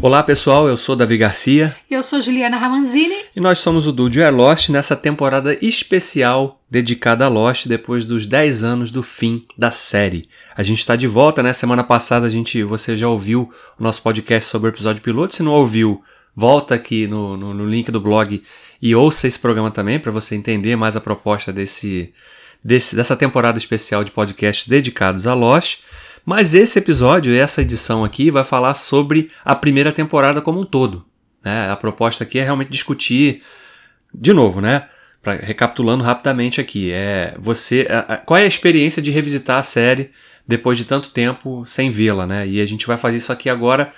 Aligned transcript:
Olá 0.00 0.22
pessoal, 0.22 0.68
eu 0.68 0.76
sou 0.76 0.94
Davi 0.94 1.18
Garcia. 1.18 1.76
Eu 1.90 2.04
sou 2.04 2.20
Juliana 2.20 2.56
Ramanzini. 2.56 3.16
E 3.34 3.40
nós 3.40 3.58
somos 3.58 3.84
o 3.88 3.92
Dude 3.92 4.20
é 4.20 4.30
Lost 4.30 4.68
nessa 4.68 4.94
temporada 4.94 5.58
especial 5.60 6.62
dedicada 6.70 7.24
a 7.24 7.28
Lost 7.28 7.66
depois 7.66 8.06
dos 8.06 8.24
10 8.24 8.62
anos 8.62 8.92
do 8.92 9.02
fim 9.02 9.44
da 9.58 9.72
série. 9.72 10.28
A 10.56 10.62
gente 10.62 10.78
está 10.78 10.94
de 10.94 11.08
volta, 11.08 11.42
né? 11.42 11.52
Semana 11.52 11.82
passada 11.82 12.26
a 12.26 12.30
gente, 12.30 12.62
você 12.62 12.96
já 12.96 13.08
ouviu 13.08 13.52
o 13.76 13.82
nosso 13.82 14.00
podcast 14.00 14.48
sobre 14.48 14.68
o 14.68 14.72
episódio 14.72 15.02
piloto. 15.02 15.34
Se 15.34 15.42
não 15.42 15.52
ouviu, 15.52 16.00
volta 16.32 16.76
aqui 16.76 17.08
no, 17.08 17.36
no, 17.36 17.52
no 17.52 17.66
link 17.66 17.90
do 17.90 18.00
blog 18.00 18.40
e 18.80 18.94
ouça 18.94 19.26
esse 19.26 19.38
programa 19.40 19.72
também 19.72 19.98
para 19.98 20.12
você 20.12 20.36
entender 20.36 20.76
mais 20.76 20.94
a 20.94 21.00
proposta 21.00 21.52
desse, 21.52 22.14
desse, 22.62 22.94
dessa 22.94 23.16
temporada 23.16 23.58
especial 23.58 24.04
de 24.04 24.12
podcasts 24.12 24.68
dedicados 24.68 25.26
a 25.26 25.34
Lost. 25.34 25.80
Mas 26.28 26.52
esse 26.52 26.78
episódio, 26.78 27.34
essa 27.34 27.62
edição 27.62 28.04
aqui, 28.04 28.30
vai 28.30 28.44
falar 28.44 28.74
sobre 28.74 29.30
a 29.42 29.54
primeira 29.54 29.90
temporada 29.90 30.42
como 30.42 30.60
um 30.60 30.64
todo. 30.66 31.06
Né? 31.42 31.70
A 31.70 31.74
proposta 31.74 32.22
aqui 32.22 32.38
é 32.38 32.44
realmente 32.44 32.68
discutir, 32.68 33.42
de 34.12 34.34
novo, 34.34 34.60
né? 34.60 34.90
Pra, 35.22 35.32
recapitulando 35.32 36.04
rapidamente 36.04 36.60
aqui, 36.60 36.92
é 36.92 37.34
você, 37.38 37.88
a, 37.88 38.12
a, 38.12 38.16
qual 38.18 38.36
é 38.36 38.42
a 38.42 38.46
experiência 38.46 39.00
de 39.00 39.10
revisitar 39.10 39.56
a 39.56 39.62
série 39.62 40.10
depois 40.46 40.76
de 40.76 40.84
tanto 40.84 41.08
tempo 41.08 41.64
sem 41.64 41.90
vê-la, 41.90 42.26
né? 42.26 42.46
E 42.46 42.60
a 42.60 42.66
gente 42.66 42.86
vai 42.86 42.98
fazer 42.98 43.16
isso 43.16 43.32
aqui 43.32 43.48
agora 43.48 43.90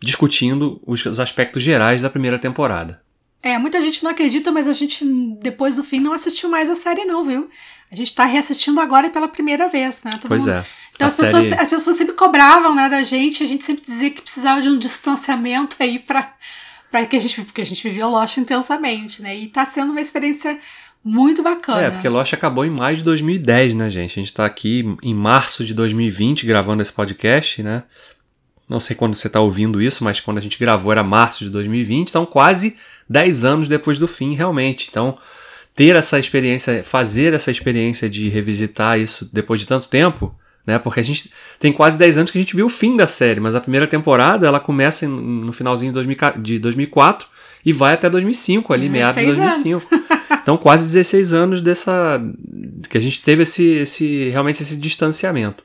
discutindo 0.00 0.82
os, 0.84 1.06
os 1.06 1.20
aspectos 1.20 1.62
gerais 1.62 2.02
da 2.02 2.10
primeira 2.10 2.36
temporada. 2.36 3.00
É, 3.40 3.56
muita 3.58 3.80
gente 3.80 4.02
não 4.02 4.10
acredita, 4.10 4.50
mas 4.50 4.66
a 4.66 4.72
gente, 4.72 5.04
depois 5.40 5.76
do 5.76 5.84
fim, 5.84 6.00
não 6.00 6.12
assistiu 6.12 6.50
mais 6.50 6.68
a 6.68 6.74
série, 6.74 7.04
não, 7.04 7.24
viu? 7.24 7.48
A 7.90 7.96
gente 7.96 8.14
tá 8.14 8.24
reassistindo 8.24 8.80
agora 8.80 9.10
pela 9.10 9.26
primeira 9.26 9.68
vez, 9.68 10.00
né? 10.04 10.12
Todo 10.12 10.28
pois 10.28 10.46
mundo... 10.46 10.54
é. 10.54 10.64
Então 10.94 11.08
as, 11.08 11.14
série... 11.14 11.32
pessoas, 11.32 11.52
as 11.52 11.70
pessoas 11.70 11.96
sempre 11.96 12.14
cobravam 12.14 12.74
né, 12.74 12.88
da 12.88 13.02
gente, 13.02 13.42
a 13.42 13.46
gente 13.46 13.64
sempre 13.64 13.84
dizia 13.84 14.10
que 14.10 14.22
precisava 14.22 14.60
de 14.62 14.68
um 14.68 14.78
distanciamento 14.78 15.76
aí 15.80 15.98
para 15.98 16.34
para 16.90 17.06
que 17.06 17.14
a 17.14 17.20
gente 17.20 17.40
porque 17.42 17.62
a 17.62 17.66
gente 17.66 17.82
vivia 17.82 18.06
Lost 18.06 18.36
intensamente, 18.36 19.22
né? 19.22 19.36
E 19.36 19.48
tá 19.48 19.64
sendo 19.64 19.92
uma 19.92 20.00
experiência 20.00 20.58
muito 21.04 21.42
bacana. 21.42 21.82
É, 21.82 21.90
porque 21.90 22.08
Lost 22.08 22.34
acabou 22.34 22.64
em 22.64 22.70
maio 22.70 22.96
de 22.96 23.04
2010, 23.04 23.74
né, 23.74 23.88
gente? 23.88 24.18
A 24.18 24.22
gente 24.22 24.34
tá 24.34 24.44
aqui 24.44 24.84
em 25.02 25.14
março 25.14 25.64
de 25.64 25.72
2020 25.72 26.44
gravando 26.46 26.82
esse 26.82 26.92
podcast, 26.92 27.62
né? 27.62 27.84
Não 28.68 28.78
sei 28.78 28.94
quando 28.94 29.16
você 29.16 29.28
tá 29.28 29.40
ouvindo 29.40 29.80
isso, 29.80 30.04
mas 30.04 30.20
quando 30.20 30.38
a 30.38 30.40
gente 30.40 30.58
gravou 30.58 30.92
era 30.92 31.02
março 31.02 31.44
de 31.44 31.50
2020, 31.50 32.10
então 32.10 32.26
quase 32.26 32.76
10 33.08 33.44
anos 33.44 33.68
depois 33.68 33.98
do 33.98 34.06
fim, 34.06 34.34
realmente. 34.34 34.88
Então, 34.90 35.18
ter 35.74 35.96
essa 35.96 36.18
experiência, 36.18 36.82
fazer 36.82 37.32
essa 37.32 37.50
experiência 37.50 38.08
de 38.08 38.28
revisitar 38.28 38.98
isso 38.98 39.30
depois 39.32 39.60
de 39.60 39.66
tanto 39.66 39.88
tempo, 39.88 40.34
né? 40.66 40.78
Porque 40.78 41.00
a 41.00 41.02
gente 41.02 41.30
tem 41.58 41.72
quase 41.72 41.98
10 41.98 42.18
anos 42.18 42.30
que 42.30 42.38
a 42.38 42.40
gente 42.40 42.54
viu 42.54 42.66
o 42.66 42.70
fim 42.70 42.96
da 42.96 43.06
série, 43.06 43.40
mas 43.40 43.54
a 43.54 43.60
primeira 43.60 43.86
temporada 43.86 44.46
ela 44.46 44.60
começa 44.60 45.06
no 45.08 45.52
finalzinho 45.52 45.92
de 46.38 46.58
2004 46.58 47.26
e 47.64 47.72
vai 47.72 47.94
até 47.94 48.08
2005, 48.08 48.72
ali 48.72 48.88
meados 48.88 49.20
de 49.20 49.26
2005. 49.26 49.88
então 50.42 50.56
quase 50.56 50.86
16 50.86 51.32
anos 51.32 51.60
dessa 51.60 52.20
que 52.88 52.96
a 52.96 53.00
gente 53.00 53.22
teve 53.22 53.42
esse, 53.42 53.64
esse 53.78 54.28
realmente 54.30 54.62
esse 54.62 54.76
distanciamento. 54.76 55.64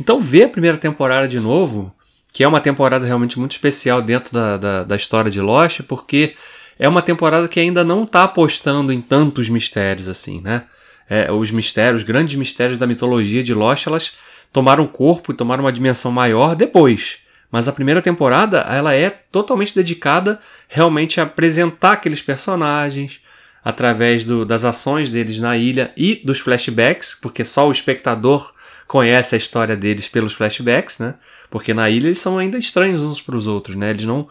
Então 0.00 0.20
ver 0.20 0.44
a 0.44 0.48
primeira 0.48 0.78
temporada 0.78 1.28
de 1.28 1.38
novo, 1.38 1.94
que 2.32 2.42
é 2.42 2.48
uma 2.48 2.60
temporada 2.60 3.06
realmente 3.06 3.38
muito 3.38 3.52
especial 3.52 4.00
dentro 4.00 4.32
da, 4.32 4.56
da, 4.56 4.84
da 4.84 4.96
história 4.96 5.30
de 5.30 5.40
Lost, 5.40 5.82
porque 5.82 6.34
é 6.78 6.88
uma 6.88 7.02
temporada 7.02 7.48
que 7.48 7.60
ainda 7.60 7.84
não 7.84 8.04
está 8.04 8.24
apostando 8.24 8.92
em 8.92 9.00
tantos 9.00 9.48
mistérios 9.48 10.08
assim, 10.08 10.40
né? 10.40 10.64
É, 11.08 11.30
os 11.30 11.50
mistérios, 11.50 12.02
os 12.02 12.06
grandes 12.06 12.34
mistérios 12.36 12.78
da 12.78 12.86
mitologia 12.86 13.42
de 13.42 13.52
Lost, 13.52 13.86
elas 13.86 14.12
tomaram 14.52 14.86
corpo 14.86 15.32
e 15.32 15.36
tomaram 15.36 15.64
uma 15.64 15.72
dimensão 15.72 16.10
maior 16.10 16.54
depois. 16.54 17.18
Mas 17.50 17.68
a 17.68 17.72
primeira 17.72 18.00
temporada, 18.00 18.60
ela 18.60 18.94
é 18.94 19.10
totalmente 19.10 19.74
dedicada 19.74 20.40
realmente 20.68 21.20
a 21.20 21.24
apresentar 21.24 21.92
aqueles 21.92 22.22
personagens 22.22 23.20
através 23.62 24.24
do, 24.24 24.44
das 24.44 24.64
ações 24.64 25.10
deles 25.10 25.38
na 25.38 25.56
ilha 25.56 25.92
e 25.96 26.16
dos 26.24 26.40
flashbacks, 26.40 27.14
porque 27.14 27.44
só 27.44 27.68
o 27.68 27.72
espectador 27.72 28.52
conhece 28.86 29.34
a 29.34 29.38
história 29.38 29.76
deles 29.76 30.08
pelos 30.08 30.32
flashbacks, 30.32 30.98
né? 30.98 31.14
Porque 31.50 31.72
na 31.72 31.88
ilha 31.88 32.06
eles 32.06 32.18
são 32.18 32.38
ainda 32.38 32.58
estranhos 32.58 33.02
uns 33.02 33.20
para 33.20 33.36
os 33.36 33.46
outros, 33.46 33.76
né? 33.76 33.90
Eles 33.90 34.04
não, 34.04 34.28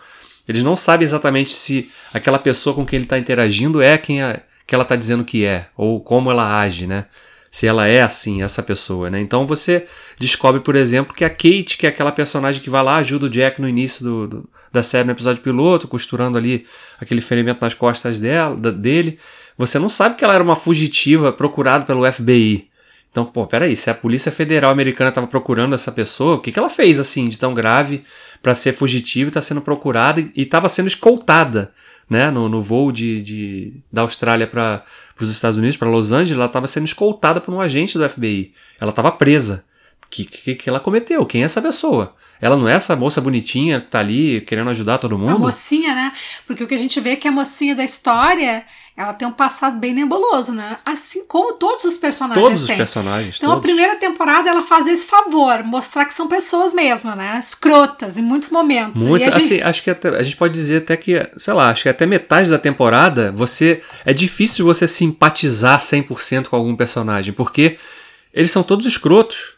eles 0.48 0.64
não 0.64 0.76
sabem 0.76 1.06
exatamente 1.06 1.54
se 1.54 1.92
aquela 2.14 2.40
pessoa 2.40 2.76
com 2.76 2.86
quem 2.86 2.98
ele 2.98 3.06
está 3.06 3.18
interagindo 3.18 3.82
é 3.82 3.98
quem 3.98 4.22
a, 4.22 4.42
que 4.66 4.76
ela 4.76 4.84
está 4.84 4.96
dizendo 4.96 5.24
que 5.24 5.46
é, 5.46 5.68
ou 5.76 6.00
como 6.00 6.32
ela 6.32 6.60
age, 6.60 6.88
né? 6.88 7.06
se 7.52 7.68
ela 7.68 7.86
é 7.86 8.02
assim, 8.02 8.42
essa 8.42 8.64
pessoa, 8.64 9.10
né? 9.10 9.20
Então 9.20 9.46
você 9.46 9.86
descobre, 10.18 10.62
por 10.62 10.74
exemplo, 10.74 11.14
que 11.14 11.26
a 11.26 11.30
Kate, 11.30 11.78
que 11.78 11.86
é 11.86 11.90
aquela 11.90 12.12
personagem 12.12 12.62
que 12.62 12.70
vai 12.70 12.82
lá, 12.82 12.96
ajuda 12.96 13.26
o 13.26 13.30
Jack 13.30 13.60
no 13.60 13.68
início 13.68 14.06
do, 14.06 14.28
do, 14.28 14.50
da 14.72 14.82
série, 14.82 15.06
no 15.06 15.12
episódio 15.12 15.44
piloto, 15.44 15.86
costurando 15.86 16.38
ali 16.38 16.66
aquele 17.00 17.20
ferimento 17.20 17.60
nas 17.62 17.74
costas 17.74 18.22
dela, 18.22 18.56
da, 18.56 18.72
dele, 18.72 19.20
você 19.58 19.78
não 19.78 19.90
sabe 19.90 20.16
que 20.16 20.24
ela 20.24 20.34
era 20.34 20.44
uma 20.44 20.56
fugitiva 20.56 21.34
procurada 21.34 21.84
pelo 21.84 22.10
FBI. 22.10 22.70
Então, 23.12 23.26
pô, 23.26 23.46
peraí, 23.46 23.76
se 23.76 23.90
a 23.90 23.94
Polícia 23.94 24.32
Federal 24.32 24.72
Americana 24.72 25.10
estava 25.10 25.28
procurando 25.28 25.76
essa 25.76 25.92
pessoa, 25.92 26.36
o 26.36 26.40
que, 26.40 26.54
que 26.54 26.58
ela 26.58 26.70
fez 26.70 26.98
assim 26.98 27.28
de 27.28 27.38
tão 27.38 27.54
grave 27.54 28.06
para 28.42 28.56
ser 28.56 28.74
fugitiva 28.74 29.28
e 29.28 29.32
está 29.32 29.42
sendo 29.42 29.62
procurada 29.62 30.20
e 30.20 30.32
estava 30.36 30.68
sendo 30.68 30.88
escoltada 30.88 31.74
né, 32.10 32.30
no, 32.30 32.50
no 32.50 32.62
voo 32.62 32.92
de, 32.92 33.22
de 33.22 33.74
da 33.92 34.02
Austrália 34.02 34.46
para 34.46 34.84
para 35.22 35.26
os 35.26 35.32
Estados 35.32 35.60
Unidos, 35.60 35.78
para 35.78 35.88
Los 35.88 36.12
Angeles, 36.12 36.32
ela 36.32 36.48
estava 36.48 36.68
sendo 36.68 36.88
escoltada 36.88 37.40
por 37.40 37.54
um 37.54 37.62
agente 37.62 37.96
do 37.96 38.10
FBI. 38.10 38.54
Ela 38.80 38.90
estava 38.90 39.12
presa. 39.12 39.64
O 40.04 40.10
que, 40.10 40.26
que, 40.26 40.56
que 40.56 40.68
ela 40.68 40.80
cometeu? 40.80 41.24
Quem 41.28 41.44
é 41.44 41.46
essa 41.46 41.62
pessoa? 41.62 42.16
Ela 42.42 42.58
não 42.58 42.68
é 42.68 42.74
essa 42.74 42.96
moça 42.96 43.22
bonitinha 43.22 43.80
que 43.80 43.86
tá 43.88 44.00
ali 44.00 44.42
querendo 44.42 44.72
ajudar 44.72 44.98
todo 44.98 45.18
mundo? 45.18 45.36
A 45.36 45.38
mocinha, 45.38 45.94
né? 45.94 46.12
Porque 46.48 46.64
o 46.64 46.68
que 46.68 46.74
a 46.74 46.78
gente 46.78 47.00
vê 47.00 47.12
é 47.12 47.16
que 47.16 47.28
a 47.28 47.32
mocinha 47.32 47.76
da 47.76 47.84
história, 47.84 48.66
ela 48.96 49.14
tem 49.14 49.28
um 49.28 49.32
passado 49.32 49.78
bem 49.78 49.94
nebuloso, 49.94 50.52
né? 50.52 50.78
Assim 50.86 51.26
como 51.26 51.54
todos 51.54 51.86
os 51.86 51.98
personagens 51.98 52.46
Todos 52.46 52.68
têm. 52.68 52.76
os 52.76 52.78
personagens, 52.78 53.36
Então 53.38 53.50
todos. 53.50 53.60
a 53.60 53.68
primeira 53.68 53.96
temporada 53.96 54.50
ela 54.50 54.62
faz 54.62 54.86
esse 54.86 55.06
favor, 55.06 55.64
mostrar 55.64 56.06
que 56.06 56.14
são 56.14 56.28
pessoas 56.28 56.74
mesmo, 56.74 57.16
né? 57.16 57.38
Escrotas 57.40 58.18
em 58.18 58.22
muitos 58.22 58.50
momentos. 58.50 59.04
Muito, 59.04 59.24
gente... 59.24 59.38
assim, 59.38 59.62
acho 59.62 59.82
que 59.82 59.90
até, 59.90 60.10
a 60.10 60.24
gente 60.24 60.36
pode 60.36 60.54
dizer 60.54 60.80
até 60.80 60.98
que, 60.98 61.30
sei 61.38 61.54
lá, 61.54 61.70
acho 61.70 61.84
que 61.84 61.90
até 61.90 62.06
metade 62.06 62.50
da 62.50 62.60
temporada, 62.60 63.32
você 63.32 63.82
é 64.06 64.14
difícil 64.14 64.66
você 64.66 64.88
simpatizar 64.88 65.80
100% 65.80 66.48
com 66.48 66.56
algum 66.56 66.76
personagem, 66.76 67.34
porque 67.34 67.78
eles 68.34 68.52
são 68.52 68.62
todos 68.64 68.86
escrotos. 68.86 69.56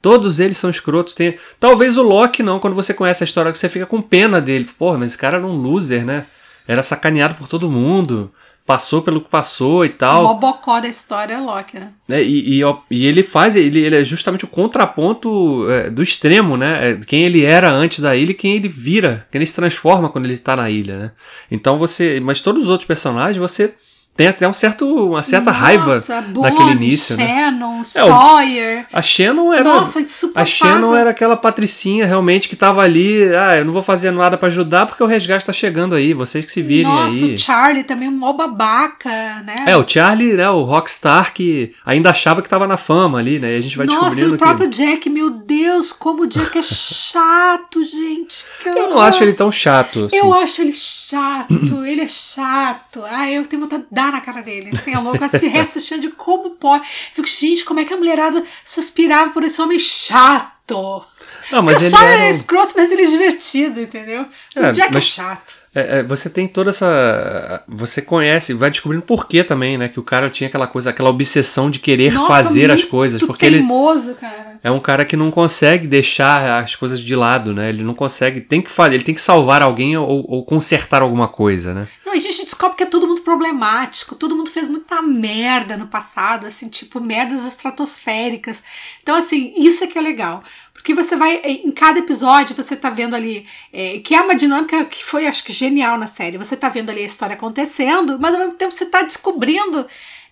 Todos 0.00 0.38
eles 0.38 0.58
são 0.58 0.68
escrotos. 0.68 1.14
Tem... 1.14 1.38
Talvez 1.58 1.96
o 1.96 2.02
Loki 2.02 2.42
não, 2.42 2.60
quando 2.60 2.74
você 2.74 2.92
conhece 2.92 3.24
a 3.24 3.26
história, 3.26 3.54
você 3.54 3.70
fica 3.70 3.86
com 3.86 4.02
pena 4.02 4.38
dele. 4.38 4.68
Porra, 4.78 4.98
mas 4.98 5.12
esse 5.12 5.18
cara 5.18 5.38
era 5.38 5.46
um 5.46 5.56
loser, 5.56 6.04
né? 6.04 6.26
Era 6.68 6.82
sacaneado 6.82 7.34
por 7.36 7.48
todo 7.48 7.70
mundo. 7.70 8.30
Passou 8.66 9.02
pelo 9.02 9.20
que 9.20 9.28
passou 9.28 9.84
e 9.84 9.90
tal. 9.90 10.24
O 10.24 10.38
bocó 10.38 10.80
da 10.80 10.88
história 10.88 11.34
é 11.34 11.38
Loki, 11.38 11.78
né? 11.78 11.92
É, 12.08 12.22
e, 12.22 12.60
e, 12.60 12.62
e, 12.90 13.06
ele 13.06 13.22
faz, 13.22 13.56
ele, 13.56 13.80
ele 13.80 13.96
é 13.96 14.02
justamente 14.02 14.46
o 14.46 14.48
contraponto 14.48 15.70
é, 15.70 15.90
do 15.90 16.02
extremo, 16.02 16.56
né? 16.56 16.92
É, 16.92 16.96
quem 16.96 17.24
ele 17.24 17.44
era 17.44 17.70
antes 17.70 18.00
da 18.00 18.16
ilha 18.16 18.30
e 18.30 18.34
quem 18.34 18.56
ele 18.56 18.68
vira, 18.68 19.26
quem 19.30 19.38
ele 19.38 19.46
se 19.46 19.54
transforma 19.54 20.08
quando 20.08 20.24
ele 20.24 20.38
tá 20.38 20.56
na 20.56 20.70
ilha, 20.70 20.98
né? 20.98 21.12
Então 21.50 21.76
você. 21.76 22.18
Mas 22.20 22.40
todos 22.40 22.64
os 22.64 22.70
outros 22.70 22.86
personagens, 22.86 23.36
você 23.36 23.74
tem 24.16 24.28
até 24.28 24.46
um 24.48 24.52
certo, 24.52 24.86
uma 25.08 25.24
certa 25.24 25.50
Nossa, 25.50 25.60
raiva 25.60 26.04
Bonnie, 26.28 26.50
naquele 26.50 26.70
início. 26.70 27.16
Shannon, 27.16 27.78
né? 27.78 27.84
Sawyer. 27.84 28.86
a 28.92 29.02
Shannon 29.02 29.52
era. 29.52 29.64
Nossa, 29.64 30.00
a 30.36 30.44
Shannon 30.44 30.94
era 30.94 31.10
aquela 31.10 31.36
patricinha 31.36 32.06
realmente 32.06 32.48
que 32.48 32.54
tava 32.54 32.80
ali. 32.80 33.24
Ah, 33.34 33.58
eu 33.58 33.64
não 33.64 33.72
vou 33.72 33.82
fazer 33.82 34.12
nada 34.12 34.38
para 34.38 34.46
ajudar 34.46 34.86
porque 34.86 35.02
o 35.02 35.06
resgate 35.06 35.44
tá 35.44 35.52
chegando 35.52 35.96
aí. 35.96 36.14
Vocês 36.14 36.44
que 36.44 36.52
se 36.52 36.62
virem 36.62 36.84
Nossa, 36.84 37.12
aí. 37.12 37.20
Nossa, 37.22 37.34
o 37.34 37.38
Charlie 37.38 37.82
também, 37.82 38.08
um 38.08 38.12
mó 38.12 38.32
babaca, 38.32 39.10
né? 39.44 39.56
É, 39.66 39.76
o 39.76 39.86
Charlie, 39.86 40.34
né? 40.34 40.48
O 40.48 40.62
rockstar 40.62 41.34
que 41.34 41.74
ainda 41.84 42.10
achava 42.10 42.40
que 42.40 42.48
tava 42.48 42.68
na 42.68 42.76
fama 42.76 43.18
ali, 43.18 43.40
né? 43.40 43.54
E 43.54 43.58
a 43.58 43.60
gente 43.60 43.76
vai 43.76 43.86
Nossa, 43.86 44.00
descobrindo. 44.00 44.30
Nossa, 44.30 44.36
o 44.36 44.46
próprio 44.46 44.70
que... 44.70 44.76
Jack, 44.76 45.10
meu 45.10 45.30
Deus, 45.30 45.92
como 45.92 46.22
o 46.22 46.26
Jack 46.26 46.56
é 46.56 46.62
chato, 46.62 47.82
gente. 47.82 48.44
Eu 48.64 48.90
não 48.90 49.00
acho 49.00 49.24
ele 49.24 49.32
tão 49.32 49.50
chato. 49.50 50.04
Assim. 50.04 50.16
Eu 50.16 50.32
acho 50.32 50.62
ele 50.62 50.72
chato, 50.72 51.84
ele 51.84 52.02
é 52.02 52.08
chato. 52.08 53.02
Ah, 53.04 53.28
eu 53.28 53.44
tenho 53.44 53.62
vontade 53.62 53.82
de 53.90 54.03
dar 54.04 54.12
na 54.12 54.20
cara 54.20 54.42
dele. 54.42 54.70
Assim, 54.72 54.92
é 54.92 54.98
louco, 54.98 55.28
se 55.28 55.48
reassistindo 55.48 56.02
de 56.02 56.10
como 56.10 56.50
pode. 56.50 56.86
Fico, 56.86 57.26
gente, 57.26 57.64
como 57.64 57.80
é 57.80 57.84
que 57.84 57.94
a 57.94 57.96
mulherada 57.96 58.42
suspirava 58.62 59.30
por 59.30 59.42
esse 59.42 59.60
homem 59.60 59.78
chato? 59.78 61.06
Não, 61.50 61.62
mas 61.62 61.74
Porque 61.74 61.84
ele 61.84 61.90
só 61.90 62.02
era 62.02 62.22
é 62.22 62.26
um... 62.26 62.30
escroto, 62.30 62.74
mas 62.76 62.90
ele 62.90 63.02
é 63.02 63.06
divertido, 63.06 63.80
entendeu? 63.80 64.26
É, 64.54 64.70
o 64.70 64.72
Jack 64.72 64.92
mas... 64.92 65.04
é 65.04 65.06
chato. 65.06 65.63
É, 65.74 65.98
é, 65.98 66.02
você 66.04 66.30
tem 66.30 66.46
toda 66.46 66.70
essa. 66.70 67.64
Você 67.66 68.00
conhece, 68.00 68.54
vai 68.54 68.70
descobrindo 68.70 69.02
por 69.02 69.26
que 69.26 69.42
também, 69.42 69.76
né? 69.76 69.88
Que 69.88 69.98
o 69.98 70.04
cara 70.04 70.30
tinha 70.30 70.46
aquela 70.46 70.68
coisa, 70.68 70.90
aquela 70.90 71.10
obsessão 71.10 71.68
de 71.68 71.80
querer 71.80 72.12
Nossa, 72.12 72.28
fazer 72.28 72.70
as 72.70 72.84
coisas. 72.84 73.20
Porque 73.20 73.44
ele 73.44 73.58
teimoso, 73.58 74.14
cara. 74.14 74.60
é 74.62 74.70
um 74.70 74.78
cara 74.78 75.04
que 75.04 75.16
não 75.16 75.32
consegue 75.32 75.88
deixar 75.88 76.62
as 76.62 76.76
coisas 76.76 77.00
de 77.00 77.16
lado, 77.16 77.52
né? 77.52 77.70
Ele 77.70 77.82
não 77.82 77.92
consegue. 77.92 78.40
Tem 78.40 78.62
que 78.62 78.70
fazer, 78.70 78.94
ele 78.94 79.04
tem 79.04 79.14
que 79.16 79.20
salvar 79.20 79.62
alguém 79.62 79.96
ou, 79.96 80.24
ou 80.28 80.44
consertar 80.44 81.02
alguma 81.02 81.26
coisa, 81.26 81.74
né? 81.74 81.88
Não, 82.06 82.14
e 82.14 82.18
a 82.18 82.20
gente 82.20 82.44
descobre 82.44 82.76
que 82.76 82.84
é 82.84 82.86
todo 82.86 83.08
mundo 83.08 83.22
problemático, 83.22 84.14
todo 84.14 84.36
mundo 84.36 84.50
fez 84.50 84.68
muita 84.68 85.02
merda 85.02 85.76
no 85.76 85.88
passado, 85.88 86.46
assim, 86.46 86.68
tipo, 86.68 87.00
merdas 87.00 87.44
estratosféricas. 87.44 88.62
Então, 89.02 89.16
assim, 89.16 89.52
isso 89.56 89.82
é 89.82 89.88
que 89.88 89.98
é 89.98 90.00
legal. 90.00 90.44
Porque 90.84 90.92
você 90.92 91.16
vai, 91.16 91.36
em 91.36 91.70
cada 91.70 91.98
episódio, 91.98 92.54
você 92.54 92.76
tá 92.76 92.90
vendo 92.90 93.16
ali, 93.16 93.46
é, 93.72 94.00
que 94.00 94.14
é 94.14 94.20
uma 94.20 94.36
dinâmica 94.36 94.84
que 94.84 95.02
foi, 95.02 95.26
acho 95.26 95.42
que, 95.42 95.50
genial 95.64 95.98
na 95.98 96.06
série. 96.06 96.38
Você 96.38 96.56
tá 96.56 96.68
vendo 96.68 96.90
ali 96.90 97.00
a 97.02 97.06
história 97.06 97.34
acontecendo, 97.34 98.18
mas 98.20 98.34
ao 98.34 98.40
mesmo 98.40 98.54
tempo 98.54 98.72
você 98.72 98.86
tá 98.86 99.02
descobrindo 99.02 99.86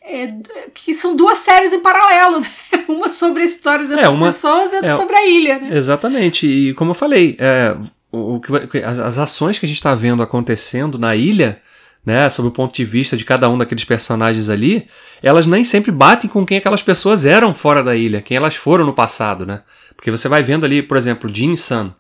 é, 0.05 0.29
que 0.75 0.93
são 0.93 1.15
duas 1.17 1.39
séries 1.39 1.73
em 1.73 1.81
paralelo, 1.81 2.41
né? 2.41 2.47
Uma 2.89 3.09
sobre 3.09 3.43
a 3.43 3.47
história 3.47 3.87
dessas 3.87 4.05
É, 4.05 4.09
uma- 4.09 4.27
pessoas 4.27 4.73
e 4.73 4.77
outra 4.77 4.91
é, 4.91 4.97
sobre 4.97 5.17
a 5.17 5.27
ilha, 5.27 5.59
né? 5.59 5.69
Exatamente. 5.73 6.47
E 6.47 6.75
como 6.75 6.91
eu 6.91 6.95
falei, 6.95 7.37
é, 7.39 7.77
o, 8.11 8.41
que 8.41 8.79
as, 8.79 8.99
as 8.99 9.19
ações 9.19 9.59
que 9.59 9.65
a 9.67 9.69
gente 9.69 9.77
está 9.79 9.95
vendo 9.95 10.23
acontecendo 10.23 10.99
na 10.99 11.15
ilha, 11.15 11.61
né, 12.05 12.29
sob 12.29 12.49
o 12.49 12.51
ponto 12.51 12.75
de 12.75 12.85
vista 12.85 13.17
de 13.17 13.25
cada 13.25 13.49
um 13.49 13.57
daqueles 13.57 13.85
personagens 13.85 14.49
ali, 14.49 14.89
elas 15.23 15.47
nem 15.47 15.63
sempre 15.63 15.93
batem 15.93 16.29
com 16.29 16.45
quem 16.45 16.59
aquelas 16.59 16.83
pessoas 16.83 17.25
eram 17.25 17.55
fora 17.55 17.81
da 17.83 17.95
ilha, 17.95 18.21
quem 18.21 18.37
elas 18.37 18.57
foram 18.57 18.85
no 18.85 18.93
passado, 18.93 19.47
né? 19.47 19.63
Porque 19.97 20.11
você 20.11 20.29
vai 20.29 20.43
vendo 20.43 20.67
ali, 20.67 20.83
por 20.83 20.97
exemplo, 20.97 21.31
Jin 21.33 21.55
Sun, 21.55 21.93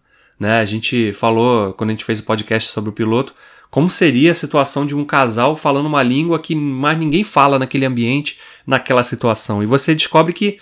né? 0.42 0.58
A 0.58 0.64
gente 0.64 1.12
falou 1.12 1.72
quando 1.72 1.90
a 1.90 1.92
gente 1.92 2.04
fez 2.04 2.18
o 2.18 2.24
podcast 2.24 2.70
sobre 2.70 2.90
o 2.90 2.92
piloto, 2.92 3.32
como 3.70 3.88
seria 3.88 4.32
a 4.32 4.34
situação 4.34 4.84
de 4.84 4.94
um 4.94 5.04
casal 5.04 5.56
falando 5.56 5.86
uma 5.86 6.02
língua 6.02 6.38
que 6.38 6.54
mais 6.54 6.98
ninguém 6.98 7.22
fala 7.22 7.58
naquele 7.58 7.86
ambiente, 7.86 8.38
naquela 8.66 9.04
situação. 9.04 9.62
E 9.62 9.66
você 9.66 9.94
descobre 9.94 10.32
que 10.32 10.58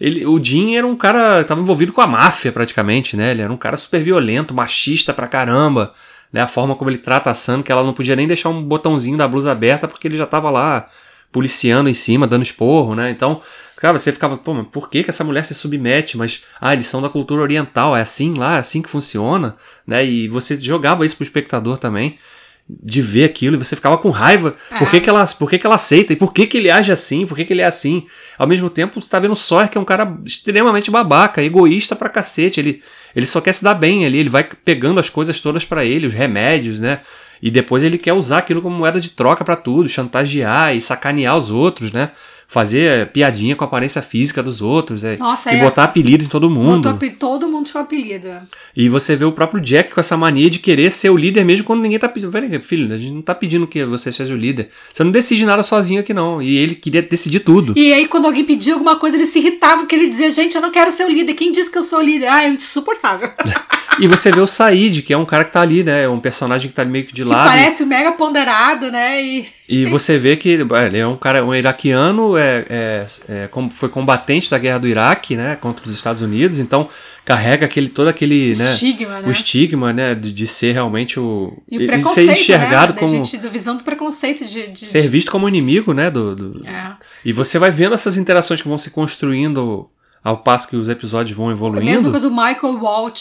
ele, 0.00 0.24
o 0.24 0.42
Jim 0.42 0.76
era 0.76 0.86
um 0.86 0.96
cara. 0.96 1.40
estava 1.40 1.60
envolvido 1.60 1.92
com 1.92 2.00
a 2.00 2.06
máfia 2.06 2.52
praticamente, 2.52 3.16
né? 3.16 3.32
Ele 3.32 3.42
era 3.42 3.52
um 3.52 3.56
cara 3.56 3.76
super 3.76 4.00
violento, 4.00 4.54
machista 4.54 5.12
pra 5.12 5.26
caramba. 5.26 5.92
Né? 6.32 6.40
A 6.40 6.46
forma 6.46 6.74
como 6.74 6.90
ele 6.90 6.98
trata 6.98 7.30
a 7.30 7.34
Sam, 7.34 7.62
que 7.62 7.70
ela 7.70 7.82
não 7.82 7.92
podia 7.92 8.16
nem 8.16 8.26
deixar 8.26 8.48
um 8.48 8.62
botãozinho 8.62 9.16
da 9.16 9.28
blusa 9.28 9.52
aberta 9.52 9.86
porque 9.86 10.08
ele 10.08 10.16
já 10.16 10.26
tava 10.26 10.48
lá 10.48 10.86
policiando 11.30 11.90
em 11.90 11.94
cima, 11.94 12.26
dando 12.28 12.44
esporro, 12.44 12.94
né? 12.94 13.10
Então, 13.10 13.40
cara, 13.84 13.98
você 13.98 14.10
ficava, 14.10 14.38
pô, 14.38 14.54
mas 14.54 14.66
por 14.72 14.88
que, 14.88 15.04
que 15.04 15.10
essa 15.10 15.22
mulher 15.22 15.44
se 15.44 15.54
submete? 15.54 16.16
Mas, 16.16 16.44
ah, 16.58 16.72
eles 16.72 16.86
são 16.86 17.02
da 17.02 17.10
cultura 17.10 17.42
oriental, 17.42 17.94
é 17.94 18.00
assim 18.00 18.32
lá, 18.32 18.56
é 18.56 18.60
assim 18.60 18.80
que 18.80 18.88
funciona, 18.88 19.56
né? 19.86 20.02
E 20.02 20.26
você 20.26 20.56
jogava 20.56 21.04
isso 21.04 21.16
pro 21.16 21.22
espectador 21.22 21.76
também 21.76 22.18
de 22.66 23.02
ver 23.02 23.24
aquilo 23.24 23.56
e 23.56 23.58
você 23.58 23.76
ficava 23.76 23.98
com 23.98 24.08
raiva. 24.08 24.54
Por, 24.78 24.90
que, 24.90 25.00
que, 25.00 25.10
ela, 25.10 25.26
por 25.26 25.50
que, 25.50 25.58
que 25.58 25.66
ela 25.66 25.74
aceita? 25.74 26.14
E 26.14 26.16
por 26.16 26.32
que, 26.32 26.46
que 26.46 26.56
ele 26.56 26.70
age 26.70 26.90
assim? 26.90 27.26
Por 27.26 27.36
que, 27.36 27.44
que 27.44 27.52
ele 27.52 27.60
é 27.60 27.66
assim? 27.66 28.06
Ao 28.38 28.46
mesmo 28.46 28.70
tempo, 28.70 28.98
você 28.98 29.10
tá 29.10 29.18
vendo 29.18 29.32
o 29.32 29.36
Sawyer, 29.36 29.68
que 29.68 29.76
é 29.76 29.80
um 29.80 29.84
cara 29.84 30.16
extremamente 30.24 30.90
babaca, 30.90 31.42
egoísta 31.42 31.94
pra 31.94 32.08
cacete. 32.08 32.60
Ele, 32.60 32.82
ele 33.14 33.26
só 33.26 33.38
quer 33.42 33.52
se 33.52 33.62
dar 33.62 33.74
bem 33.74 34.06
ali, 34.06 34.16
ele 34.16 34.30
vai 34.30 34.44
pegando 34.44 34.98
as 34.98 35.10
coisas 35.10 35.38
todas 35.40 35.62
pra 35.66 35.84
ele, 35.84 36.06
os 36.06 36.14
remédios, 36.14 36.80
né? 36.80 37.02
E 37.42 37.50
depois 37.50 37.84
ele 37.84 37.98
quer 37.98 38.14
usar 38.14 38.38
aquilo 38.38 38.62
como 38.62 38.74
moeda 38.74 38.98
de 38.98 39.10
troca 39.10 39.44
pra 39.44 39.56
tudo, 39.56 39.90
chantagear 39.90 40.74
e 40.74 40.80
sacanear 40.80 41.36
os 41.36 41.50
outros, 41.50 41.92
né? 41.92 42.12
Fazer 42.46 43.08
piadinha 43.08 43.56
com 43.56 43.64
a 43.64 43.66
aparência 43.66 44.00
física 44.00 44.42
dos 44.42 44.60
outros, 44.60 45.02
é, 45.02 45.16
Nossa, 45.16 45.52
e 45.52 45.56
é. 45.56 45.60
botar 45.60 45.84
apelido 45.84 46.24
em 46.24 46.28
todo 46.28 46.48
mundo. 46.48 46.92
Botou 46.92 47.10
todo 47.18 47.48
mundo 47.48 47.66
tinha 47.66 47.80
um 47.80 47.84
apelido. 47.84 48.28
E 48.76 48.88
você 48.88 49.16
vê 49.16 49.24
o 49.24 49.32
próprio 49.32 49.60
Jack 49.60 49.92
com 49.92 50.00
essa 50.00 50.16
mania 50.16 50.48
de 50.50 50.58
querer 50.58 50.90
ser 50.92 51.10
o 51.10 51.16
líder 51.16 51.44
mesmo 51.44 51.64
quando 51.64 51.80
ninguém 51.80 51.98
tá 51.98 52.08
pedindo. 52.08 52.30
Peraí, 52.30 52.60
filho, 52.60 52.92
a 52.92 52.98
gente 52.98 53.12
não 53.12 53.22
tá 53.22 53.34
pedindo 53.34 53.66
que 53.66 53.84
você 53.84 54.12
seja 54.12 54.34
o 54.34 54.36
líder. 54.36 54.68
Você 54.92 55.02
não 55.02 55.10
decide 55.10 55.44
nada 55.44 55.62
sozinho 55.62 56.00
aqui, 56.00 56.14
não. 56.14 56.40
E 56.40 56.56
ele 56.56 56.74
queria 56.74 57.02
decidir 57.02 57.40
tudo. 57.40 57.74
E 57.76 57.92
aí, 57.92 58.06
quando 58.06 58.26
alguém 58.26 58.44
pedia 58.44 58.74
alguma 58.74 58.96
coisa, 58.96 59.16
ele 59.16 59.26
se 59.26 59.38
irritava, 59.38 59.80
porque 59.80 59.94
ele 59.94 60.08
dizia, 60.08 60.30
gente, 60.30 60.54
eu 60.54 60.62
não 60.62 60.70
quero 60.70 60.90
ser 60.90 61.04
o 61.04 61.08
líder. 61.08 61.34
Quem 61.34 61.50
disse 61.50 61.70
que 61.70 61.78
eu 61.78 61.82
sou 61.82 61.98
o 61.98 62.02
líder? 62.02 62.28
Ah, 62.28 62.44
é 62.44 62.48
insuportável. 62.48 63.30
E 64.00 64.08
você 64.08 64.30
vê 64.32 64.40
o 64.40 64.46
Said, 64.46 65.02
que 65.02 65.12
é 65.12 65.16
um 65.16 65.24
cara 65.24 65.44
que 65.44 65.52
tá 65.52 65.60
ali, 65.60 65.84
né? 65.84 66.02
É 66.02 66.08
um 66.08 66.18
personagem 66.18 66.68
que 66.68 66.74
tá 66.74 66.84
meio 66.84 67.06
que 67.06 67.14
de 67.14 67.22
que 67.22 67.28
lado. 67.28 67.48
parece 67.48 67.84
mega 67.84 68.12
ponderado, 68.12 68.90
né? 68.90 69.22
E 69.22 69.46
E 69.66 69.86
você 69.86 70.18
vê 70.18 70.36
que 70.36 70.48
ele 70.48 70.64
ele 70.86 70.98
é 70.98 71.06
um 71.06 71.16
cara, 71.16 71.42
um 71.42 71.54
iraquiano, 71.54 72.36
é, 72.36 72.66
é, 72.68 73.06
é, 73.28 73.50
foi 73.70 73.88
combatente 73.88 74.50
da 74.50 74.58
guerra 74.58 74.78
do 74.78 74.86
Iraque, 74.86 75.36
né? 75.36 75.56
Contra 75.56 75.86
os 75.86 75.92
Estados 75.92 76.20
Unidos. 76.20 76.58
Então 76.58 76.88
carrega 77.24 77.64
aquele, 77.64 77.88
todo 77.88 78.08
aquele, 78.08 78.54
né? 78.56 78.72
estigma, 78.72 79.20
né? 79.22 79.28
O 79.28 79.30
estigma, 79.30 79.92
né? 79.92 80.14
De, 80.14 80.32
de 80.32 80.46
ser 80.46 80.72
realmente 80.72 81.18
o. 81.18 81.62
E 81.70 81.78
o 81.78 81.86
preconceito, 81.86 82.26
ser 82.26 82.32
enxergado 82.32 82.92
né? 82.92 82.98
como. 82.98 83.12
Gente, 83.24 83.38
da 83.38 83.48
visão 83.48 83.76
do 83.76 83.82
preconceito 83.82 84.44
de... 84.44 84.68
de, 84.68 84.86
Ser 84.86 85.08
visto 85.08 85.32
como 85.32 85.48
inimigo, 85.48 85.94
né? 85.94 86.10
Do, 86.10 86.36
do, 86.36 86.66
É. 86.66 86.96
E 87.24 87.32
você 87.32 87.58
vai 87.58 87.70
vendo 87.70 87.94
essas 87.94 88.18
interações 88.18 88.60
que 88.60 88.68
vão 88.68 88.76
se 88.76 88.90
construindo 88.90 89.88
ao 90.24 90.38
passo 90.38 90.68
que 90.68 90.76
os 90.76 90.88
episódios 90.88 91.36
vão 91.36 91.48
A 91.48 91.50
mesma 91.50 91.68
evoluindo. 91.68 92.10
coisa 92.10 92.30
do 92.30 92.34
Michael 92.34 92.80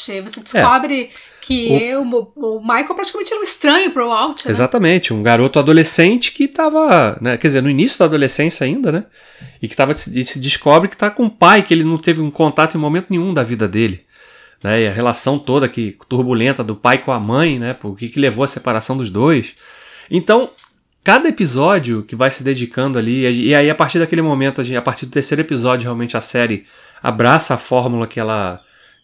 aí 0.09 0.21
Você 0.21 0.39
descobre 0.39 1.09
que 1.41 1.93
o... 1.97 2.31
O, 2.37 2.61
Michael 2.61 2.95
praticamente 2.95 3.33
era 3.33 3.41
um 3.41 3.43
estranho 3.43 3.91
pro 3.91 4.07
Walsh, 4.07 4.45
né? 4.45 4.51
Exatamente, 4.51 5.13
um 5.13 5.21
garoto 5.21 5.59
adolescente 5.59 6.31
que 6.31 6.47
tava, 6.47 7.17
né, 7.19 7.35
quer 7.35 7.47
dizer, 7.47 7.61
no 7.61 7.69
início 7.69 7.99
da 7.99 8.05
adolescência 8.05 8.63
ainda, 8.65 8.89
né? 8.89 9.05
E 9.61 9.67
que 9.67 9.75
tava, 9.75 9.91
e 9.91 10.23
se 10.23 10.39
descobre 10.39 10.87
que 10.87 10.95
tá 10.95 11.11
com 11.11 11.23
um 11.23 11.29
pai 11.29 11.61
que 11.61 11.73
ele 11.73 11.83
não 11.83 11.97
teve 11.97 12.21
um 12.21 12.31
contato 12.31 12.77
em 12.77 12.79
momento 12.79 13.07
nenhum 13.09 13.33
da 13.33 13.43
vida 13.43 13.67
dele. 13.67 14.05
Né, 14.63 14.83
e 14.83 14.87
a 14.87 14.91
relação 14.93 15.37
toda 15.37 15.67
que 15.67 15.97
turbulenta 16.07 16.63
do 16.63 16.73
pai 16.73 16.99
com 16.99 17.11
a 17.11 17.19
mãe, 17.19 17.59
né? 17.59 17.73
Por 17.73 17.97
que 17.97 18.07
que 18.07 18.17
levou 18.17 18.45
à 18.45 18.47
separação 18.47 18.95
dos 18.95 19.09
dois. 19.09 19.55
Então, 20.09 20.51
cada 21.03 21.27
episódio 21.27 22.03
que 22.03 22.15
vai 22.15 22.31
se 22.31 22.43
dedicando 22.43 22.97
ali, 22.97 23.29
e 23.29 23.53
aí 23.53 23.69
a 23.69 23.75
partir 23.75 23.99
daquele 23.99 24.21
momento, 24.21 24.61
a, 24.61 24.81
partir 24.81 25.05
do 25.05 25.11
terceiro 25.11 25.41
episódio, 25.41 25.85
realmente 25.85 26.15
a 26.15 26.21
série 26.21 26.65
abraça 27.01 27.55
a 27.55 27.57
fórmula 27.57 28.07
que 28.07 28.19
ela, 28.19 28.61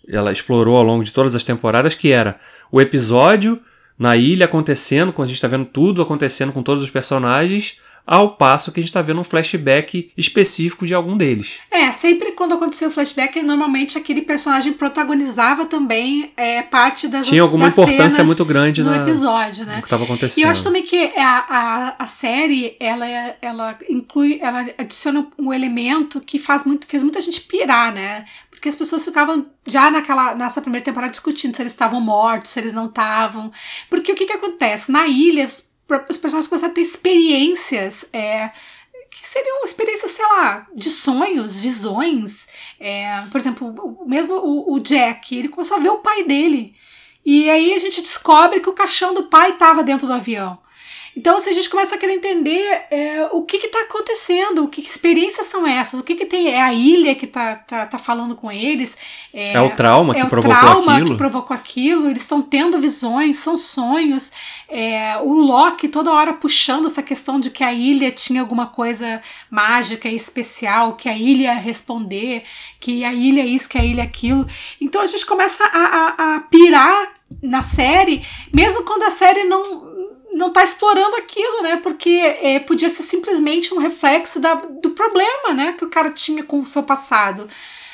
ela 0.08 0.32
explorou 0.32 0.78
ao 0.78 0.84
longo 0.84 1.04
de 1.04 1.12
todas 1.12 1.36
as 1.36 1.44
temporadas, 1.44 1.94
que 1.96 2.12
era 2.12 2.40
o 2.72 2.80
episódio 2.80 3.62
na 3.98 4.16
ilha 4.16 4.46
acontecendo, 4.46 5.12
quando 5.12 5.26
a 5.26 5.28
gente 5.28 5.36
está 5.36 5.48
vendo 5.50 5.66
tudo 5.66 6.02
acontecendo 6.02 6.54
com 6.54 6.64
todos 6.64 6.82
os 6.82 6.90
personagens, 6.90 7.78
ao 8.06 8.36
passo 8.36 8.72
que 8.72 8.80
a 8.80 8.84
gente 8.84 8.90
está 8.90 9.02
vendo 9.02 9.20
um 9.20 9.24
flashback 9.24 10.12
específico 10.18 10.86
de 10.86 10.94
algum 10.94 11.16
deles. 11.18 11.58
É, 11.70 11.92
sempre 11.92 12.32
quando 12.32 12.54
acontecia 12.56 12.88
o 12.88 12.92
flashback, 12.92 13.42
normalmente 13.42 13.98
aquele 13.98 14.22
personagem 14.22 14.74
protagonizava 14.74 15.66
também 15.66 16.32
é, 16.36 16.62
parte 16.64 17.08
das 17.08 17.28
Tinha 17.28 17.42
alguma 17.42 17.66
das 17.66 17.74
importância 17.78 18.24
muito 18.24 18.44
grande 18.46 18.84
no 18.84 18.90
na, 18.92 18.98
episódio, 18.98 19.66
né? 19.66 19.76
no 19.76 19.82
que 19.82 19.86
estava 19.88 20.04
E 20.04 20.06
acontecendo. 20.06 20.44
eu 20.46 20.50
acho 20.52 20.64
também 20.64 20.84
que 20.84 21.12
a, 21.18 21.46
a, 21.98 22.04
a 22.04 22.08
série, 22.08 22.76
ela, 22.80 23.08
é- 23.08 23.38
ela 23.42 23.78
inclui, 23.90 24.40
ela 24.42 24.66
adiciona 24.78 25.28
um 25.38 25.54
elemento 25.54 26.20
que 26.22 26.40
faz 26.40 26.64
muito, 26.66 26.88
fez 26.88 27.04
muita 27.04 27.22
gente 27.22 27.42
pirar, 27.42 27.94
né? 27.94 28.26
Porque 28.50 28.68
as 28.68 28.76
pessoas 28.76 29.06
ficavam 29.06 29.46
já 29.66 29.90
naquela, 29.90 30.36
nessa 30.36 30.62
primeira 30.62 30.84
temporada 30.84 31.12
discutindo 31.12 31.56
se 31.56 31.62
eles 31.62 31.72
estavam 31.72 32.02
mortos, 32.02 32.52
se 32.52 32.60
eles 32.60 32.74
não 32.74 32.88
estavam. 32.88 33.50
Porque 33.90 34.12
o 34.12 34.16
que 34.16 34.26
que 34.26 34.34
acontece? 34.34 34.92
Na 34.92 35.08
ilha, 35.08 35.48
os, 36.10 36.18
personagens 36.18 36.48
começaram 36.48 36.72
a 36.72 36.76
ter 36.76 36.82
experiências, 36.82 38.06
é, 38.14 38.52
que 39.10 39.26
seriam 39.26 39.64
experiências, 39.64 40.12
sei 40.12 40.26
lá, 40.26 40.68
de 40.76 40.90
sonhos, 40.90 41.60
visões. 41.60 42.48
É, 42.80 43.26
por 43.32 43.40
exemplo, 43.40 44.06
mesmo 44.06 44.36
o, 44.36 44.74
o 44.74 44.80
Jack, 44.80 45.36
ele 45.36 45.50
começou 45.50 45.78
a 45.78 45.80
ver 45.80 45.90
o 45.90 46.00
pai 46.00 46.24
dele. 46.24 46.76
E 47.26 47.50
aí 47.50 47.74
a 47.74 47.80
gente 47.80 48.02
descobre 48.02 48.60
que 48.60 48.70
o 48.70 48.74
caixão 48.74 49.14
do 49.14 49.24
pai 49.24 49.52
estava 49.52 49.84
dentro 49.84 50.08
do 50.08 50.14
avião. 50.14 50.58
Então, 51.20 51.36
assim, 51.36 51.50
a 51.50 51.54
gente 51.54 51.70
começa 51.70 51.96
a 51.96 51.98
querer 51.98 52.14
entender 52.14 52.86
é, 52.90 53.28
o 53.34 53.44
que 53.44 53.58
está 53.58 53.82
acontecendo, 53.82 54.64
o 54.64 54.70
que, 54.70 54.82
que 54.82 54.88
experiências 54.90 55.48
são 55.48 55.68
essas, 55.68 56.00
o 56.00 56.04
que, 56.04 56.16
que 56.16 56.26
tem. 56.26 56.48
É 56.48 56.62
a 56.62 56.74
ilha 56.74 57.14
que 57.14 57.28
tá, 57.28 57.58
tá, 57.58 57.86
tá 57.86 57.98
falando 57.98 58.36
com 58.36 58.50
eles. 58.50 58.98
É, 59.34 59.52
É 59.52 59.60
o 59.60 59.70
trauma 59.72 60.14
que 60.14 60.22
é 60.22 60.24
o 60.24 60.30
provocou 60.30 60.58
trauma 60.58 60.94
aquilo. 60.94 61.10
que 61.10 61.18
provocou 61.18 61.54
aquilo, 61.54 62.10
eles 62.10 62.22
estão 62.22 62.42
tendo 62.42 62.80
visões, 62.80 63.36
são 63.36 63.58
sonhos. 63.58 64.32
É, 64.70 65.18
o 65.18 65.34
Loki 65.34 65.90
toda 65.90 66.10
hora 66.10 66.32
puxando 66.32 66.86
essa 66.86 67.04
questão 67.04 67.38
de 67.38 67.52
que 67.52 67.66
a 67.66 67.74
ilha 67.74 68.12
tinha 68.12 68.40
alguma 68.40 68.68
coisa 68.68 69.22
mágica 69.52 70.08
e 70.08 70.16
especial, 70.16 70.94
que 70.94 71.10
a 71.10 71.18
ilha 71.18 71.54
responder, 71.54 72.44
que 72.80 73.04
a 73.04 73.14
ilha 73.14 73.42
é 73.42 73.46
isso, 73.46 73.68
que 73.68 73.78
a 73.78 73.84
ilha 73.84 74.04
é 74.04 74.06
aquilo. 74.06 74.48
Então 74.80 75.02
a 75.02 75.06
gente 75.06 75.26
começa 75.26 75.66
a, 75.66 75.68
a, 75.68 76.36
a 76.36 76.40
pirar 76.40 77.12
na 77.44 77.62
série, 77.62 78.22
mesmo 78.54 78.84
quando 78.84 79.04
a 79.04 79.12
série 79.12 79.44
não 79.44 79.89
não 80.34 80.52
tá 80.52 80.64
explorando 80.64 81.16
aquilo, 81.16 81.62
né? 81.62 81.78
Porque 81.78 82.10
é, 82.10 82.60
podia 82.60 82.90
ser 82.90 83.04
simplesmente 83.04 83.74
um 83.74 83.80
reflexo 83.80 84.40
da, 84.40 84.56
do 84.56 84.92
problema, 84.92 85.54
né? 85.54 85.74
Que 85.74 85.86
o 85.86 85.90
cara 85.90 86.10
tinha 86.10 86.44
com 86.44 86.60
o 86.60 86.66
seu 86.66 86.84
passado. 86.84 87.48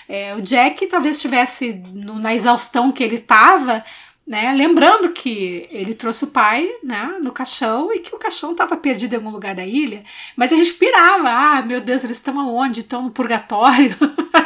É, 0.07 0.35
o 0.35 0.41
Jack 0.41 0.85
talvez 0.87 1.15
estivesse 1.15 1.81
na 1.93 2.35
exaustão 2.35 2.91
que 2.91 3.03
ele 3.03 3.17
tava, 3.17 3.83
né? 4.25 4.53
Lembrando 4.53 5.09
que 5.09 5.67
ele 5.71 5.93
trouxe 5.93 6.25
o 6.25 6.27
pai, 6.27 6.69
né? 6.83 7.17
No 7.21 7.31
caixão 7.31 7.93
e 7.93 7.99
que 7.99 8.15
o 8.15 8.19
caixão 8.19 8.51
estava 8.51 8.75
perdido 8.75 9.13
em 9.13 9.17
algum 9.17 9.29
lugar 9.29 9.55
da 9.55 9.65
ilha. 9.65 10.03
Mas 10.35 10.51
a 10.51 10.55
gente 10.55 10.73
pirava, 10.73 11.29
ah, 11.29 11.61
meu 11.61 11.81
Deus, 11.81 12.03
eles 12.03 12.17
estão 12.17 12.39
aonde? 12.39 12.81
Estão 12.81 13.01
no 13.01 13.11
purgatório? 13.11 13.95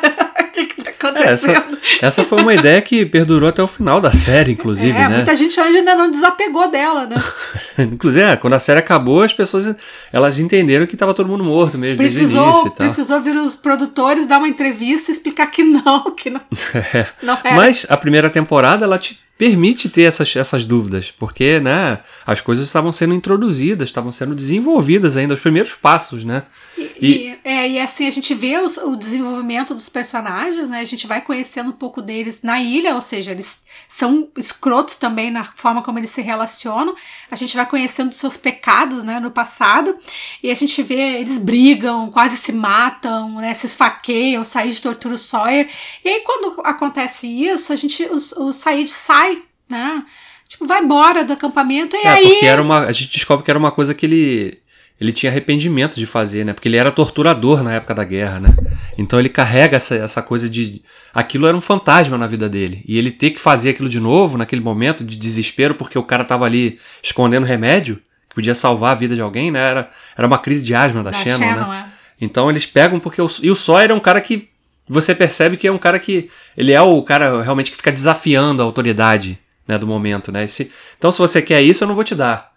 O 1.07 1.13
que, 1.13 1.13
que 1.13 1.23
É, 1.23 1.31
essa, 1.31 1.51
acontecendo? 1.51 1.77
essa 2.01 2.23
foi 2.23 2.41
uma 2.41 2.53
ideia 2.53 2.81
que 2.81 3.05
perdurou 3.05 3.47
até 3.49 3.63
o 3.63 3.67
final 3.67 4.01
da 4.01 4.11
série, 4.13 4.51
inclusive, 4.51 4.97
é, 4.97 5.07
né? 5.07 5.15
muita 5.17 5.35
gente 5.35 5.59
hoje 5.59 5.77
ainda 5.77 5.95
não 5.95 6.11
desapegou 6.11 6.69
dela, 6.69 7.05
né? 7.05 7.15
Inclusive, 7.79 8.25
é, 8.25 8.35
quando 8.35 8.53
a 8.53 8.59
série 8.59 8.79
acabou, 8.79 9.23
as 9.23 9.33
pessoas 9.33 9.73
elas 10.11 10.39
entenderam 10.39 10.85
que 10.85 10.95
estava 10.95 11.13
todo 11.13 11.29
mundo 11.29 11.43
morto 11.43 11.77
mesmo 11.77 11.97
precisou. 11.97 12.69
Precisou 12.71 13.21
vir 13.21 13.35
os 13.37 13.55
produtores 13.55 14.25
dar 14.25 14.37
uma 14.37 14.47
entrevista 14.47 15.11
e 15.11 15.13
explicar 15.13 15.47
que 15.47 15.63
não, 15.63 16.11
que 16.11 16.29
não, 16.29 16.41
É. 16.93 17.05
não 17.23 17.37
era. 17.43 17.55
Mas 17.55 17.85
a 17.89 17.95
primeira 17.97 18.29
temporada 18.29 18.85
ela 18.85 18.97
te 18.97 19.19
permite 19.39 19.87
ter 19.87 20.01
essas, 20.01 20.35
essas 20.35 20.65
dúvidas, 20.65 21.11
porque 21.17 21.61
né, 21.61 21.99
as 22.27 22.41
coisas 22.41 22.67
estavam 22.67 22.91
sendo 22.91 23.13
introduzidas, 23.13 23.87
estavam 23.87 24.11
sendo 24.11 24.35
desenvolvidas 24.35 25.15
ainda, 25.15 25.33
os 25.33 25.39
primeiros 25.39 25.73
passos, 25.73 26.25
né? 26.25 26.43
E, 27.01 27.35
é, 27.45 27.69
e 27.69 27.79
assim 27.79 28.05
a 28.05 28.09
gente 28.09 28.33
vê 28.33 28.57
os- 28.57 28.75
o 28.77 28.97
desenvolvimento 28.97 29.73
dos 29.73 29.87
personagens, 29.87 30.67
né? 30.67 30.79
A 30.81 30.85
gente 30.85 31.07
vai 31.07 31.21
conhecendo 31.21 31.69
um 31.69 31.73
pouco 31.73 32.01
deles 32.01 32.41
na 32.43 32.61
ilha, 32.61 32.93
ou 32.95 33.01
seja, 33.01 33.31
eles 33.31 33.61
são 33.87 34.27
escrotos 34.37 34.95
também 34.95 35.31
na 35.31 35.45
forma 35.45 35.81
como 35.81 35.97
eles 35.99 36.09
se 36.09 36.21
relacionam. 36.21 36.93
A 37.31 37.35
gente 37.37 37.55
vai 37.55 37.65
conhecendo 37.65 38.13
seus 38.13 38.35
pecados, 38.35 39.03
né, 39.05 39.19
no 39.21 39.31
passado. 39.31 39.95
E 40.43 40.51
a 40.51 40.55
gente 40.55 40.83
vê 40.83 41.19
eles 41.19 41.37
brigam, 41.37 42.09
quase 42.11 42.35
se 42.35 42.51
matam, 42.51 43.35
né, 43.35 43.53
se 43.53 43.67
esfaqueiam, 43.67 44.43
Said 44.43 44.81
tortura 44.81 45.15
o 45.15 45.17
Sawyer. 45.17 45.69
E 46.03 46.09
aí 46.09 46.21
quando 46.25 46.61
acontece 46.65 47.25
isso, 47.27 47.71
a 47.71 47.75
gente 47.77 48.03
o, 48.03 48.15
o 48.47 48.53
Said 48.53 48.87
sai, 48.89 49.28
né? 49.69 50.03
Tipo, 50.47 50.65
vai 50.65 50.81
embora 50.81 51.23
do 51.23 51.33
acampamento 51.33 51.95
e 51.95 51.99
É, 51.99 52.09
aí 52.09 52.27
porque 52.27 52.45
era 52.45 52.61
uma, 52.61 52.79
a 52.79 52.91
gente 52.91 53.11
descobre 53.11 53.45
que 53.45 53.51
era 53.51 53.59
uma 53.59 53.71
coisa 53.71 53.93
que 53.93 54.05
ele 54.05 54.59
ele 54.99 55.13
tinha 55.13 55.31
arrependimento 55.31 55.95
de 55.95 56.05
fazer, 56.05 56.43
né? 56.43 56.51
Porque 56.51 56.67
ele 56.67 56.75
era 56.75 56.91
torturador 56.91 57.63
na 57.63 57.73
época 57.73 57.95
da 57.95 58.03
guerra, 58.03 58.39
né? 58.41 58.49
Então 58.97 59.17
ele 59.17 59.29
carrega 59.29 59.77
essa, 59.77 59.95
essa 59.95 60.21
coisa 60.21 60.49
de. 60.49 60.81
Aquilo 61.13 61.47
era 61.47 61.55
um 61.55 61.61
fantasma 61.61 62.17
na 62.17 62.27
vida 62.27 62.49
dele. 62.49 62.83
E 62.85 62.97
ele 62.97 63.09
ter 63.09 63.29
que 63.29 63.39
fazer 63.39 63.69
aquilo 63.69 63.87
de 63.87 63.99
novo 63.99 64.37
naquele 64.37 64.61
momento 64.61 65.03
de 65.03 65.15
desespero, 65.15 65.73
porque 65.73 65.97
o 65.97 66.03
cara 66.03 66.25
tava 66.25 66.43
ali 66.43 66.77
escondendo 67.01 67.45
remédio, 67.45 67.95
que 68.27 68.35
podia 68.35 68.53
salvar 68.53 68.91
a 68.91 68.95
vida 68.95 69.15
de 69.15 69.21
alguém, 69.21 69.49
né? 69.51 69.61
Era, 69.61 69.89
era 70.17 70.27
uma 70.27 70.37
crise 70.37 70.65
de 70.65 70.75
asma 70.75 71.01
da, 71.01 71.11
da 71.11 71.17
Shannon, 71.17 71.39
né? 71.39 71.53
Shannon, 71.53 71.73
é. 71.73 71.85
Então 72.19 72.49
eles 72.49 72.65
pegam 72.65 72.99
porque. 72.99 73.21
O, 73.21 73.29
e 73.41 73.49
o 73.49 73.55
Sawyer 73.55 73.91
é 73.91 73.93
um 73.93 74.01
cara 74.01 74.19
que. 74.19 74.49
Você 74.85 75.15
percebe 75.15 75.55
que 75.55 75.67
é 75.67 75.71
um 75.71 75.77
cara 75.77 75.97
que. 75.97 76.29
Ele 76.57 76.73
é 76.73 76.81
o 76.81 77.01
cara 77.03 77.41
realmente 77.41 77.71
que 77.71 77.77
fica 77.77 77.91
desafiando 77.91 78.61
a 78.61 78.65
autoridade 78.65 79.39
né, 79.69 79.77
do 79.77 79.85
momento, 79.85 80.31
né? 80.31 80.47
Se- 80.47 80.71
então, 80.97 81.11
se 81.11 81.19
você 81.19 81.43
quer 81.43 81.61
isso, 81.61 81.83
eu 81.83 81.87
não 81.87 81.93
vou 81.93 82.03
te 82.03 82.15
dar. 82.15 82.51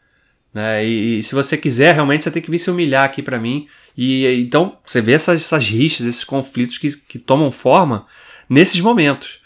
Né? 0.54 0.82
E, 0.86 1.18
e 1.18 1.22
se 1.22 1.34
você 1.34 1.58
quiser, 1.58 1.94
realmente, 1.94 2.24
você 2.24 2.30
tem 2.30 2.40
que 2.42 2.50
vir 2.50 2.58
se 2.58 2.70
humilhar 2.70 3.04
aqui 3.04 3.22
pra 3.22 3.38
mim. 3.38 3.66
E 3.96 4.26
então, 4.40 4.78
você 4.84 5.02
vê 5.02 5.12
essas, 5.12 5.40
essas 5.40 5.66
rixas, 5.66 6.06
esses 6.06 6.24
conflitos 6.24 6.78
que, 6.78 6.96
que 6.96 7.18
tomam 7.18 7.52
forma 7.52 8.06
nesses 8.48 8.80
momentos. 8.80 9.40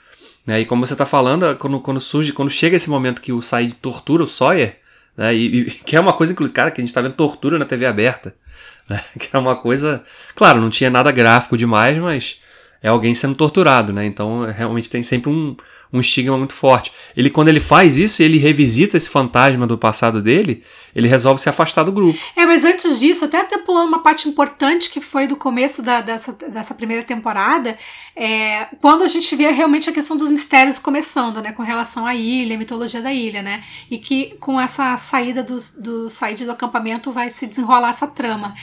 Né? 0.47 0.61
E 0.61 0.65
como 0.65 0.87
você 0.87 0.95
tá 0.95 1.05
falando, 1.05 1.57
quando, 1.57 1.81
quando 1.81 2.01
surge, 2.01 2.33
quando 2.33 2.51
chega 2.51 2.77
esse 2.77 2.89
momento 2.89 3.21
que 3.21 3.33
o 3.33 3.43
Said 3.43 3.75
tortura 3.75 4.23
o 4.23 4.29
Sawyer, 4.29 4.79
né? 5.17 5.35
E, 5.35 5.61
e- 5.61 5.65
que 5.85 5.97
é 5.97 6.01
uma 6.01 6.13
coisa, 6.13 6.33
cara, 6.53 6.71
que 6.71 6.81
a 6.81 6.85
gente 6.85 6.95
tá 6.95 7.01
vendo 7.01 7.15
tortura 7.15 7.59
na 7.59 7.65
TV 7.65 7.85
aberta. 7.87 8.35
Né? 8.89 9.03
Que 9.19 9.35
é 9.35 9.39
uma 9.41 9.57
coisa. 9.57 10.05
Claro, 10.37 10.61
não 10.61 10.71
tinha 10.71 10.89
nada 10.89 11.11
gráfico 11.11 11.57
demais, 11.57 11.99
mas 11.99 12.41
é 12.81 12.87
alguém 12.89 13.17
sendo 13.17 13.35
torturado, 13.35 13.93
né? 13.93 14.07
Então 14.07 14.45
realmente 14.45 14.89
tem 14.89 15.03
sempre 15.03 15.29
um, 15.29 15.57
um 15.93 16.01
estigma 16.01 16.37
muito 16.37 16.53
forte. 16.55 16.93
Ele, 17.17 17.31
quando 17.31 17.49
ele 17.49 17.61
faz 17.61 17.97
isso, 17.99 18.23
ele 18.23 18.39
revisita 18.39 18.97
esse 18.97 19.09
fantasma 19.09 19.67
do 19.67 19.79
passado 19.79 20.21
dele, 20.21 20.63
ele 20.95 21.09
resolve 21.09 21.41
se 21.41 21.49
afastar 21.49 21.85
do 21.85 21.93
grupo. 21.93 22.19
É, 22.35 22.45
mas 22.47 22.65
antes 22.65 22.99
disso, 23.01 23.25
até 23.25 23.41
até 23.41 23.59
pulando 23.59 23.89
uma 23.89 24.03
parte 24.03 24.29
importante 24.29 24.91
que 24.91 25.01
foi 25.01 25.27
do 25.27 25.37
começo 25.37 25.83
da- 25.83 26.01
dessa, 26.01 26.33
dessa 26.33 26.75
primeira 26.75 27.03
temporada, 27.03 27.77
é, 28.15 28.67
quando 28.81 29.03
a 29.03 29.07
gente 29.07 29.35
vê 29.37 29.51
realmente 29.51 29.89
a 29.91 29.93
questão 29.93 30.17
dos 30.17 30.31
mistérios 30.31 30.79
começando, 30.79 31.41
né, 31.43 31.53
com 31.53 31.63
relação 31.63 32.07
à 32.07 32.15
ilha, 32.15 32.55
a 32.57 32.59
mitologia 32.59 33.03
da 33.03 33.13
ilha, 33.13 33.43
né, 33.43 33.63
e 33.91 33.99
que 33.99 34.35
com 34.41 34.61
essa 34.61 34.97
saída 34.97 35.43
dos- 35.43 35.73
do, 35.73 36.09
saída 36.11 36.45
do 36.47 36.53
acampamento 36.53 37.13
vai 37.13 37.31
se 37.31 37.47
desenrolar 37.47 37.91
essa 37.91 38.07
trama. 38.07 38.55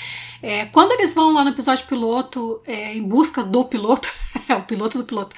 É, 0.41 0.65
quando 0.65 0.91
eles 0.93 1.13
vão 1.13 1.31
lá 1.33 1.43
no 1.43 1.51
episódio 1.51 1.85
piloto, 1.87 2.61
é, 2.67 2.95
em 2.95 3.01
busca 3.03 3.43
do 3.43 3.63
piloto, 3.65 4.11
é 4.49 4.55
o 4.55 4.63
piloto 4.63 4.97
do 4.97 5.03
piloto, 5.05 5.35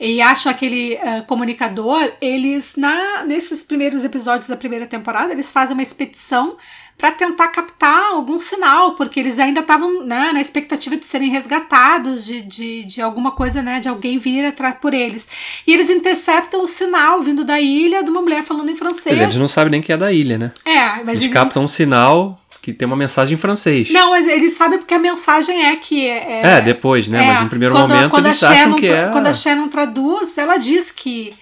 e 0.00 0.20
acham 0.20 0.50
aquele 0.50 0.94
eh, 0.94 1.22
comunicador, 1.38 2.12
eles, 2.20 2.74
na, 2.76 3.24
nesses 3.24 3.62
primeiros 3.62 4.02
episódios 4.04 4.48
da 4.48 4.56
primeira 4.56 4.86
temporada, 4.86 5.32
eles 5.32 5.52
fazem 5.52 5.74
uma 5.74 5.82
expedição 5.82 6.56
para 6.96 7.12
tentar 7.12 7.46
captar 7.48 8.06
algum 8.10 8.40
sinal, 8.40 8.96
porque 8.96 9.20
eles 9.20 9.38
ainda 9.38 9.60
estavam 9.60 10.04
né, 10.04 10.32
na 10.32 10.40
expectativa 10.40 10.96
de 10.96 11.04
serem 11.04 11.30
resgatados, 11.30 12.26
de, 12.26 12.42
de, 12.42 12.84
de 12.84 13.00
alguma 13.00 13.30
coisa, 13.30 13.62
né, 13.62 13.78
de 13.78 13.88
alguém 13.88 14.18
vir 14.18 14.44
atrás 14.44 14.74
por 14.80 14.92
eles. 14.92 15.28
E 15.64 15.72
eles 15.72 15.90
interceptam 15.90 16.60
o 16.60 16.66
sinal 16.66 17.22
vindo 17.22 17.44
da 17.44 17.60
ilha 17.60 18.02
de 18.02 18.10
uma 18.10 18.20
mulher 18.20 18.42
falando 18.42 18.68
em 18.68 18.74
francês. 18.74 19.14
dizer, 19.14 19.22
eles 19.22 19.36
não 19.36 19.46
sabem 19.46 19.70
nem 19.70 19.80
que 19.80 19.92
é 19.92 19.96
da 19.96 20.12
ilha, 20.12 20.36
né? 20.36 20.52
É, 20.64 21.04
mas 21.04 21.08
Eles 21.10 21.22
eles, 21.22 21.32
captam 21.32 21.62
um 21.62 21.68
sinal 21.68 22.36
que 22.60 22.72
tem 22.72 22.86
uma 22.86 22.96
mensagem 22.96 23.34
em 23.34 23.36
francês. 23.38 23.90
Não, 23.90 24.10
mas 24.10 24.26
eles 24.26 24.52
sabem 24.54 24.78
porque 24.78 24.94
a 24.94 24.98
mensagem 24.98 25.66
é 25.66 25.76
que 25.76 26.06
é. 26.06 26.42
É, 26.42 26.60
depois, 26.60 27.08
né? 27.08 27.22
Mas 27.26 27.40
É, 27.40 27.42
no 27.44 27.48
primeiro 27.48 27.74
quando- 27.74 27.90
momento 27.94 28.10
quando 28.10 28.26
eles 28.26 28.42
acham 28.42 28.74
que 28.74 28.86
é. 28.86 29.08
Quando 29.08 29.26
a 29.26 29.32
Shannon 29.32 29.68
traduz, 29.68 30.36
ela 30.36 30.56
diz 30.56 30.90
que, 30.90 31.32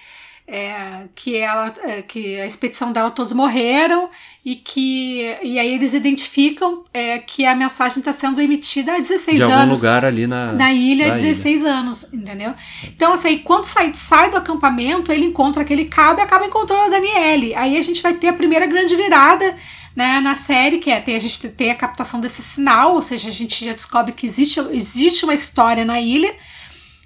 é, 0.47 1.07
que, 1.13 1.35
ela, 1.35 1.73
é, 1.83 2.01
que 2.01 2.39
a 2.39 2.45
expedição 2.45 2.93
dela 2.93 3.11
todos 3.11 3.33
morreram 3.33 4.09
e 4.45 4.55
que 4.55 5.35
e 5.43 5.59
aí 5.59 5.73
eles 5.73 5.93
identificam 5.93 6.85
é, 6.93 7.19
que 7.19 7.45
a 7.45 7.53
mensagem 7.53 7.99
está 7.99 8.13
sendo 8.13 8.39
emitida 8.39 8.93
há 8.93 8.99
16 8.99 9.35
de 9.35 9.43
algum 9.43 9.55
anos 9.55 9.79
lugar 9.79 10.05
ali 10.05 10.25
na, 10.25 10.53
na 10.53 10.71
ilha 10.71 11.07
há 11.07 11.15
da 11.15 11.19
16 11.19 11.65
anos, 11.65 12.05
entendeu? 12.13 12.53
Então, 12.85 13.11
assim, 13.11 13.39
quando 13.39 13.65
sai, 13.65 13.93
sai 13.93 14.31
do 14.31 14.37
acampamento, 14.37 15.11
ele 15.11 15.25
encontra 15.25 15.63
aquele 15.63 15.83
cabo 15.83 16.21
e 16.21 16.23
acaba 16.23 16.45
encontrando 16.45 16.83
a 16.83 16.89
Daniele. 16.89 17.53
Aí 17.53 17.77
a 17.77 17.81
gente 17.81 18.01
vai 18.01 18.13
ter 18.13 18.29
a 18.29 18.33
primeira 18.33 18.65
grande 18.65 18.95
virada 18.95 19.53
né, 19.93 20.21
na 20.21 20.33
série, 20.33 20.77
que 20.77 20.89
é 20.89 21.01
tem, 21.01 21.17
a 21.17 21.19
gente 21.19 21.49
tem 21.49 21.71
a 21.71 21.75
captação 21.75 22.21
desse 22.21 22.41
sinal, 22.41 22.93
ou 22.93 23.01
seja, 23.01 23.27
a 23.27 23.33
gente 23.33 23.65
já 23.65 23.73
descobre 23.73 24.13
que 24.13 24.25
existe, 24.25 24.61
existe 24.71 25.25
uma 25.25 25.33
história 25.33 25.83
na 25.83 25.99
ilha. 25.99 26.33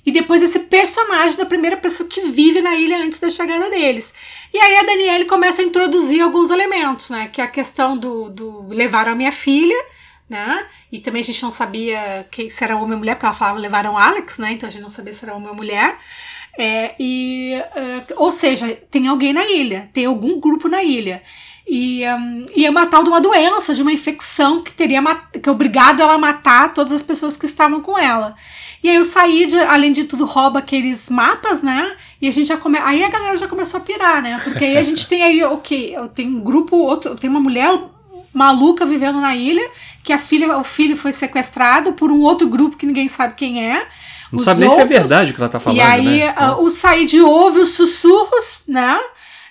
E 0.06 0.12
depois 0.12 0.42
esse 0.42 0.60
personagem 0.60 1.38
da 1.38 1.46
primeira 1.46 1.78
pessoa 1.78 2.10
que 2.10 2.22
vive 2.22 2.62
na 2.62 2.76
ilha 2.76 2.98
antes 2.98 3.20
da 3.20 3.30
chegada 3.30 3.70
deles. 3.70 4.14
E 4.54 4.58
aí 4.58 4.78
a 4.78 4.84
Daniele 4.84 5.26
começa 5.26 5.62
a 5.62 5.66
introduzir 5.66 6.22
alguns 6.22 6.50
elementos, 6.50 7.10
né? 7.10 7.30
Que 7.32 7.40
é 7.40 7.44
a 7.44 7.48
questão 7.48 7.98
do, 7.98 8.30
do 8.30 8.68
levaram 8.70 9.12
a 9.12 9.16
minha 9.16 9.32
filha, 9.32 9.78
né? 10.28 10.66
E 10.92 11.00
também 11.00 11.22
a 11.22 11.26
gente 11.26 11.44
não 11.44 11.52
sabia 11.52 12.28
que, 12.32 12.50
se 12.50 12.64
era 12.64 12.76
homem 12.76 12.94
ou 12.94 12.98
mulher, 12.98 13.16
porque 13.16 13.26
ela 13.26 13.36
falava 13.36 13.60
levaram 13.60 13.98
Alex, 13.98 14.40
né? 14.40 14.54
Então 14.54 14.68
a 14.68 14.72
gente 14.72 14.82
não 14.82 14.90
sabia 14.90 15.14
se 15.14 15.24
era 15.24 15.36
homem 15.36 15.50
ou 15.50 15.56
mulher. 15.56 15.98
É, 16.58 16.96
e, 17.00 17.54
é, 17.54 18.06
ou 18.18 18.32
seja, 18.32 18.68
tem 18.90 19.08
alguém 19.08 19.34
na 19.34 19.46
ilha, 19.46 19.90
tem 19.94 20.06
algum 20.06 20.40
grupo 20.40 20.68
na 20.68 20.84
ilha. 20.84 21.22
E, 21.74 22.06
um, 22.06 22.46
e 22.54 22.66
é 22.66 22.70
uma 22.70 22.86
tal 22.86 23.02
de 23.02 23.08
uma 23.08 23.22
doença, 23.22 23.74
de 23.74 23.82
uma 23.82 23.94
infecção 23.94 24.62
que 24.62 24.74
teria 24.74 25.02
que 25.42 25.48
é 25.48 25.52
obrigado 25.54 26.02
ela 26.02 26.16
a 26.16 26.18
matar 26.18 26.74
todas 26.74 26.92
as 26.92 27.02
pessoas 27.02 27.38
que 27.38 27.46
estavam 27.46 27.80
com 27.80 27.98
ela. 27.98 28.36
E 28.84 28.90
aí 28.90 28.98
o 29.00 29.06
Said, 29.06 29.58
além 29.70 29.94
de 29.94 30.04
tudo, 30.04 30.26
rouba 30.26 30.60
aqueles 30.60 31.10
mapas, 31.10 31.62
né? 31.62 31.96
E 32.22 32.28
a 32.28 32.32
gente 32.32 32.48
já 32.48 32.58
come... 32.58 32.78
Aí 32.78 33.02
a 33.06 33.08
galera 33.08 33.38
já 33.38 33.48
começou 33.48 33.78
a 33.78 33.84
pirar, 33.84 34.22
né? 34.22 34.38
Porque 34.44 34.66
aí 34.66 34.76
a 34.76 34.84
gente 34.84 35.08
tem 35.08 35.24
aí, 35.24 35.42
ok, 35.46 35.96
tem 36.14 36.28
um 36.28 36.42
grupo, 36.42 36.76
outro, 36.76 37.16
tem 37.16 37.30
uma 37.30 37.40
mulher 37.40 37.80
maluca 38.34 38.86
vivendo 38.86 39.22
na 39.22 39.34
ilha, 39.34 39.66
que 40.04 40.12
a 40.12 40.18
filha, 40.18 40.58
o 40.58 40.66
filho 40.66 40.98
foi 40.98 41.14
sequestrado 41.14 41.94
por 41.94 42.12
um 42.12 42.20
outro 42.20 42.50
grupo 42.50 42.76
que 42.76 42.86
ninguém 42.86 43.08
sabe 43.08 43.36
quem 43.36 43.64
é. 43.64 43.88
Não 44.30 44.40
sabe 44.40 44.60
nem 44.60 44.70
se 44.70 44.76
é 44.76 44.82
outros- 44.82 45.00
verdade 45.00 45.32
o 45.32 45.34
que 45.36 45.40
ela 45.40 45.50
tá 45.50 45.60
falando, 45.60 45.78
e 45.78 45.82
aí 45.82 46.20
né? 46.20 46.34
ah, 46.36 46.58
o 46.58 46.70
Said 46.70 47.20
ouve 47.22 47.60
os 47.60 47.70
sussurros, 47.70 48.60
né? 48.68 49.00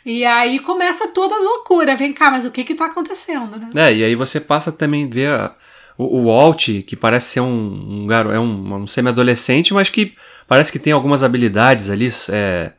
E 0.04 0.24
aí 0.24 0.58
começa 0.60 1.08
toda 1.08 1.34
a 1.34 1.38
loucura. 1.38 1.96
Vem 1.96 2.12
cá, 2.12 2.30
mas 2.30 2.44
o 2.44 2.50
que 2.50 2.64
que 2.64 2.74
tá 2.74 2.86
acontecendo, 2.86 3.56
né? 3.56 3.68
É, 3.74 3.94
e 3.94 4.04
aí 4.04 4.14
você 4.14 4.40
passa 4.40 4.72
também 4.72 5.04
a 5.04 5.08
ver 5.08 5.28
a- 5.30 5.54
o, 5.98 6.20
o 6.20 6.24
Walt, 6.26 6.68
que 6.86 6.96
parece 6.96 7.32
ser 7.32 7.40
um, 7.40 8.02
um 8.02 8.06
garoto, 8.06 8.34
é 8.34 8.40
um, 8.40 8.74
um 8.74 8.86
semi-adolescente, 8.86 9.74
mas 9.74 9.90
que 9.90 10.14
parece 10.48 10.72
que 10.72 10.78
tem 10.78 10.92
algumas 10.92 11.22
habilidades 11.22 11.90
ali 11.90 12.08
é, 12.30 12.72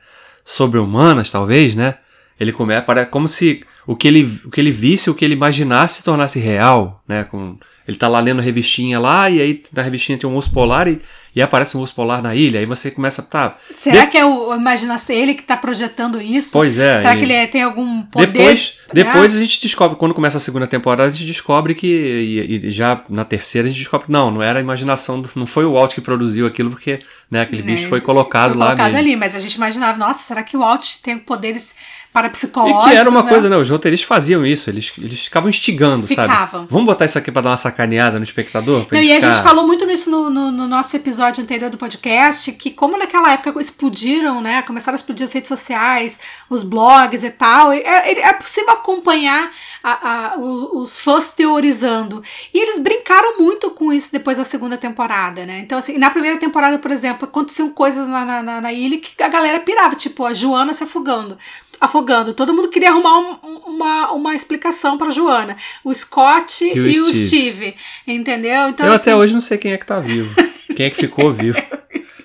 sobre-humanas, 0.44 1.30
talvez, 1.30 1.76
né? 1.76 1.96
Ele 2.40 2.52
começa, 2.52 2.82
parece 2.82 3.12
como 3.12 3.28
se 3.28 3.64
o 3.86 3.96
que, 3.96 4.08
ele, 4.08 4.24
o 4.46 4.50
que 4.50 4.60
ele 4.60 4.72
visse, 4.72 5.10
o 5.10 5.14
que 5.16 5.24
ele 5.24 5.36
imaginasse 5.36 5.98
se 5.98 6.04
tornasse 6.04 6.40
real, 6.40 7.04
né? 7.08 7.24
Com, 7.26 7.58
ele 7.88 7.98
tá 7.98 8.08
lá 8.08 8.20
lendo 8.20 8.42
revistinha 8.42 9.00
lá, 9.00 9.30
e 9.30 9.42
aí 9.42 9.64
na 9.74 9.82
revistinha 9.82 10.18
tem 10.18 10.30
um 10.30 10.36
urso 10.36 10.52
polar 10.52 10.88
e, 10.88 11.00
e 11.36 11.42
aparece 11.42 11.76
um 11.78 11.80
urso 11.82 11.96
polar 11.96 12.22
na 12.22 12.36
ilha, 12.36 12.60
aí 12.60 12.66
você 12.66 12.92
começa 12.92 13.22
a. 13.22 13.26
Tá, 13.26 13.56
Será 13.74 14.06
que 14.06 14.18
é 14.18 14.26
o 14.26 14.54
imaginação 14.54 15.16
ele 15.16 15.34
que 15.34 15.44
tá 15.44 15.56
projetando 15.58 16.22
isso? 16.22 16.52
Pois 16.52 16.78
é, 16.78 17.00
Será 17.00 17.16
e- 17.16 17.18
que 17.18 17.24
ele 17.24 17.34
é- 17.34 17.48
tem 17.48 17.64
algum 17.64 18.02
poder? 18.04 18.28
Depois, 18.28 18.78
né? 18.94 19.04
depois 19.04 19.36
a 19.36 19.40
gente 19.40 19.62
descobre, 19.62 19.98
quando 19.98 20.14
começa 20.14 20.38
a 20.38 20.42
segunda 20.42 20.68
temporada, 20.68 21.08
a 21.08 21.10
gente 21.10 21.26
descobre 21.26 21.74
que, 21.74 21.88
e, 21.88 22.68
e 22.68 22.70
já 22.70 23.02
na 23.10 23.26
terceira, 23.26 23.68
a 23.68 23.72
gente 23.72 23.80
descobre 23.80 24.08
que 24.08 24.12
não, 24.12 24.30
não 24.30 24.42
era 24.42 24.60
a 24.60 24.62
imaginação, 24.62 25.24
não 25.36 25.46
foi 25.46 25.66
o 25.66 25.74
Walt 25.74 25.94
que 25.94 26.02
produziu 26.02 26.46
aquilo, 26.46 26.70
porque 26.70 27.00
né, 27.30 27.42
aquele 27.42 27.62
bicho 27.62 27.84
Né, 27.84 27.90
foi 27.90 28.02
colocado 28.02 28.52
foi 28.52 28.60
lá 28.60 28.76
colocado 28.76 28.96
ali, 28.96 29.16
mas 29.16 29.36
a 29.36 29.40
gente 29.40 29.56
imaginava, 29.56 29.98
nossa, 29.98 30.24
será 30.24 30.44
que 30.44 30.56
o 30.58 30.60
Walt 30.60 30.98
tem 31.02 31.18
poderes 31.18 31.74
E 32.12 32.14
parapsicológicos? 32.14 32.84
que 32.92 32.96
era 32.98 33.10
uma 33.10 33.24
né? 33.24 33.30
coisa, 33.30 33.48
né? 33.50 33.56
Os 33.56 33.70
roteiristas 33.70 34.06
faziam 34.08 34.46
isso, 34.46 34.70
eles, 34.70 34.92
eles 34.98 35.22
ficavam 35.24 35.50
instigando, 35.50 36.06
Ficavam. 36.06 36.48
sabe? 36.62 36.68
Vamos 36.70 36.86
botar 36.86 37.06
isso 37.06 37.18
aqui 37.18 37.32
pra 37.32 37.42
dar 37.42 37.52
uma 37.52 37.58
sacaneada 37.58 38.20
no 38.20 38.24
espectador? 38.26 38.86
Não, 38.92 39.00
e 39.00 39.12
a 39.14 39.16
ficar- 39.16 39.32
gente 39.34 39.42
falou 39.42 39.66
muito 39.66 39.86
nisso 39.86 40.10
no, 40.12 40.30
no- 40.30 40.52
no 40.52 40.68
nosso 40.68 40.94
episódio 40.96 41.42
anterior 41.42 41.70
do 41.70 41.78
podcast, 41.78 42.52
que 42.52 42.70
como 42.70 42.98
naquela 42.98 43.32
época 43.32 43.62
explodiram, 43.62 44.42
né? 44.42 44.62
Começaram 44.64 44.96
a 44.96 44.98
explodir 44.98 45.26
as 45.26 45.32
redes 45.32 45.48
sociais, 45.48 46.20
os 46.50 46.64
blogs 46.64 47.24
e 47.24 47.30
tal, 47.32 47.72
é, 47.72 47.78
é- 47.80 48.20
é 48.20 48.34
possível 48.34 48.72
acompanhar 48.74 49.50
a, 49.82 50.10
a, 50.34 50.38
os 50.38 51.00
fãs 51.00 51.30
teorizando. 51.32 52.22
E 52.54 52.60
eles 52.62 52.78
brincaram 52.80 53.40
muito 53.40 53.72
com 53.72 53.94
isso 53.94 54.12
depois 54.12 54.38
da 54.38 54.44
segunda 54.44 54.78
temporada, 54.78 55.46
né? 55.46 55.60
Então, 55.60 55.78
assim, 55.78 55.98
na 55.98 56.10
primeira 56.10 56.38
temporada, 56.38 56.78
por 56.78 56.92
exemplo, 56.92 57.24
aconteciam 57.26 57.70
coisas 57.70 58.06
na, 58.10 58.44
na, 58.44 58.60
na 58.62 58.74
ilha 58.74 58.98
que 59.00 59.24
a 59.24 59.30
galera 59.30 59.62
pirava, 59.62 59.96
tipo 59.96 60.26
a 60.26 60.34
Joana 60.34 60.74
se 60.74 60.84
afogando 60.84 61.38
afogando. 61.82 62.36
Todo 62.36 62.54
mundo 62.54 62.70
queria 62.70 62.92
arrumar 62.92 63.20
um, 63.20 63.58
uma, 63.66 64.12
uma 64.12 64.36
explicação 64.36 65.00
para 65.00 65.10
Joana. 65.10 65.58
O 65.84 65.92
Scott 65.92 66.64
e, 66.64 66.80
o, 66.80 66.88
e 66.88 66.94
Steve. 66.94 67.10
o 67.10 67.14
Steve. 67.14 67.76
Entendeu? 68.06 68.70
Então, 68.70 68.86
Eu 68.86 68.94
assim... 68.94 69.10
até 69.10 69.16
hoje 69.16 69.34
não 69.34 69.42
sei 69.42 69.58
quem 69.58 69.74
é 69.74 69.78
que 69.78 69.86
tá 69.86 70.00
vivo. 70.00 70.36
Quem 70.76 70.86
é 70.86 70.90
que 70.90 70.98
ficou 70.98 71.34
vivo? 71.34 71.62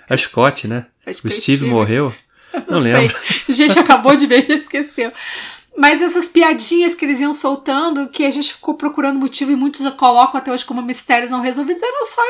A 0.08 0.16
Scott, 0.16 0.68
né? 0.68 0.86
Acho 1.04 1.26
o 1.26 1.30
Steve, 1.30 1.56
Steve 1.58 1.64
morreu? 1.64 2.14
Não, 2.52 2.76
não 2.76 2.78
lembro. 2.78 3.16
A 3.48 3.50
gente 3.52 3.78
acabou 3.78 4.14
de 4.14 4.26
ver 4.26 4.48
e 4.48 4.58
esqueceu. 4.58 5.12
Mas 5.76 6.00
essas 6.00 6.28
piadinhas 6.28 6.94
que 6.94 7.04
eles 7.04 7.20
iam 7.20 7.34
soltando, 7.34 8.08
que 8.08 8.24
a 8.24 8.30
gente 8.30 8.54
ficou 8.54 8.74
procurando 8.74 9.18
motivo 9.18 9.50
e 9.50 9.56
muitos 9.56 9.86
colocam 9.94 10.38
até 10.38 10.52
hoje 10.52 10.64
como 10.64 10.80
mistérios 10.80 11.30
não 11.30 11.40
resolvidos, 11.40 11.82
eram 11.82 12.04
só 12.04 12.22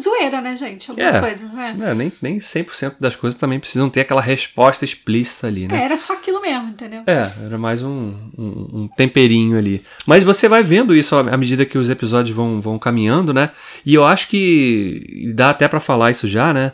zoeira, 0.00 0.40
né, 0.40 0.56
gente? 0.56 0.90
Algumas 0.90 1.14
é, 1.14 1.20
coisas, 1.20 1.52
né? 1.52 1.76
É, 1.80 1.94
nem, 1.94 2.12
nem 2.20 2.38
100% 2.38 2.94
das 2.98 3.16
coisas 3.16 3.38
também 3.38 3.60
precisam 3.60 3.88
ter 3.88 4.00
aquela 4.00 4.20
resposta 4.20 4.84
explícita 4.84 5.46
ali, 5.46 5.68
né? 5.68 5.80
É, 5.80 5.84
era 5.84 5.96
só 5.96 6.14
aquilo 6.14 6.40
mesmo, 6.40 6.68
entendeu? 6.68 7.02
É, 7.06 7.30
era 7.44 7.58
mais 7.58 7.82
um, 7.82 8.14
um, 8.36 8.70
um, 8.72 8.88
temperinho 8.88 9.56
ali. 9.56 9.82
Mas 10.06 10.22
você 10.22 10.48
vai 10.48 10.62
vendo 10.62 10.94
isso 10.94 11.16
à 11.16 11.36
medida 11.36 11.64
que 11.64 11.78
os 11.78 11.90
episódios 11.90 12.36
vão, 12.36 12.60
vão 12.60 12.78
caminhando, 12.78 13.32
né? 13.32 13.50
E 13.84 13.94
eu 13.94 14.04
acho 14.04 14.28
que 14.28 15.32
dá 15.34 15.50
até 15.50 15.68
para 15.68 15.80
falar 15.80 16.10
isso 16.10 16.26
já, 16.26 16.52
né? 16.52 16.72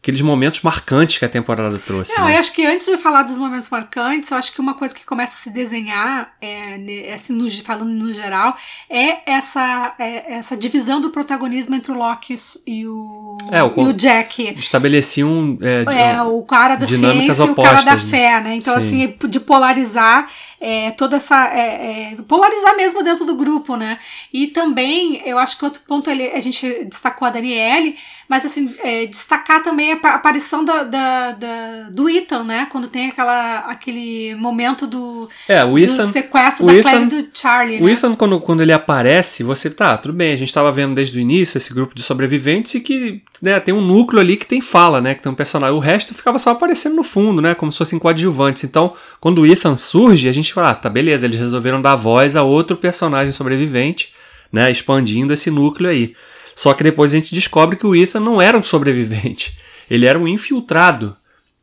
Aqueles 0.00 0.20
momentos 0.20 0.62
marcantes 0.62 1.18
que 1.18 1.24
a 1.24 1.28
temporada 1.28 1.78
trouxe. 1.78 2.16
Não, 2.16 2.26
né? 2.26 2.34
eu 2.34 2.38
acho 2.38 2.52
que 2.52 2.64
antes 2.64 2.86
de 2.86 2.96
falar 2.96 3.22
dos 3.22 3.36
momentos 3.36 3.68
marcantes, 3.70 4.30
eu 4.30 4.36
acho 4.36 4.52
que 4.52 4.60
uma 4.60 4.74
coisa 4.74 4.94
que 4.94 5.04
começa 5.04 5.34
a 5.34 5.38
se 5.38 5.50
desenhar, 5.50 6.32
é, 6.40 7.12
assim, 7.12 7.32
no, 7.32 7.50
falando 7.64 7.90
no 7.90 8.12
geral, 8.12 8.56
é 8.88 9.28
essa, 9.30 9.94
é 9.98 10.34
essa 10.34 10.56
divisão 10.56 11.00
do 11.00 11.10
protagonismo 11.10 11.74
entre 11.74 11.90
o 11.90 11.96
Loki 11.96 12.36
e 12.66 12.86
o, 12.86 13.36
é, 13.50 13.62
o, 13.64 13.72
e 13.76 13.88
o 13.88 13.92
Jack. 13.92 14.52
Estabeleciam 14.56 15.58
é, 15.60 16.12
é, 16.12 16.22
o 16.22 16.42
cara 16.42 16.76
da 16.76 16.86
ciência 16.86 17.44
e 17.44 17.50
o 17.50 17.54
cara 17.54 17.82
da 17.82 17.98
fé, 17.98 18.40
né? 18.40 18.54
Então, 18.54 18.80
Sim. 18.80 19.06
assim, 19.06 19.28
de 19.28 19.40
polarizar 19.40 20.28
é, 20.60 20.90
toda 20.92 21.16
essa. 21.16 21.48
É, 21.48 22.12
é, 22.12 22.16
polarizar 22.26 22.76
mesmo 22.76 23.02
dentro 23.02 23.24
do 23.24 23.34
grupo, 23.34 23.76
né? 23.76 23.98
E 24.32 24.48
também, 24.48 25.22
eu 25.24 25.38
acho 25.38 25.58
que 25.58 25.64
outro 25.64 25.80
ponto 25.86 26.10
ele, 26.10 26.28
a 26.28 26.40
gente 26.40 26.84
destacou 26.84 27.26
a 27.26 27.30
Daniele, 27.30 27.96
mas 28.28 28.44
assim, 28.44 28.74
é, 28.82 29.06
destacar 29.06 29.62
também 29.62 29.92
a 29.92 29.96
aparição 29.96 30.64
da, 30.64 30.82
da, 30.82 31.32
da, 31.32 31.82
do 31.90 32.08
Ethan, 32.08 32.44
né? 32.44 32.66
Quando 32.70 32.88
tem 32.88 33.08
aquela, 33.08 33.58
aquele 33.60 34.34
momento 34.34 34.86
do, 34.86 35.28
é, 35.48 35.64
o 35.64 35.78
Ethan, 35.78 36.06
do 36.06 36.12
sequestro 36.12 36.66
da 36.66 36.74
Ethan, 36.74 36.82
Claire 36.82 37.04
e 37.04 37.08
do 37.08 37.28
Charlie. 37.32 37.82
O 37.82 37.86
né? 37.86 37.92
Ethan, 37.92 38.14
quando, 38.14 38.40
quando 38.40 38.62
ele 38.62 38.72
aparece, 38.72 39.42
você 39.42 39.70
tá, 39.70 39.96
tudo 39.96 40.14
bem, 40.14 40.32
a 40.32 40.36
gente 40.36 40.48
estava 40.48 40.70
vendo 40.72 40.94
desde 40.94 41.16
o 41.16 41.20
início 41.20 41.58
esse 41.58 41.72
grupo 41.72 41.94
de 41.94 42.02
sobreviventes 42.02 42.74
e 42.74 42.80
que 42.80 43.22
né, 43.42 43.60
tem 43.60 43.74
um 43.74 43.80
núcleo 43.80 44.20
ali 44.20 44.36
que 44.36 44.46
tem 44.46 44.60
fala, 44.60 45.00
né? 45.00 45.14
Que 45.14 45.22
tem 45.22 45.30
um 45.30 45.34
personagem. 45.34 45.76
O 45.76 45.80
resto 45.80 46.14
ficava 46.14 46.38
só 46.38 46.50
aparecendo 46.50 46.96
no 46.96 47.02
fundo, 47.02 47.40
né? 47.40 47.54
Como 47.54 47.70
se 47.70 47.78
fossem 47.78 47.98
coadjuvantes. 47.98 48.64
Então, 48.64 48.94
quando 49.20 49.40
o 49.40 49.46
Ethan 49.46 49.76
surge, 49.76 50.28
a 50.28 50.32
gente 50.32 50.45
fala, 50.52 50.70
ah, 50.70 50.74
tá, 50.74 50.88
beleza, 50.88 51.26
eles 51.26 51.38
resolveram 51.38 51.80
dar 51.80 51.94
voz 51.94 52.36
a 52.36 52.42
outro 52.42 52.76
personagem 52.76 53.32
sobrevivente, 53.32 54.12
né? 54.52 54.70
Expandindo 54.70 55.32
esse 55.32 55.50
núcleo 55.50 55.90
aí. 55.90 56.14
Só 56.54 56.72
que 56.72 56.82
depois 56.82 57.12
a 57.12 57.16
gente 57.16 57.34
descobre 57.34 57.76
que 57.76 57.86
o 57.86 57.94
Ethan 57.94 58.20
não 58.20 58.40
era 58.40 58.56
um 58.56 58.62
sobrevivente. 58.62 59.56
Ele 59.90 60.06
era 60.06 60.18
um 60.18 60.26
infiltrado 60.26 61.16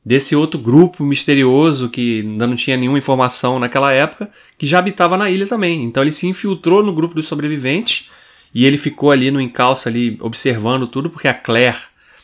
desse 0.06 0.36
outro 0.36 0.60
grupo 0.60 1.04
misterioso 1.04 1.90
que 1.90 2.22
ainda 2.22 2.46
não 2.46 2.56
tinha 2.56 2.76
nenhuma 2.76 2.98
informação 2.98 3.58
naquela 3.58 3.92
época, 3.92 4.30
que 4.58 4.68
já 4.68 4.80
habitava 4.80 5.18
na 5.18 5.30
ilha 5.30 5.48
também. 5.48 5.84
Então 5.84 6.04
ele 6.04 6.12
se 6.12 6.28
infiltrou 6.28 6.84
no 6.84 6.94
grupo 6.94 7.16
dos 7.16 7.26
sobreviventes 7.26 8.10
e 8.54 8.66
ele 8.66 8.78
ficou 8.78 9.12
ali 9.12 9.32
no 9.32 9.40
encalço 9.40 9.88
ali 9.88 10.18
observando 10.22 10.88
tudo 10.88 11.10
porque 11.10 11.28
a 11.28 11.34
Claire 11.34 11.78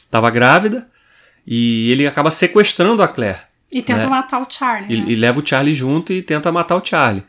estava 0.06 0.30
grávida 0.30 0.88
e 1.48 1.92
ele 1.92 2.06
acaba 2.06 2.30
sequestrando 2.32 3.02
a 3.02 3.08
Claire. 3.08 3.49
E 3.72 3.82
tenta 3.82 4.04
né? 4.04 4.08
matar 4.08 4.42
o 4.42 4.48
Charlie. 4.50 4.96
E, 4.96 5.02
né? 5.02 5.12
e 5.12 5.16
leva 5.16 5.40
o 5.40 5.46
Charlie 5.46 5.74
junto 5.74 6.12
e 6.12 6.22
tenta 6.22 6.52
matar 6.52 6.76
o 6.76 6.86
Charlie. 6.86 7.24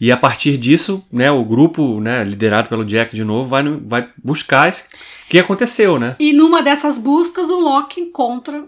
E 0.00 0.10
a 0.10 0.16
partir 0.16 0.56
disso, 0.56 1.04
né, 1.12 1.30
o 1.30 1.44
grupo, 1.44 2.00
né, 2.00 2.24
liderado 2.24 2.70
pelo 2.70 2.86
Jack 2.86 3.14
de 3.14 3.22
novo, 3.22 3.50
vai, 3.50 3.62
vai 3.84 4.08
buscar 4.24 4.66
esse, 4.66 4.84
o 4.84 5.28
que 5.28 5.38
aconteceu, 5.38 5.98
né? 5.98 6.16
E 6.18 6.32
numa 6.32 6.62
dessas 6.62 6.98
buscas, 6.98 7.50
o 7.50 7.60
Loki 7.60 8.00
encontra 8.00 8.64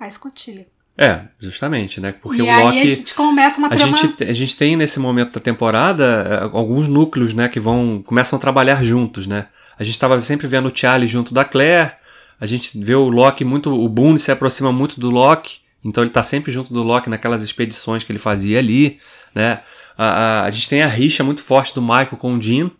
a 0.00 0.08
escotilha. 0.08 0.66
É, 0.96 1.22
justamente, 1.38 2.00
né? 2.00 2.12
Porque 2.12 2.42
e 2.42 2.44
o 2.44 2.50
aí 2.50 2.64
Loki. 2.64 2.80
a 2.80 2.86
gente 2.86 3.14
começa 3.14 3.58
uma 3.58 3.68
trama... 3.68 3.96
a 3.96 4.00
gente, 4.00 4.24
a 4.24 4.32
gente 4.32 4.56
tem 4.56 4.76
nesse 4.76 4.98
momento 4.98 5.34
da 5.34 5.40
temporada 5.40 6.04
eh, 6.04 6.56
alguns 6.56 6.88
núcleos, 6.88 7.34
né, 7.34 7.48
que 7.48 7.60
vão 7.60 8.02
começam 8.04 8.36
a 8.36 8.40
trabalhar 8.40 8.82
juntos, 8.82 9.26
né? 9.26 9.46
A 9.78 9.82
gente 9.84 9.94
estava 9.94 10.18
sempre 10.20 10.46
vendo 10.46 10.68
o 10.68 10.76
Charlie 10.76 11.08
junto 11.08 11.34
da 11.34 11.44
Claire, 11.44 11.92
a 12.40 12.46
gente 12.46 12.78
vê 12.80 12.94
o 12.94 13.08
Loki 13.08 13.44
muito. 13.44 13.72
O 13.72 13.88
Boone 13.88 14.18
se 14.18 14.30
aproxima 14.30 14.72
muito 14.72 15.00
do 15.00 15.10
Loki, 15.10 15.58
então 15.84 16.02
ele 16.02 16.10
está 16.10 16.22
sempre 16.22 16.50
junto 16.50 16.72
do 16.72 16.82
Loki 16.82 17.10
naquelas 17.10 17.42
expedições 17.42 18.02
que 18.02 18.10
ele 18.10 18.18
fazia 18.18 18.58
ali, 18.58 18.98
né? 19.34 19.60
A, 19.96 20.06
a, 20.06 20.44
a 20.44 20.50
gente 20.50 20.68
tem 20.68 20.82
a 20.82 20.88
rixa 20.88 21.22
muito 21.22 21.42
forte 21.42 21.74
do 21.74 21.82
Michael 21.82 22.16
com 22.18 22.34
o 22.34 22.40
Jean. 22.40 22.70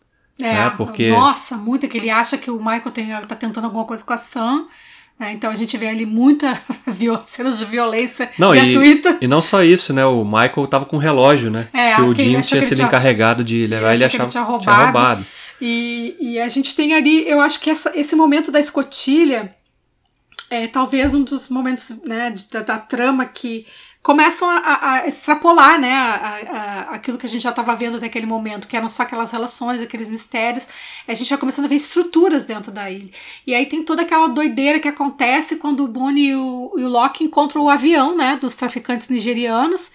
É, 0.40 0.52
né? 0.52 0.74
porque... 0.76 1.10
nossa, 1.10 1.56
muito, 1.56 1.86
que 1.86 1.98
ele 1.98 2.10
acha 2.10 2.36
que 2.36 2.50
o 2.50 2.58
Michael 2.58 2.90
tem, 2.90 3.08
tá 3.28 3.36
tentando 3.36 3.64
alguma 3.64 3.84
coisa 3.84 4.02
com 4.02 4.12
a 4.12 4.18
Sam. 4.18 4.66
Né? 5.18 5.32
Então 5.32 5.50
a 5.50 5.54
gente 5.54 5.76
vê 5.76 5.88
ali 5.88 6.04
muita 6.04 6.60
cenas 7.24 7.58
de 7.58 7.64
violência 7.66 8.30
não, 8.36 8.50
gratuita. 8.50 9.18
E, 9.20 9.26
e, 9.26 9.28
não 9.28 9.40
só 9.40 9.62
isso, 9.62 9.92
né? 9.92 10.04
O 10.04 10.24
Michael 10.24 10.66
tava 10.66 10.86
com 10.86 10.96
um 10.96 11.00
relógio, 11.00 11.50
né? 11.50 11.68
É, 11.72 11.94
que 11.94 12.02
o 12.02 12.14
Jean 12.14 12.40
tinha 12.40 12.62
sido 12.62 12.76
tinha, 12.76 12.88
encarregado 12.88 13.44
de 13.44 13.66
levar 13.66 13.92
ele, 13.92 13.98
ele 13.98 14.04
achava 14.06 14.18
que 14.18 14.22
ele 14.24 14.30
tinha 14.32 14.42
roubado. 14.42 14.64
Tinha 14.64 14.84
roubado. 14.84 15.26
E, 15.60 16.16
e 16.20 16.40
a 16.40 16.48
gente 16.48 16.74
tem 16.74 16.94
ali, 16.94 17.28
eu 17.28 17.40
acho 17.40 17.60
que 17.60 17.70
essa, 17.70 17.92
esse 17.94 18.16
momento 18.16 18.50
da 18.50 18.58
escotilha 18.58 19.54
é 20.54 20.66
talvez 20.68 21.14
um 21.14 21.22
dos 21.22 21.48
momentos 21.48 21.90
né, 22.04 22.34
da, 22.50 22.62
da 22.62 22.78
trama 22.78 23.26
que 23.26 23.66
começam 24.04 24.50
a, 24.50 24.80
a, 24.82 25.08
extrapolar, 25.08 25.80
né, 25.80 25.94
a, 25.94 26.40
a, 26.52 26.80
aquilo 26.94 27.16
que 27.16 27.24
a 27.24 27.28
gente 27.28 27.40
já 27.40 27.48
estava 27.48 27.74
vendo 27.74 27.96
até 27.96 28.04
aquele 28.04 28.26
momento, 28.26 28.68
que 28.68 28.76
eram 28.76 28.86
só 28.86 29.02
aquelas 29.02 29.30
relações, 29.30 29.80
aqueles 29.80 30.10
mistérios. 30.10 30.68
A 31.08 31.14
gente 31.14 31.30
vai 31.30 31.38
começando 31.38 31.64
a 31.64 31.68
ver 31.68 31.76
estruturas 31.76 32.44
dentro 32.44 32.70
da 32.70 32.90
ilha. 32.90 33.08
E 33.46 33.54
aí 33.54 33.64
tem 33.64 33.82
toda 33.82 34.02
aquela 34.02 34.28
doideira 34.28 34.78
que 34.78 34.88
acontece 34.88 35.56
quando 35.56 35.84
o 35.84 35.88
Bonnie 35.88 36.28
e 36.28 36.36
o, 36.36 36.74
e 36.76 36.84
o 36.84 36.88
Loki 36.88 37.24
encontram 37.24 37.62
o 37.62 37.70
avião, 37.70 38.14
né, 38.14 38.38
dos 38.38 38.54
traficantes 38.54 39.08
nigerianos. 39.08 39.90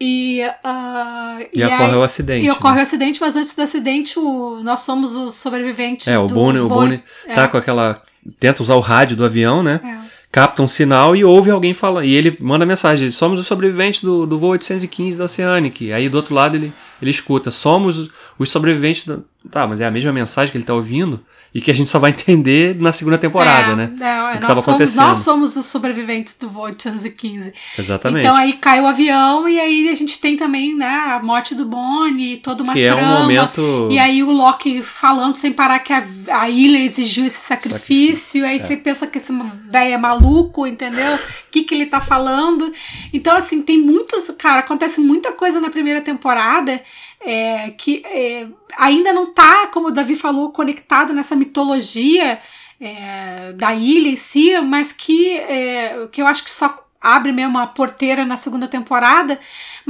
E, 0.00 0.42
uh, 0.64 1.42
e, 1.52 1.60
e, 1.60 1.64
ocorre 1.64 1.84
aí, 1.84 1.94
o 1.94 2.02
acidente. 2.02 2.46
E 2.46 2.50
ocorre 2.50 2.74
né? 2.76 2.80
o 2.80 2.82
acidente, 2.82 3.20
mas 3.20 3.36
antes 3.36 3.54
do 3.54 3.62
acidente, 3.62 4.18
o, 4.18 4.60
nós 4.62 4.80
somos 4.80 5.14
os 5.16 5.34
sobreviventes. 5.34 6.06
É, 6.06 6.18
o 6.18 6.26
Bonnie, 6.26 6.60
o 6.60 6.68
Bonnie 6.68 7.02
é. 7.26 7.34
tá 7.34 7.48
com 7.48 7.58
aquela. 7.58 8.00
Tenta 8.38 8.62
usar 8.62 8.74
o 8.74 8.80
rádio 8.80 9.16
do 9.16 9.24
avião, 9.24 9.62
né? 9.62 9.80
É 9.82 10.00
capta 10.32 10.62
um 10.62 10.68
sinal 10.68 11.16
e 11.16 11.24
ouve 11.24 11.50
alguém 11.50 11.74
falando. 11.74 12.04
E 12.04 12.14
ele 12.14 12.36
manda 12.40 12.64
mensagem: 12.64 13.10
somos 13.10 13.40
os 13.40 13.46
sobreviventes 13.46 14.02
do, 14.02 14.26
do 14.26 14.38
voo 14.38 14.50
815 14.50 15.18
da 15.18 15.24
Oceanic. 15.24 15.92
Aí 15.92 16.08
do 16.08 16.16
outro 16.16 16.34
lado 16.34 16.56
ele, 16.56 16.72
ele 17.00 17.10
escuta: 17.10 17.50
somos 17.50 18.10
os 18.38 18.50
sobreviventes. 18.50 19.06
Da... 19.06 19.18
Tá, 19.50 19.66
mas 19.66 19.80
é 19.80 19.86
a 19.86 19.90
mesma 19.90 20.12
mensagem 20.12 20.52
que 20.52 20.58
ele 20.58 20.64
tá 20.64 20.74
ouvindo 20.74 21.20
e 21.54 21.60
que 21.60 21.70
a 21.70 21.74
gente 21.74 21.90
só 21.90 21.98
vai 21.98 22.10
entender 22.10 22.76
na 22.80 22.92
segunda 22.92 23.18
temporada, 23.18 23.72
é, 23.72 23.76
né? 23.76 23.90
É, 24.00 24.36
o 24.36 24.40
que 24.40 24.46
nós, 24.46 24.64
somos, 24.64 24.96
nós 24.96 25.18
somos 25.18 25.56
os 25.56 25.66
sobreviventes 25.66 26.36
do 26.38 26.48
voo 26.48 26.64
815. 26.64 27.52
Exatamente. 27.78 28.24
Então 28.24 28.36
aí 28.36 28.52
cai 28.52 28.80
o 28.80 28.86
avião 28.86 29.48
e 29.48 29.58
aí 29.58 29.88
a 29.88 29.94
gente 29.94 30.20
tem 30.20 30.36
também, 30.36 30.76
né, 30.76 30.86
a 30.86 31.20
morte 31.22 31.54
do 31.54 31.64
Bonnie, 31.64 32.36
toda 32.36 32.62
uma 32.62 32.72
que 32.72 32.86
trama. 32.86 33.00
é 33.00 33.04
um 33.04 33.20
momento... 33.20 33.88
E 33.90 33.98
aí 33.98 34.22
o 34.22 34.30
Loki 34.30 34.82
falando 34.82 35.34
sem 35.34 35.52
parar 35.52 35.80
que 35.80 35.92
a, 35.92 36.04
a 36.32 36.48
ilha 36.48 36.78
exigiu 36.78 37.26
esse 37.26 37.40
sacrifício, 37.40 37.78
sacrifício. 37.78 38.46
aí 38.46 38.56
é. 38.56 38.58
você 38.58 38.76
pensa 38.76 39.06
que 39.06 39.18
esse 39.18 39.32
velho 39.70 39.94
é 39.94 39.98
maluco, 39.98 40.66
entendeu? 40.66 41.18
Que 41.50 41.62
que 41.62 41.74
ele 41.74 41.86
tá 41.86 42.00
falando? 42.00 42.72
Então 43.12 43.36
assim, 43.36 43.62
tem 43.62 43.78
muitos... 43.78 44.30
Cara, 44.38 44.60
acontece 44.60 45.00
muita 45.00 45.32
coisa 45.32 45.60
na 45.60 45.70
primeira 45.70 46.00
temporada 46.00 46.82
é, 47.20 47.70
que 47.70 48.02
é, 48.06 48.46
ainda 48.76 49.12
não 49.12 49.24
está, 49.24 49.66
como 49.68 49.88
o 49.88 49.90
Davi 49.90 50.16
falou, 50.16 50.50
conectado 50.52 51.12
nessa 51.12 51.36
mitologia 51.36 52.40
é, 52.80 53.52
da 53.52 53.74
ilha 53.74 54.08
em 54.08 54.16
si, 54.16 54.58
mas 54.60 54.92
que, 54.92 55.36
é, 55.36 56.08
que 56.10 56.22
eu 56.22 56.26
acho 56.26 56.44
que 56.44 56.50
só 56.50 56.86
abre 57.00 57.32
mesmo 57.32 57.52
uma 57.56 57.66
porteira 57.66 58.26
na 58.26 58.36
segunda 58.36 58.68
temporada, 58.68 59.38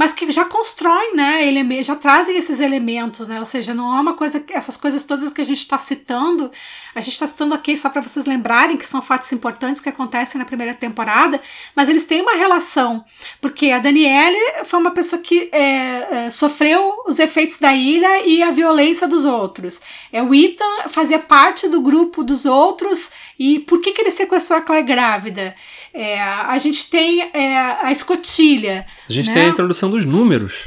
mas 0.01 0.13
que 0.13 0.31
já 0.31 0.45
constrói, 0.45 1.13
né? 1.13 1.45
Ele 1.45 1.83
já 1.83 1.95
trazem 1.95 2.35
esses 2.35 2.59
elementos, 2.59 3.27
né? 3.27 3.39
Ou 3.39 3.45
seja, 3.45 3.71
não 3.71 3.95
é 3.95 4.01
uma 4.01 4.15
coisa, 4.15 4.43
essas 4.49 4.75
coisas 4.75 5.03
todas 5.03 5.29
que 5.29 5.39
a 5.39 5.43
gente 5.45 5.59
está 5.59 5.77
citando, 5.77 6.49
a 6.95 6.99
gente 7.01 7.13
está 7.13 7.27
citando 7.27 7.53
aqui 7.53 7.77
só 7.77 7.87
para 7.87 8.01
vocês 8.01 8.25
lembrarem 8.25 8.77
que 8.77 8.85
são 8.87 8.99
fatos 8.99 9.31
importantes 9.31 9.79
que 9.79 9.89
acontecem 9.89 10.39
na 10.39 10.45
primeira 10.45 10.73
temporada, 10.73 11.39
mas 11.75 11.87
eles 11.87 12.03
têm 12.05 12.19
uma 12.19 12.33
relação, 12.33 13.05
porque 13.39 13.69
a 13.69 13.77
Daniele 13.77 14.39
foi 14.65 14.79
uma 14.79 14.89
pessoa 14.89 15.21
que 15.21 15.49
é, 15.51 16.25
é, 16.25 16.29
sofreu 16.31 17.03
os 17.05 17.19
efeitos 17.19 17.59
da 17.59 17.71
ilha 17.71 18.25
e 18.25 18.41
a 18.41 18.49
violência 18.49 19.07
dos 19.07 19.23
outros. 19.23 19.83
É, 20.11 20.23
o 20.23 20.33
Ethan 20.33 20.89
fazia 20.89 21.19
parte 21.19 21.67
do 21.67 21.79
grupo 21.79 22.23
dos 22.23 22.43
outros 22.43 23.11
e 23.37 23.59
por 23.59 23.79
que, 23.79 23.91
que 23.91 24.01
ele 24.01 24.09
sequestrou 24.09 24.57
a 24.57 24.61
Claire 24.63 24.87
grávida? 24.87 25.55
É, 25.93 26.21
a 26.21 26.57
gente 26.57 26.89
tem 26.89 27.21
é, 27.33 27.57
a 27.81 27.91
escotilha. 27.91 28.85
A 29.09 29.11
gente 29.11 29.27
né? 29.27 29.33
tem 29.33 29.43
a 29.43 29.49
introdução 29.49 29.90
dos 29.91 30.05
números. 30.05 30.65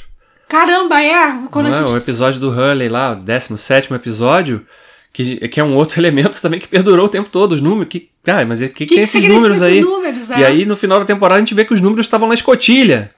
caramba, 0.48 1.02
é. 1.02 1.38
Quando 1.50 1.68
Não 1.68 1.72
a 1.72 1.80
é? 1.82 1.86
gente. 1.86 1.94
O 1.94 1.98
episódio 1.98 2.40
do 2.40 2.50
Hurley 2.50 2.88
lá, 2.88 3.12
o 3.12 3.16
17 3.16 3.92
episódio, 3.92 4.64
que, 5.12 5.48
que 5.48 5.60
é 5.60 5.64
um 5.64 5.74
outro 5.74 5.98
elemento 6.00 6.40
também 6.40 6.60
que 6.60 6.68
perdurou 6.68 7.06
o 7.06 7.08
tempo 7.08 7.28
todo, 7.28 7.52
os 7.52 7.60
números. 7.60 7.88
Que, 7.88 8.08
ah, 8.26 8.44
mas 8.44 8.60
o 8.62 8.68
que, 8.68 8.72
que, 8.72 8.86
que 8.86 8.94
tem 8.94 9.04
esses 9.04 9.24
números 9.24 9.62
esses 9.62 9.68
aí? 9.68 9.80
números, 9.80 10.30
é? 10.30 10.38
E 10.40 10.44
aí, 10.44 10.66
no 10.66 10.76
final 10.76 10.98
da 10.98 11.04
temporada, 11.04 11.38
a 11.38 11.40
gente 11.40 11.54
vê 11.54 11.64
que 11.64 11.74
os 11.74 11.80
números 11.80 12.06
estavam 12.06 12.28
na 12.28 12.34
escotilha. 12.34 13.10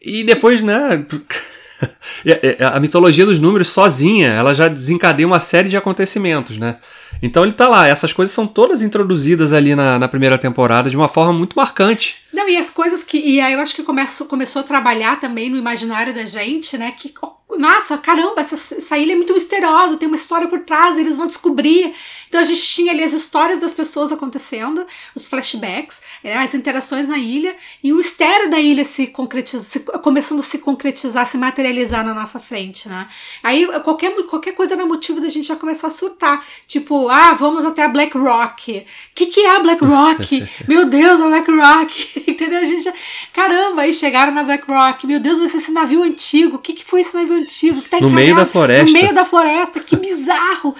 E 0.00 0.24
depois, 0.24 0.60
né? 0.62 1.04
é, 2.24 2.64
a 2.64 2.78
mitologia 2.80 3.26
dos 3.26 3.38
números 3.38 3.68
sozinha, 3.68 4.28
ela 4.28 4.54
já 4.54 4.68
desencadeia 4.68 5.26
uma 5.26 5.40
série 5.40 5.68
de 5.68 5.76
acontecimentos, 5.76 6.58
né? 6.58 6.76
Então 7.22 7.42
ele 7.42 7.52
tá 7.52 7.68
lá, 7.68 7.88
essas 7.88 8.12
coisas 8.12 8.34
são 8.34 8.46
todas 8.46 8.82
introduzidas 8.82 9.52
ali 9.52 9.74
na, 9.74 9.98
na 9.98 10.08
primeira 10.08 10.36
temporada 10.38 10.90
de 10.90 10.96
uma 10.96 11.08
forma 11.08 11.32
muito 11.32 11.56
marcante. 11.56 12.16
Não, 12.36 12.46
e 12.46 12.58
as 12.58 12.70
coisas 12.70 13.02
que. 13.02 13.16
E 13.16 13.40
aí 13.40 13.54
eu 13.54 13.60
acho 13.60 13.74
que 13.74 13.82
começou, 13.82 14.26
começou 14.26 14.60
a 14.60 14.62
trabalhar 14.62 15.18
também 15.18 15.48
no 15.48 15.56
imaginário 15.56 16.12
da 16.12 16.26
gente, 16.26 16.76
né? 16.76 16.92
Que, 16.92 17.10
nossa, 17.48 17.96
caramba, 17.96 18.40
essa, 18.40 18.56
essa 18.74 18.98
ilha 18.98 19.12
é 19.12 19.16
muito 19.16 19.32
misteriosa, 19.32 19.96
tem 19.96 20.08
uma 20.08 20.16
história 20.16 20.48
por 20.48 20.60
trás, 20.60 20.98
eles 20.98 21.16
vão 21.16 21.28
descobrir. 21.28 21.94
Então 22.28 22.40
a 22.40 22.44
gente 22.44 22.60
tinha 22.60 22.92
ali 22.92 23.04
as 23.04 23.12
histórias 23.12 23.60
das 23.60 23.72
pessoas 23.72 24.10
acontecendo, 24.10 24.84
os 25.14 25.28
flashbacks, 25.28 26.02
né, 26.24 26.36
as 26.36 26.54
interações 26.54 27.08
na 27.08 27.18
ilha, 27.18 27.56
e 27.82 27.92
o 27.92 27.96
mistério 27.96 28.50
da 28.50 28.58
ilha 28.58 28.84
se 28.84 29.06
concretiza, 29.06 29.62
se, 29.62 29.80
começando 29.80 30.40
a 30.40 30.42
se 30.42 30.58
concretizar, 30.58 31.24
se 31.26 31.38
materializar 31.38 32.04
na 32.04 32.12
nossa 32.12 32.40
frente, 32.40 32.88
né? 32.88 33.08
Aí 33.44 33.66
qualquer, 33.82 34.10
qualquer 34.24 34.52
coisa 34.52 34.74
era 34.74 34.84
motivo 34.84 35.20
da 35.20 35.28
gente 35.28 35.46
já 35.46 35.56
começar 35.56 35.86
a 35.86 35.90
surtar. 35.90 36.44
Tipo, 36.66 37.08
ah, 37.08 37.32
vamos 37.32 37.64
até 37.64 37.84
a 37.84 37.88
Black 37.88 38.18
Rock. 38.18 38.78
O 38.78 38.84
que, 39.14 39.26
que 39.26 39.40
é 39.40 39.56
a 39.56 39.60
Black 39.60 39.84
Rock? 39.84 40.48
Meu 40.66 40.86
Deus, 40.86 41.20
a 41.20 41.28
Black 41.28 41.50
Rock! 41.50 42.24
Entendeu? 42.30 42.60
A 42.60 42.64
gente 42.64 42.82
já... 42.82 42.92
Caramba, 43.32 43.82
aí 43.82 43.92
chegaram 43.92 44.32
na 44.32 44.42
Black 44.42 44.68
Rock. 44.68 45.06
Meu 45.06 45.20
Deus, 45.20 45.38
esse 45.38 45.70
navio 45.70 46.02
antigo. 46.02 46.56
O 46.56 46.58
que, 46.58 46.72
que 46.72 46.84
foi 46.84 47.00
esse 47.00 47.14
navio 47.14 47.35
antigo? 47.36 47.80
Que 47.82 47.88
tá 47.88 48.00
no 48.00 48.10
meio 48.10 48.34
da 48.34 48.44
floresta. 48.44 48.86
No 48.86 48.92
meio 48.92 49.14
da 49.14 49.24
floresta. 49.24 49.80
Que 49.80 49.96
bizarro! 49.96 50.74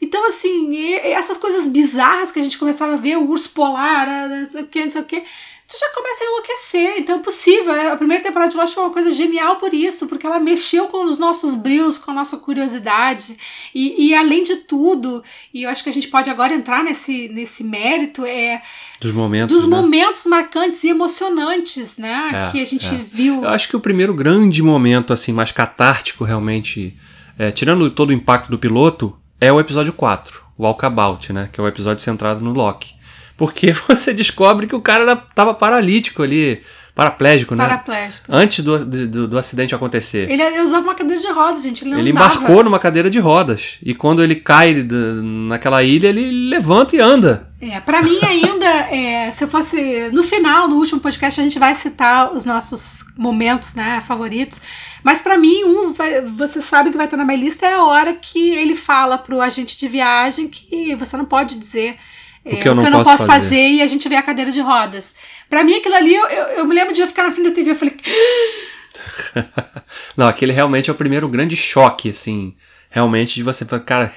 Então, 0.00 0.26
assim, 0.26 0.94
essas 0.94 1.36
coisas 1.36 1.66
bizarras 1.66 2.30
que 2.30 2.38
a 2.38 2.42
gente 2.42 2.58
começava 2.58 2.94
a 2.94 2.98
ver, 2.98 3.16
o 3.16 3.28
urso 3.28 3.50
polar, 3.50 4.06
não 4.28 4.48
sei 4.48 4.62
o 4.62 4.66
que, 4.66 4.84
não 4.84 4.90
sei 4.90 5.00
o 5.00 5.04
que, 5.04 5.22
tu 5.66 5.76
já 5.78 5.92
começa 5.92 6.22
a 6.22 6.26
enlouquecer. 6.26 6.94
Então 6.98 7.16
é 7.16 7.22
possível. 7.22 7.92
A 7.92 7.96
primeira 7.96 8.22
temporada 8.22 8.50
de 8.50 8.56
Lost 8.56 8.74
foi 8.74 8.84
uma 8.84 8.92
coisa 8.92 9.10
genial 9.10 9.56
por 9.56 9.74
isso, 9.74 10.06
porque 10.06 10.26
ela 10.26 10.38
mexeu 10.38 10.86
com 10.88 11.04
os 11.04 11.18
nossos 11.18 11.54
brilhos, 11.54 11.98
com 11.98 12.12
a 12.12 12.14
nossa 12.14 12.36
curiosidade. 12.36 13.36
E, 13.74 14.08
e 14.08 14.14
além 14.14 14.44
de 14.44 14.56
tudo, 14.56 15.22
e 15.52 15.64
eu 15.64 15.70
acho 15.70 15.82
que 15.82 15.90
a 15.90 15.92
gente 15.92 16.08
pode 16.08 16.30
agora 16.30 16.54
entrar 16.54 16.84
nesse, 16.84 17.28
nesse 17.28 17.64
mérito, 17.64 18.24
é. 18.24 18.62
Dos 19.00 19.12
momentos. 19.12 19.54
Dos 19.54 19.68
né? 19.68 19.76
momentos 19.76 20.24
marcantes 20.26 20.84
e 20.84 20.88
emocionantes, 20.88 21.98
né? 21.98 22.46
É, 22.48 22.52
que 22.52 22.60
a 22.60 22.64
gente 22.64 22.94
é. 22.94 22.98
viu. 22.98 23.42
Eu 23.42 23.50
acho 23.50 23.68
que 23.68 23.76
o 23.76 23.80
primeiro 23.80 24.14
grande 24.14 24.62
momento, 24.62 25.12
assim, 25.12 25.32
mais 25.32 25.50
catártico 25.50 26.24
realmente, 26.24 26.96
é, 27.38 27.50
tirando 27.50 27.90
todo 27.90 28.10
o 28.10 28.12
impacto 28.12 28.50
do 28.50 28.58
piloto, 28.58 29.16
é 29.40 29.52
o 29.52 29.60
episódio 29.60 29.92
4, 29.92 30.42
o 30.56 30.62
Walkabout, 30.62 31.32
né? 31.32 31.50
Que 31.52 31.60
é 31.60 31.64
o 31.64 31.68
episódio 31.68 32.02
centrado 32.02 32.42
no 32.42 32.52
Loki. 32.52 32.95
Porque 33.36 33.72
você 33.88 34.12
descobre 34.14 34.66
que 34.66 34.74
o 34.76 34.80
cara 34.80 35.02
era, 35.02 35.16
tava 35.16 35.52
paralítico 35.54 36.22
ali, 36.22 36.62
paraplégico, 36.94 37.54
né? 37.54 37.62
Paraplégico. 37.64 38.24
Antes 38.30 38.64
do, 38.64 38.82
do, 38.84 39.28
do 39.28 39.38
acidente 39.38 39.74
acontecer. 39.74 40.30
Ele, 40.30 40.42
ele 40.42 40.60
usava 40.60 40.82
uma 40.86 40.94
cadeira 40.94 41.20
de 41.20 41.30
rodas, 41.30 41.62
gente. 41.62 41.84
Ele, 41.84 41.98
Ele 41.98 42.10
embarcou 42.10 42.64
numa 42.64 42.78
cadeira 42.78 43.10
de 43.10 43.18
rodas. 43.18 43.74
E 43.82 43.94
quando 43.94 44.22
ele 44.22 44.36
cai 44.36 44.74
naquela 45.22 45.82
ilha, 45.82 46.08
ele 46.08 46.48
levanta 46.48 46.96
e 46.96 47.00
anda. 47.00 47.50
É, 47.60 47.80
pra 47.80 48.02
mim 48.02 48.18
ainda, 48.22 48.66
é, 48.66 49.30
se 49.30 49.44
eu 49.44 49.48
fosse. 49.48 50.08
No 50.12 50.22
final, 50.22 50.68
no 50.68 50.76
último 50.76 51.00
podcast, 51.00 51.38
a 51.38 51.44
gente 51.44 51.58
vai 51.58 51.74
citar 51.74 52.32
os 52.32 52.44
nossos 52.46 53.04
momentos, 53.16 53.74
né, 53.74 54.02
favoritos. 54.06 54.60
Mas 55.02 55.20
pra 55.20 55.36
mim, 55.38 55.64
um, 55.64 55.92
vai- 55.92 56.22
você 56.22 56.60
sabe 56.62 56.90
que 56.90 56.96
vai 56.96 57.06
estar 57.06 57.16
na 57.18 57.24
minha 57.24 57.38
lista, 57.38 57.66
é 57.66 57.74
a 57.74 57.84
hora 57.84 58.12
que 58.14 58.50
ele 58.50 58.74
fala 58.74 59.16
pro 59.18 59.40
agente 59.40 59.78
de 59.78 59.86
viagem 59.88 60.48
que 60.48 60.94
você 60.94 61.16
não 61.16 61.24
pode 61.26 61.58
dizer. 61.58 61.96
É, 62.46 62.54
O 62.54 62.60
que 62.60 62.68
eu 62.68 62.74
não 62.74 62.84
posso 63.02 63.26
fazer. 63.26 63.26
fazer. 63.26 63.68
e 63.68 63.82
a 63.82 63.86
gente 63.86 64.08
vê 64.08 64.16
a 64.16 64.22
cadeira 64.22 64.50
de 64.50 64.60
rodas. 64.60 65.14
Pra 65.50 65.64
mim, 65.64 65.74
aquilo 65.76 65.94
ali, 65.96 66.14
eu, 66.14 66.26
eu, 66.28 66.44
eu 66.58 66.64
me 66.66 66.74
lembro 66.74 66.94
de 66.94 67.00
eu 67.00 67.06
ficar 67.06 67.24
na 67.24 67.32
frente 67.32 67.48
da 67.48 67.54
TV, 67.54 67.70
eu 67.72 67.76
falei, 67.76 67.94
Não, 70.16 70.26
aquele 70.26 70.52
realmente 70.52 70.90
é 70.90 70.92
o 70.92 70.96
primeiro 70.96 71.28
grande 71.28 71.56
choque, 71.56 72.10
assim. 72.10 72.54
Realmente, 72.90 73.34
de 73.34 73.42
você 73.42 73.64
falar, 73.64 73.82
cara, 73.82 74.14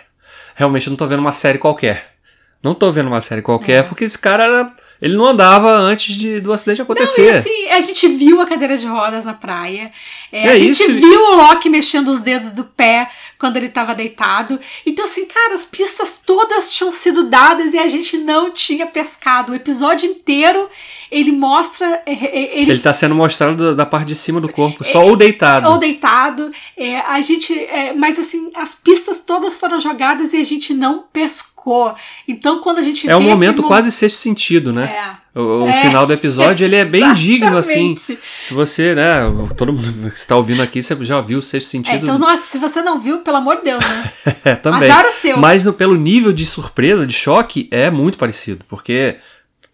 realmente 0.56 0.88
eu 0.88 0.92
não 0.92 0.98
tô 0.98 1.06
vendo 1.06 1.20
uma 1.20 1.34
série 1.34 1.58
qualquer. 1.58 2.15
Não 2.62 2.74
tô 2.74 2.92
vendo 2.92 3.08
uma 3.08 3.22
série 3.22 3.42
qualquer, 3.42 3.88
porque 3.88 4.04
esse 4.04 4.18
cara 4.18 4.44
era. 4.44 4.74
Ele 5.02 5.15
não 5.15 5.26
andava 5.26 5.72
antes 5.72 6.13
de, 6.13 6.42
do 6.42 6.52
acidente 6.52 6.80
Não, 6.80 6.84
acontecer. 6.84 7.24
e 7.26 7.30
assim, 7.30 7.70
a 7.70 7.80
gente 7.80 8.06
viu 8.10 8.42
a 8.42 8.46
cadeira 8.46 8.78
de 8.78 8.86
rodas 8.86 9.24
na 9.24 9.34
praia. 9.34 9.94
É, 10.30 10.48
É 10.48 10.52
a 10.52 10.56
gente 10.58 10.82
isso. 10.82 10.92
viu 10.92 11.22
o 11.32 11.36
Loki 11.38 11.70
mexendo 11.70 12.10
os 12.10 12.20
dedos 12.20 12.50
do 12.50 12.65
pé 12.65 13.10
quando 13.39 13.56
ele 13.56 13.69
tava 13.69 13.95
deitado. 13.95 14.60
Então, 14.86 15.06
assim, 15.06 15.25
cara, 15.25 15.56
as 15.56 15.65
pistas 15.65 16.19
todas 16.25 16.69
tinham 16.69 16.91
sido 16.91 17.30
dadas 17.30 17.73
e 17.73 17.80
a 17.80 17.88
gente 17.88 18.17
não 18.17 18.52
tinha 18.52 18.86
pescado. 18.86 19.54
O 19.54 19.56
episódio 19.56 20.10
inteiro 20.10 20.69
ele 21.12 21.32
mostra. 21.32 22.02
é, 22.06 22.12
é, 22.13 22.60
Ele, 22.62 22.72
Ele 22.72 22.80
tá 22.80 22.93
sendo 22.93 23.15
mostrado 23.15 23.76
da, 23.76 23.86
parte 23.86 24.08
de 24.10 24.15
cima 24.15 24.39
do 24.39 24.50
corpo, 24.50 24.84
só 24.84 25.06
o 25.08 25.15
deitado. 25.15 25.67
ou 25.69 25.78
deitado. 25.78 26.52
é, 26.78 27.00
a 27.00 27.19
gente. 27.22 27.54
é, 27.58 27.93
mas 27.93 28.17
assim, 28.19 28.52
as 28.56 28.76
pistas 28.76 29.19
todas 29.26 29.58
foram 29.58 29.80
jogadas 29.80 30.34
e 30.34 30.38
a 30.38 30.43
gente 30.43 30.74
não 30.74 31.04
pescou. 31.12 31.93
Então, 32.28 32.60
quando 32.60 32.80
a 32.80 32.84
gente 32.84 33.10
É 33.10 33.15
um 33.15 33.22
momento 33.22 33.63
quase 33.63 33.91
sexto 33.91 34.17
sentido, 34.17 34.72
né? 34.74 34.86
É. 34.86 35.30
O, 35.39 35.63
o 35.65 35.67
É, 35.69 35.82
final 35.82 36.08
do 36.08 36.12
episódio 36.13 36.65
ele 36.65 36.76
é 36.76 36.84
bem 36.84 37.13
digno, 37.13 37.56
assim. 37.58 37.95
Se 37.95 38.17
você, 38.52 38.95
né, 38.95 39.19
todo 39.56 39.72
mundo 39.74 40.10
que 40.10 40.17
está 40.17 40.36
ouvindo 40.36 40.62
aqui, 40.62 40.82
você 40.82 40.95
já 41.04 41.22
viu 41.22 41.39
o 41.39 41.41
sexto 41.41 41.67
É, 41.67 41.69
sentido. 41.69 42.04
então, 42.04 42.17
nossa, 42.17 42.43
se 42.43 42.58
você 42.58 42.82
não 42.82 42.98
viu, 42.98 43.19
pelo 43.19 43.38
amor 43.38 43.58
de 43.58 43.63
Deus, 43.65 43.84
né? 43.86 44.12
É, 44.43 44.56
também. 44.56 44.89
Azar 44.89 45.06
o 45.06 45.10
seu. 45.12 45.38
Mas 45.38 45.65
no- 45.65 45.74
pelo 45.74 45.95
nível 45.95 46.34
de 46.34 46.45
surpresa, 46.45 47.06
de 47.06 47.13
choque, 47.13 47.67
é 47.72 47.91
muito 47.91 48.17
parecido. 48.17 48.63
Porque, 48.67 49.17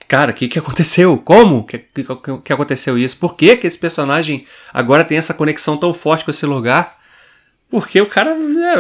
cara, 0.08 0.32
o 0.32 0.34
que, 0.34 0.48
que 0.48 0.60
aconteceu? 0.60 1.18
Como 1.18 1.64
que, 1.66 1.78
que, 1.78 2.04
que 2.44 2.54
aconteceu 2.54 2.98
isso? 2.98 3.18
Por 3.18 3.36
que, 3.36 3.56
que 3.58 3.68
esse 3.68 3.78
personagem 3.80 4.46
agora 4.74 5.04
tem 5.04 5.18
essa 5.18 5.34
conexão 5.34 5.78
tão 5.78 5.94
forte 5.94 6.26
com 6.26 6.32
esse 6.32 6.46
lugar? 6.46 6.98
Porque 7.70 8.00
o 8.00 8.06
cara. 8.08 8.36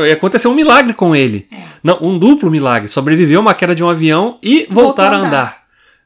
É, 0.05 0.11
aconteceu 0.11 0.51
um 0.51 0.55
milagre 0.55 0.93
com 0.93 1.15
ele. 1.15 1.47
Não, 1.83 1.97
um 2.01 2.17
duplo 2.19 2.49
milagre. 2.51 2.87
Sobreviveu 2.87 3.39
a 3.39 3.41
uma 3.41 3.53
queda 3.53 3.73
de 3.75 3.83
um 3.83 3.89
avião 3.89 4.37
e 4.41 4.67
voltar 4.69 5.11
a 5.13 5.17
andar. 5.17 5.27
andar. 5.27 5.61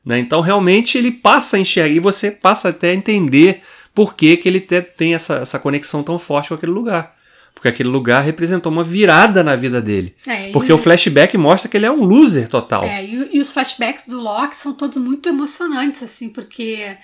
né? 0.05 0.17
Então, 0.19 0.41
realmente, 0.41 0.97
ele 0.97 1.11
passa 1.11 1.57
a 1.57 1.59
enxergar 1.59 1.93
e 1.93 1.99
você 1.99 2.31
passa 2.31 2.69
até 2.69 2.91
a 2.91 2.95
entender 2.95 3.61
por 3.93 4.15
que, 4.15 4.37
que 4.37 4.47
ele 4.47 4.61
te- 4.61 4.81
tem 4.81 5.13
essa, 5.13 5.35
essa 5.37 5.59
conexão 5.59 6.01
tão 6.03 6.17
forte 6.17 6.49
com 6.49 6.55
aquele 6.55 6.71
lugar. 6.71 7.13
Porque 7.59 7.67
aquele 7.67 7.89
lugar 7.89 8.23
representou 8.23 8.71
uma 8.71 8.85
virada 8.85 9.43
na 9.43 9.53
vida 9.53 9.81
dele. 9.81 10.15
É, 10.25 10.49
Porque 10.51 10.71
e- 10.71 10.73
o 10.73 10.77
flashback 10.77 11.37
mostra 11.37 11.69
que 11.69 11.75
ele 11.75 11.85
é 11.85 11.91
um 11.91 12.05
loser 12.05 12.47
total. 12.47 12.85
É, 12.85 13.03
e, 13.03 13.31
e 13.33 13.39
os 13.41 13.51
flashbacks 13.51 14.07
do 14.07 14.17
Loki 14.17 14.55
são 14.55 14.71
todos 14.73 14.95
muito 14.95 15.27
emocionantes, 15.27 16.01
assim, 16.01 16.29
porque 16.29 16.95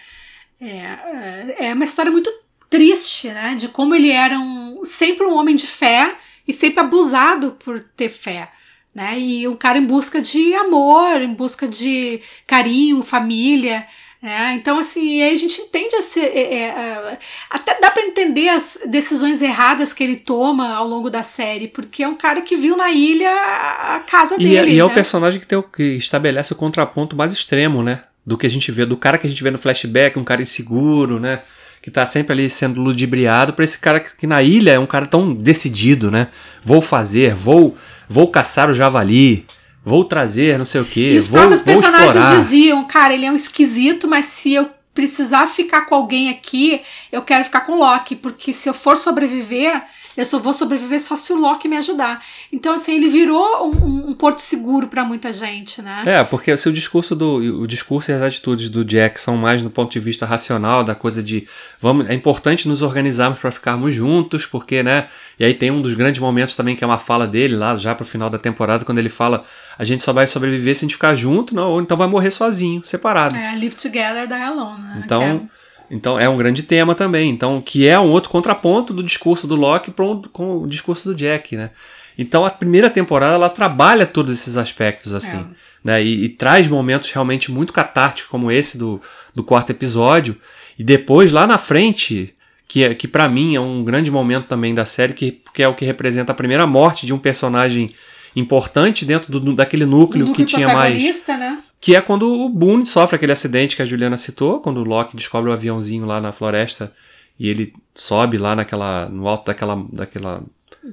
é, 0.62 1.56
é 1.68 1.74
uma 1.74 1.84
história 1.84 2.10
muito 2.10 2.32
triste, 2.70 3.28
né? 3.28 3.56
De 3.56 3.68
como 3.68 3.94
ele 3.94 4.10
era 4.10 4.40
um, 4.40 4.82
sempre 4.86 5.26
um 5.26 5.34
homem 5.34 5.58
de 5.58 5.68
fé 5.68 6.16
e 6.48 6.54
sempre 6.54 6.80
abusado 6.80 7.52
por 7.62 7.82
ter 7.82 8.08
fé. 8.08 8.50
Né? 8.94 9.20
E 9.20 9.46
um 9.50 9.58
cara 9.58 9.78
em 9.78 9.86
busca 9.86 10.22
de 10.22 10.54
amor, 10.56 11.22
em 11.22 11.34
busca 11.34 11.68
de 11.68 12.22
carinho, 12.48 13.04
família. 13.04 13.86
Né? 14.22 14.54
Então, 14.56 14.80
assim, 14.80 15.22
aí 15.22 15.34
a 15.34 15.36
gente 15.36 15.62
entende 15.62 15.96
esse. 15.96 16.20
é, 16.20 16.54
é, 16.54 16.62
é, 16.70 17.18
até 17.50 17.80
dá 17.80 17.92
para 17.92 18.04
entender 18.06 18.50
as 18.50 18.80
decisões 18.88 19.42
erradas 19.42 19.94
que 19.94 20.04
ele 20.04 20.16
toma 20.16 20.74
ao 20.74 20.88
longo 20.88 21.10
da 21.12 21.22
série, 21.22 21.68
porque 21.68 22.02
é 22.02 22.08
um 22.08 22.16
cara 22.16 22.42
que 22.42 22.56
viu 22.56 22.76
na 22.76 22.90
ilha 22.92 23.30
a 23.30 24.00
casa 24.00 24.36
E, 24.40 24.46
é- 24.56 24.62
dele. 24.62 24.76
e 24.76 24.80
é 24.80 24.84
o 24.84 24.88
né? 24.88 24.94
personagem 24.96 25.40
que, 25.40 25.46
tem 25.46 25.58
o- 25.58 25.64
que 25.64 25.84
estabelece 25.98 26.54
o 26.54 26.56
contraponto 26.56 27.16
mais 27.16 27.34
extremo, 27.34 27.84
né? 27.84 28.02
Do 28.26 28.36
que 28.38 28.48
a 28.48 28.50
gente 28.50 28.72
vê, 28.72 28.84
do 28.86 28.98
cara 28.98 29.18
que 29.20 29.28
a 29.28 29.30
gente 29.30 29.44
vê 29.44 29.52
no 29.52 29.58
flashback, 29.60 30.18
um 30.18 30.24
cara 30.24 30.42
inseguro, 30.42 31.20
né? 31.20 31.42
Que 31.80 31.92
tá 31.92 32.04
sempre 32.08 32.34
ali 32.34 32.50
sendo 32.50 32.82
ludibriado, 32.82 33.54
pra 33.54 33.64
esse 33.64 33.78
cara 33.78 34.00
que, 34.00 34.10
que 34.18 34.26
na 34.26 34.42
ilha 34.42 34.72
é 34.72 34.80
um 34.80 34.88
cara 34.88 35.06
tão 35.06 35.32
decidido, 35.36 36.10
né? 36.10 36.30
Vou 36.64 36.82
fazer, 36.82 37.36
vou, 37.36 37.76
vou 38.10 38.30
caçar 38.32 38.72
o 38.72 38.74
javali, 38.74 39.46
vou 39.86 40.04
trazer 40.04 40.58
não 40.58 40.66
sei 40.66 40.82
o 40.82 40.86
quê, 40.86 41.12
E 41.14 41.18
os 41.18 41.28
vou, 41.28 41.38
próprios 41.40 41.62
vou 41.62 41.74
personagens 41.74 42.16
explorar. 42.16 42.38
diziam, 42.40 42.84
cara, 42.86 43.14
ele 43.14 43.26
é 43.26 43.32
um 43.32 43.36
esquisito, 43.36 44.08
mas 44.08 44.26
se 44.26 44.54
eu 44.54 44.70
precisar 44.94 45.46
ficar 45.48 45.82
com 45.86 45.94
alguém 45.96 46.30
aqui, 46.30 46.82
eu 47.12 47.22
quero 47.22 47.44
ficar 47.44 47.62
com 47.62 47.74
o 47.74 47.78
Loki, 47.80 48.16
porque 48.16 48.52
se 48.52 48.68
eu 48.68 48.74
for 48.74 48.98
sobreviver, 48.98 49.82
eu 50.18 50.26
só 50.26 50.40
vou 50.40 50.54
sobreviver 50.54 51.00
só 51.02 51.16
se 51.18 51.32
o 51.34 51.38
Loki 51.38 51.68
me 51.68 51.78
ajudar. 51.78 52.24
Então, 52.52 52.74
assim, 52.76 52.96
ele 52.96 53.10
virou 53.10 53.68
um, 53.70 54.10
um- 54.10 54.14
porto 54.14 54.40
seguro 54.40 54.88
pra 54.88 55.04
muita 55.04 55.32
gente, 55.34 55.82
né? 55.82 56.04
É, 56.06 56.24
porque 56.24 56.56
se 56.56 56.70
o 56.70 56.74
discurso 56.74 57.16
do 57.16 57.62
o 57.62 57.68
discurso 57.68 58.12
e 58.12 58.14
as 58.14 58.22
atitudes 58.22 58.70
do 58.70 58.84
Jack 58.86 59.20
são 59.20 59.36
mais 59.38 59.62
no 59.62 59.70
ponto 59.70 59.92
de 59.92 60.00
vista 60.00 60.26
racional, 60.26 60.84
da 60.84 60.96
coisa 60.96 61.22
de 61.22 61.48
vamos, 61.82 62.08
é 62.10 62.14
importante 62.14 62.68
nos 62.68 62.82
organizarmos 62.82 63.40
para 63.40 63.52
ficarmos 63.52 63.94
juntos, 63.94 64.46
porque, 64.46 64.82
né? 64.84 65.08
E 65.40 65.44
aí 65.46 65.54
tem 65.54 65.72
um 65.72 65.82
dos 65.82 65.94
grandes 65.96 66.20
momentos 66.22 66.56
também 66.56 66.76
que 66.76 66.84
é 66.84 66.88
uma 66.88 66.98
fala 66.98 67.28
dele 67.28 67.56
lá 67.56 67.76
já 67.76 67.94
pro 67.94 68.06
final 68.06 68.30
da 68.30 68.38
temporada, 68.38 68.86
quando 68.86 69.00
ele 69.00 69.10
fala: 69.10 69.44
"A 69.78 69.84
gente 69.84 70.04
só 70.04 70.14
vai 70.14 70.28
sobreviver 70.28 70.74
se 70.76 70.86
a 70.86 70.88
gente 70.88 70.96
ficar 70.96 71.14
junto, 71.16 71.54
não, 71.54 71.72
ou 71.72 71.82
então 71.82 71.98
vai 71.98 72.08
morrer 72.08 72.32
sozinho, 72.32 72.82
separado". 72.86 73.36
É, 73.36 73.52
Live 73.52 73.76
Together, 73.76 74.28
Die 74.28 74.34
Alone, 74.34 74.82
né? 74.82 75.02
Então, 75.04 75.50
Então 75.90 76.20
é 76.20 76.28
um 76.28 76.36
grande 76.36 76.64
tema 76.64 76.96
também. 76.96 77.30
Então, 77.30 77.62
que 77.62 77.88
é 77.88 78.00
um 78.00 78.10
outro 78.10 78.30
contraponto 78.30 78.94
do 78.94 79.04
discurso 79.04 79.48
do 79.48 79.56
Locke 79.56 79.92
pro, 79.92 80.22
com 80.32 80.60
o 80.64 80.68
discurso 80.68 81.10
do 81.10 81.16
Jack, 81.16 81.56
né? 81.56 81.72
Então 82.18 82.46
a 82.46 82.50
primeira 82.50 82.90
temporada 82.90 83.36
ela 83.36 83.50
trabalha 83.50 84.06
todos 84.06 84.40
esses 84.40 84.58
aspectos 84.58 85.14
assim, 85.14 85.38
É. 85.38 85.46
né? 85.84 86.04
E, 86.04 86.26
e 86.26 86.30
traz 86.30 86.68
momentos 86.68 87.12
realmente 87.12 87.52
muito 87.52 87.74
catárticos 87.74 88.30
como 88.30 88.52
esse 88.52 88.78
do, 88.78 89.02
do 89.34 89.44
quarto 89.44 89.70
episódio. 89.72 90.38
E 90.78 90.84
depois 90.84 91.32
lá 91.32 91.46
na 91.46 91.58
frente, 91.58 92.34
que, 92.68 92.84
é, 92.84 92.94
que 92.94 93.08
para 93.08 93.28
mim 93.28 93.56
é 93.56 93.60
um 93.60 93.84
grande 93.84 94.12
momento 94.12 94.48
também 94.48 94.74
da 94.74 94.86
série, 94.86 95.14
que, 95.14 95.42
que 95.54 95.64
é 95.64 95.68
o 95.68 95.76
que 95.76 95.86
representa 95.86 96.32
a 96.32 96.36
primeira 96.36 96.66
morte 96.66 97.06
de 97.06 97.14
um 97.14 97.18
personagem 97.18 97.92
importante 98.36 99.06
dentro 99.06 99.32
do, 99.40 99.56
daquele 99.56 99.86
núcleo, 99.86 100.26
núcleo 100.26 100.46
que 100.46 100.54
tinha 100.54 100.68
mais 100.74 101.02
né? 101.38 101.60
Que 101.86 101.96
é 101.96 102.02
quando 102.02 102.28
o 102.28 102.50
Boone 102.50 102.84
sofre 102.84 103.16
aquele 103.16 103.32
acidente 103.32 103.76
que 103.76 103.82
a 103.84 103.86
Juliana 103.86 104.18
citou, 104.18 104.60
quando 104.60 104.78
o 104.78 104.84
Loki 104.84 105.16
descobre 105.16 105.52
o 105.52 105.54
aviãozinho 105.54 106.04
lá 106.04 106.20
na 106.20 106.32
floresta 106.32 106.92
e 107.40 107.48
ele 107.48 107.76
sobe 107.94 108.40
lá 108.40 108.56
naquela 108.56 109.08
no 109.08 109.28
alto 109.28 109.46
daquela 109.46 109.86
daquela 109.94 110.42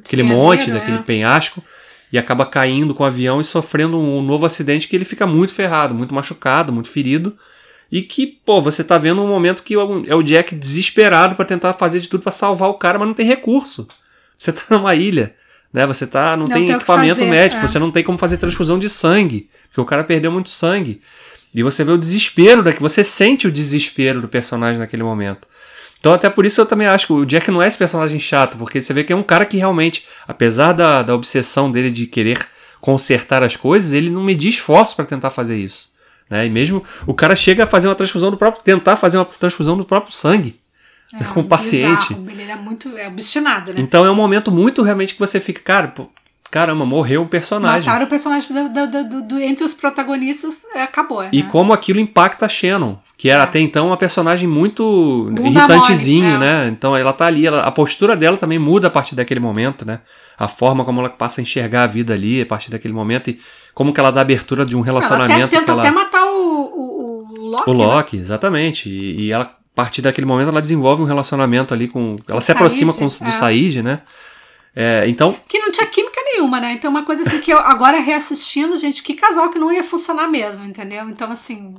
aquele 0.04 0.22
monte, 0.22 0.58
Despenhadeiro, 0.58 0.80
daquele 0.80 0.98
é. 0.98 1.02
penhasco 1.02 1.64
e 2.12 2.18
acaba 2.18 2.44
caindo 2.44 2.94
com 2.94 3.04
o 3.04 3.06
avião 3.06 3.40
e 3.40 3.44
sofrendo 3.44 3.98
um 3.98 4.20
novo 4.20 4.44
acidente 4.44 4.86
que 4.86 4.94
ele 4.94 5.06
fica 5.06 5.26
muito 5.26 5.54
ferrado, 5.54 5.94
muito 5.94 6.14
machucado, 6.14 6.70
muito 6.70 6.90
ferido. 6.90 7.38
E 7.90 8.02
que, 8.02 8.26
pô, 8.26 8.60
você 8.60 8.84
tá 8.84 8.98
vendo 8.98 9.22
um 9.22 9.28
momento 9.28 9.62
que 9.62 9.72
é 9.72 9.78
o 9.78 10.04
é 10.06 10.14
o 10.14 10.22
Jack 10.22 10.54
desesperado 10.54 11.34
pra 11.34 11.46
tentar 11.46 11.72
fazer 11.72 12.00
de 12.00 12.08
tudo 12.08 12.22
pra 12.22 12.32
salvar 12.32 12.68
o 12.68 12.74
cara, 12.74 12.98
mas 12.98 13.08
não 13.08 13.14
tem 13.14 13.24
recurso. 13.24 13.88
Você 14.36 14.52
tá 14.52 14.62
numa 14.68 14.94
ilha, 14.94 15.34
né? 15.72 15.86
Você 15.86 16.06
tá 16.06 16.36
não, 16.36 16.44
Não 16.44 16.52
tem 16.52 16.66
tem 16.66 16.76
equipamento 16.76 17.20
fazer, 17.20 17.30
médico, 17.30 17.64
é. 17.64 17.66
você 17.66 17.78
não 17.78 17.90
tem 17.90 18.04
como 18.04 18.18
fazer 18.18 18.36
transfusão 18.36 18.78
de 18.78 18.90
sangue, 18.90 19.48
porque 19.72 19.80
o 19.80 19.86
cara 19.86 20.04
perdeu 20.04 20.30
muito 20.30 20.50
sangue. 20.50 21.00
E 21.54 21.62
você 21.62 21.82
vê 21.82 21.92
o 21.92 21.98
desespero 21.98 22.62
daqui, 22.62 22.80
você 22.80 23.02
sente 23.02 23.46
o 23.46 23.52
desespero 23.52 24.20
do 24.20 24.28
personagem 24.28 24.78
naquele 24.78 25.02
momento. 25.02 25.48
Então, 25.98 26.12
até 26.12 26.28
por 26.28 26.44
isso 26.44 26.60
eu 26.60 26.66
também 26.66 26.86
acho 26.86 27.06
que 27.06 27.12
o 27.12 27.24
Jack 27.24 27.50
não 27.50 27.62
é 27.62 27.68
esse 27.68 27.78
personagem 27.78 28.18
chato, 28.18 28.58
porque 28.58 28.82
você 28.82 28.92
vê 28.92 29.02
que 29.04 29.12
é 29.12 29.16
um 29.16 29.22
cara 29.22 29.46
que 29.46 29.56
realmente, 29.56 30.04
apesar 30.26 30.72
da, 30.72 31.02
da 31.02 31.14
obsessão 31.14 31.70
dele 31.70 31.90
de 31.90 32.06
querer 32.06 32.38
consertar 32.80 33.42
as 33.42 33.56
coisas, 33.56 33.92
ele 33.92 34.10
não 34.10 34.22
media 34.22 34.50
esforço 34.50 34.96
para 34.96 35.04
tentar 35.04 35.30
fazer 35.30 35.56
isso. 35.56 35.92
Né? 36.28 36.46
E 36.46 36.50
mesmo 36.50 36.82
o 37.06 37.14
cara 37.14 37.36
chega 37.36 37.64
a 37.64 37.66
fazer 37.66 37.88
uma 37.88 37.94
transfusão 37.94 38.30
do 38.30 38.36
próprio. 38.36 38.64
tentar 38.64 38.96
fazer 38.96 39.18
uma 39.18 39.24
transfusão 39.24 39.76
do 39.76 39.84
próprio 39.84 40.12
sangue 40.12 40.58
É, 41.14 41.22
com 41.32 41.40
o 41.40 41.44
paciente. 41.44 42.08
bizarro. 42.14 42.30
Ele 42.30 42.42
era 42.42 42.56
muito 42.56 42.96
é, 42.96 43.06
obstinado, 43.06 43.72
né? 43.72 43.80
Então 43.80 44.04
é 44.04 44.10
um 44.10 44.14
momento 44.14 44.50
muito 44.50 44.82
realmente 44.82 45.14
que 45.14 45.20
você 45.20 45.38
fica, 45.38 45.60
cara, 45.60 45.94
caramba, 46.52 46.84
morreu 46.86 47.22
um 47.22 47.26
personagem. 47.26 47.86
Mataram 47.88 48.04
o 48.06 48.08
personagem 48.08 48.48
do, 48.52 48.86
do- 48.86 49.22
do- 49.22 49.40
entre 49.40 49.64
os 49.64 49.74
protagonistas, 49.74 50.62
é, 50.74 50.82
acabou. 50.82 51.24
E 51.32 51.42
né? 51.42 51.48
como 51.50 51.72
aquilo 51.72 51.98
impacta 51.98 52.46
a 52.46 52.48
Shannon, 52.48 52.98
que 53.16 53.28
era 53.30 53.40
É. 53.40 53.44
até 53.44 53.58
então 53.58 53.86
uma 53.88 53.96
personagem 53.96 54.46
muito 54.48 54.84
Bunda 55.32 55.48
irritantezinho, 55.48 56.24
mole, 56.24 56.36
é. 56.36 56.38
né? 56.38 56.68
Então 56.68 56.96
ela 56.96 57.12
tá 57.12 57.26
ali, 57.26 57.46
ela- 57.46 57.62
a 57.62 57.70
postura 57.72 58.14
dela 58.14 58.36
também 58.36 58.58
muda 58.58 58.86
a 58.86 58.90
partir 58.90 59.14
daquele 59.14 59.40
momento, 59.40 59.84
né? 59.84 60.00
A 60.38 60.46
forma 60.46 60.84
como 60.84 61.00
ela 61.00 61.08
passa 61.08 61.40
a 61.40 61.42
enxergar 61.42 61.84
a 61.84 61.86
vida 61.86 62.12
ali 62.14 62.40
a 62.42 62.46
partir 62.46 62.70
daquele 62.70 62.92
momento 62.94 63.30
e 63.30 63.40
como 63.74 63.92
que 63.92 63.98
ela 64.00 64.10
dá 64.12 64.20
abertura 64.20 64.64
de 64.66 64.76
um 64.76 64.80
ela 64.86 64.98
até, 64.98 65.08
relacionamento 65.08 65.48
tenta 65.48 65.72
ela... 65.72 65.82
até 65.82 65.90
matar 65.90 66.24
o, 66.26 66.36
o, 66.36 67.28
o 67.30 67.48
Loki. 67.50 67.70
O 67.70 67.74
né? 67.74 67.86
Loki, 67.86 68.16
exatamente. 68.18 68.88
E, 68.90 69.22
e 69.26 69.32
ela, 69.32 69.44
a 69.44 69.50
partir 69.74 70.02
daquele 70.02 70.26
momento, 70.26 70.48
ela 70.48 70.60
desenvolve 70.60 71.02
um 71.02 71.06
relacionamento 71.06 71.72
ali 71.72 71.88
com. 71.88 72.16
Ela 72.28 72.40
se 72.40 72.48
Said, 72.48 72.56
aproxima 72.58 72.92
com, 72.92 73.06
do 73.06 73.28
é. 73.28 73.32
Said, 73.32 73.82
né? 73.82 74.00
É, 74.74 75.04
então, 75.06 75.38
Que 75.48 75.58
não 75.58 75.70
tinha 75.70 75.86
química 75.86 76.20
nenhuma, 76.24 76.58
né? 76.58 76.72
Então, 76.72 76.90
uma 76.90 77.04
coisa 77.04 77.22
assim 77.22 77.40
que 77.40 77.52
eu 77.52 77.58
agora 77.58 77.98
reassistindo, 78.00 78.76
gente, 78.78 79.02
que 79.02 79.14
casal 79.14 79.50
que 79.50 79.58
não 79.58 79.70
ia 79.72 79.84
funcionar 79.84 80.28
mesmo, 80.28 80.64
entendeu? 80.64 81.08
Então, 81.08 81.30
assim. 81.30 81.74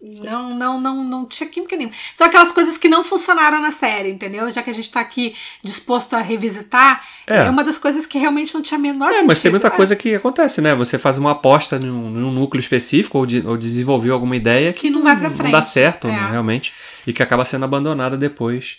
Não, 0.00 0.54
não, 0.54 0.80
não, 0.80 1.02
não 1.02 1.26
tinha 1.26 1.48
química 1.48 1.74
nenhuma. 1.76 1.92
São 2.14 2.24
aquelas 2.28 2.52
coisas 2.52 2.78
que 2.78 2.88
não 2.88 3.02
funcionaram 3.02 3.60
na 3.60 3.72
série, 3.72 4.08
entendeu? 4.12 4.48
Já 4.48 4.62
que 4.62 4.70
a 4.70 4.72
gente 4.72 4.88
tá 4.92 5.00
aqui 5.00 5.34
disposto 5.60 6.14
a 6.14 6.20
revisitar, 6.20 7.04
É. 7.26 7.38
é, 7.46 7.50
uma 7.50 7.64
das 7.64 7.78
coisas 7.78 8.06
que 8.06 8.16
realmente 8.16 8.54
não 8.54 8.62
tinha 8.62 8.78
a 8.78 8.80
menor 8.80 9.08
é, 9.08 9.14
sentido. 9.14 9.26
mas 9.26 9.42
tem 9.42 9.50
muita 9.50 9.66
É. 9.66 9.70
coisa 9.70 9.96
que 9.96 10.14
acontece, 10.14 10.60
né? 10.60 10.72
Você 10.76 10.98
faz 11.00 11.18
uma 11.18 11.32
aposta 11.32 11.80
num, 11.80 12.10
num 12.10 12.30
núcleo 12.30 12.60
específico 12.60 13.18
ou, 13.18 13.26
de, 13.26 13.44
ou 13.44 13.56
desenvolveu 13.56 14.14
alguma 14.14 14.36
ideia 14.36 14.72
que, 14.72 14.82
Que 14.82 14.90
não 14.90 15.02
vai 15.02 15.16
pra 15.18 15.28
Não 15.30 15.36
frente. 15.36 15.50
dá 15.50 15.62
certo, 15.62 16.06
É. 16.06 16.12
né, 16.12 16.28
realmente. 16.30 16.72
E 17.04 17.12
que 17.12 17.20
acaba 17.22 17.44
sendo 17.44 17.64
abandonada 17.64 18.16
depois. 18.16 18.78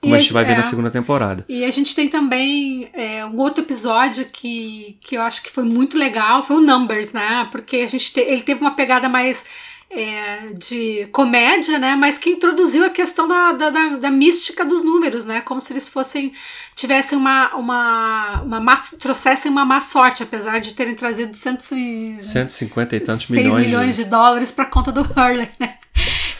Como 0.00 0.14
E 0.14 0.16
a 0.16 0.18
gente 0.20 0.32
vai 0.32 0.44
ver 0.44 0.52
é. 0.52 0.56
na 0.56 0.62
segunda 0.62 0.90
temporada. 0.90 1.44
E 1.48 1.64
a 1.64 1.70
gente 1.70 1.94
tem 1.94 2.08
também 2.08 2.88
é, 2.94 3.24
um 3.26 3.36
outro 3.38 3.62
episódio 3.62 4.24
que, 4.32 4.96
que 5.02 5.16
eu 5.16 5.22
acho 5.22 5.42
que 5.42 5.50
foi 5.50 5.64
muito 5.64 5.98
legal, 5.98 6.42
foi 6.42 6.56
o 6.56 6.60
Numbers, 6.60 7.12
né? 7.12 7.46
Porque 7.52 7.76
a 7.78 7.86
gente 7.86 8.12
te- 8.12 8.20
ele 8.20 8.40
teve 8.42 8.60
uma 8.60 8.70
pegada 8.70 9.08
mais 9.10 9.44
é, 9.90 10.52
de 10.56 11.06
comédia, 11.12 11.78
né? 11.78 11.96
Mas 11.96 12.16
que 12.16 12.30
introduziu 12.30 12.84
a 12.86 12.90
questão 12.90 13.26
da, 13.28 13.52
da, 13.52 13.70
da, 13.70 13.88
da 13.96 14.10
mística 14.10 14.64
dos 14.64 14.82
números, 14.82 15.24
né? 15.26 15.40
Como 15.42 15.60
se 15.60 15.72
eles 15.72 15.88
fossem 15.88 16.32
tivessem 16.74 17.18
uma 17.18 17.54
uma, 17.56 18.40
uma 18.42 18.60
má, 18.60 18.76
trouxessem 18.98 19.50
uma 19.50 19.64
má 19.66 19.80
sorte, 19.80 20.22
apesar 20.22 20.60
de 20.60 20.72
terem 20.74 20.94
trazido 20.94 21.34
106 21.36 22.24
150 22.24 22.96
e 22.96 23.00
tantos 23.00 23.28
milhões, 23.28 23.46
milhões. 23.48 23.66
milhões 23.66 23.96
de... 23.96 24.04
de 24.04 24.10
dólares 24.10 24.50
para 24.52 24.64
conta 24.64 24.90
do 24.92 25.02
Hurley, 25.02 25.48
né? 25.58 25.74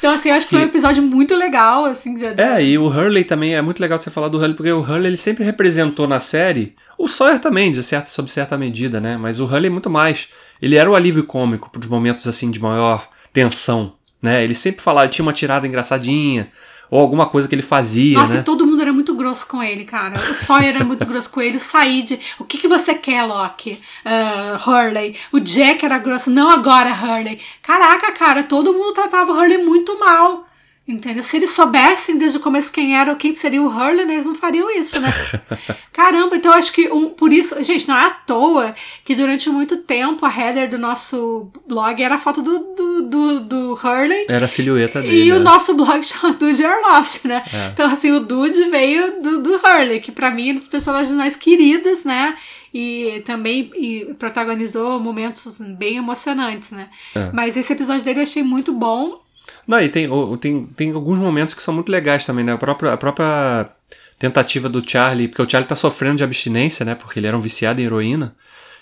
Então 0.00 0.12
assim, 0.12 0.30
acho 0.30 0.48
que 0.48 0.54
foi 0.56 0.64
um 0.64 0.68
episódio 0.68 1.02
muito 1.02 1.36
legal, 1.36 1.84
assim. 1.84 2.16
É, 2.38 2.64
e 2.64 2.78
o 2.78 2.88
Hurley 2.88 3.22
também 3.22 3.54
é 3.54 3.60
muito 3.60 3.80
legal 3.80 4.00
você 4.00 4.10
falar 4.10 4.28
do 4.28 4.38
Hurley, 4.38 4.54
porque 4.54 4.72
o 4.72 4.80
Hurley 4.80 5.08
ele 5.08 5.16
sempre 5.18 5.44
representou 5.44 6.08
na 6.08 6.18
série, 6.18 6.74
o 6.96 7.06
Sawyer 7.06 7.38
também, 7.38 7.70
de 7.70 7.82
certa, 7.82 8.08
sob 8.08 8.30
certa 8.30 8.56
medida, 8.56 8.98
né? 8.98 9.18
Mas 9.18 9.40
o 9.40 9.44
Hurley 9.44 9.66
é 9.66 9.70
muito 9.70 9.90
mais. 9.90 10.28
Ele 10.60 10.76
era 10.76 10.90
o 10.90 10.94
alívio 10.94 11.24
cômico 11.24 11.70
para 11.70 11.80
os 11.80 11.86
momentos 11.86 12.26
assim 12.26 12.50
de 12.50 12.58
maior 12.58 13.06
tensão, 13.30 13.92
né? 14.22 14.42
Ele 14.42 14.54
sempre 14.54 14.80
falava, 14.80 15.06
tinha 15.06 15.24
uma 15.24 15.34
tirada 15.34 15.66
engraçadinha, 15.66 16.48
ou 16.90 16.98
alguma 16.98 17.26
coisa 17.26 17.46
que 17.46 17.54
ele 17.54 17.62
fazia, 17.62 18.18
Nossa, 18.18 18.34
né? 18.34 18.42
todo 18.42 18.66
mundo 18.66 18.82
era 18.82 18.92
muito 18.92 18.99
grosso 19.20 19.46
com 19.46 19.62
ele, 19.62 19.84
cara. 19.84 20.16
O 20.16 20.34
Sawyer 20.34 20.74
era 20.76 20.84
muito 20.84 21.04
grosso 21.04 21.30
com 21.30 21.42
ele, 21.42 21.58
o 21.58 21.60
Said. 21.60 22.18
O 22.38 22.44
que, 22.44 22.56
que 22.56 22.66
você 22.66 22.94
quer, 22.94 23.22
Loki? 23.22 23.78
Ah, 24.02 24.58
Hurley. 24.66 25.14
O 25.30 25.38
Jack 25.38 25.84
era 25.84 25.98
grosso. 25.98 26.30
Não 26.30 26.50
agora, 26.50 26.90
Hurley. 26.90 27.38
Caraca, 27.62 28.12
cara, 28.12 28.44
todo 28.44 28.72
mundo 28.72 28.94
tratava 28.94 29.30
o 29.30 29.36
Hurley 29.36 29.58
muito 29.58 29.98
mal. 30.00 30.46
Entendeu? 30.90 31.22
Se 31.22 31.36
eles 31.36 31.50
soubessem 31.50 32.18
desde 32.18 32.38
o 32.38 32.40
começo 32.40 32.72
quem 32.72 32.96
era, 32.96 33.14
quem 33.14 33.34
seria 33.34 33.62
o 33.62 33.68
Hurley, 33.68 34.04
né, 34.04 34.14
eles 34.14 34.26
não 34.26 34.34
fariam 34.34 34.68
isso, 34.70 35.00
né? 35.00 35.08
Caramba, 35.92 36.34
então 36.34 36.50
eu 36.50 36.58
acho 36.58 36.72
que 36.72 36.90
um, 36.90 37.10
por 37.10 37.32
isso, 37.32 37.62
gente, 37.62 37.86
não 37.86 37.96
é 37.96 38.06
à 38.06 38.10
toa 38.10 38.74
que 39.04 39.14
durante 39.14 39.48
muito 39.48 39.76
tempo 39.78 40.26
a 40.26 40.28
header 40.28 40.68
do 40.68 40.78
nosso 40.78 41.48
blog 41.66 42.02
era 42.02 42.16
a 42.16 42.18
foto 42.18 42.42
do, 42.42 42.58
do, 42.74 43.02
do, 43.02 43.40
do 43.40 43.72
Hurley 43.74 44.26
Era 44.28 44.46
a 44.46 44.48
silhueta 44.48 45.00
dele. 45.00 45.24
e 45.24 45.32
o 45.32 45.36
né? 45.36 45.44
nosso 45.44 45.74
blog 45.74 46.02
chama 46.04 46.34
Dude 46.34 46.60
Your 46.60 46.80
Lost, 46.82 47.24
né? 47.24 47.44
É. 47.52 47.68
Então, 47.68 47.86
assim, 47.86 48.10
o 48.10 48.18
Dude 48.20 48.64
veio 48.64 49.22
do, 49.22 49.42
do 49.42 49.54
Hurley, 49.56 50.00
que 50.00 50.10
pra 50.10 50.30
mim 50.30 50.50
é 50.50 50.52
um 50.52 50.56
dos 50.56 50.68
personagens 50.68 51.16
mais 51.16 51.36
queridos, 51.36 52.02
né? 52.02 52.36
E 52.74 53.22
também 53.24 53.70
e 53.76 54.14
protagonizou 54.18 54.98
momentos 54.98 55.60
bem 55.60 55.96
emocionantes, 55.96 56.70
né? 56.70 56.88
É. 57.14 57.30
Mas 57.32 57.56
esse 57.56 57.72
episódio 57.72 58.02
dele 58.02 58.20
eu 58.20 58.24
achei 58.24 58.42
muito 58.42 58.72
bom. 58.72 59.20
Não, 59.66 59.80
e 59.80 59.88
tem, 59.88 60.08
tem, 60.40 60.66
tem 60.66 60.92
alguns 60.92 61.18
momentos 61.18 61.54
que 61.54 61.62
são 61.62 61.74
muito 61.74 61.90
legais 61.90 62.26
também, 62.26 62.44
né? 62.44 62.52
A 62.52 62.58
própria, 62.58 62.92
a 62.92 62.96
própria 62.96 63.70
tentativa 64.18 64.68
do 64.68 64.82
Charlie, 64.88 65.28
porque 65.28 65.42
o 65.42 65.48
Charlie 65.48 65.68
tá 65.68 65.76
sofrendo 65.76 66.16
de 66.16 66.24
abstinência, 66.24 66.84
né? 66.84 66.94
Porque 66.94 67.18
ele 67.18 67.26
era 67.26 67.36
um 67.36 67.40
viciado 67.40 67.80
em 67.80 67.84
heroína. 67.84 68.34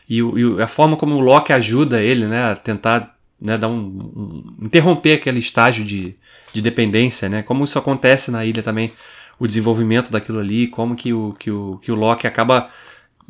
E, 0.08 0.18
e 0.20 0.62
a 0.62 0.66
forma 0.66 0.96
como 0.96 1.14
o 1.14 1.20
Loki 1.20 1.52
ajuda 1.52 2.02
ele, 2.02 2.26
né? 2.26 2.52
A 2.52 2.56
tentar 2.56 3.14
né, 3.40 3.56
dar 3.58 3.68
um, 3.68 3.76
um- 3.78 4.56
interromper 4.62 5.14
aquele 5.14 5.38
estágio 5.38 5.84
de, 5.84 6.14
de 6.52 6.62
dependência, 6.62 7.28
né? 7.28 7.42
Como 7.42 7.64
isso 7.64 7.78
acontece 7.78 8.30
na 8.30 8.44
ilha 8.44 8.62
também, 8.62 8.92
o 9.38 9.46
desenvolvimento 9.46 10.10
daquilo 10.10 10.40
ali, 10.40 10.66
como 10.66 10.96
que 10.96 11.12
o, 11.12 11.34
que 11.38 11.50
o, 11.50 11.78
que 11.80 11.92
o 11.92 11.94
Loki 11.94 12.26
acaba 12.26 12.68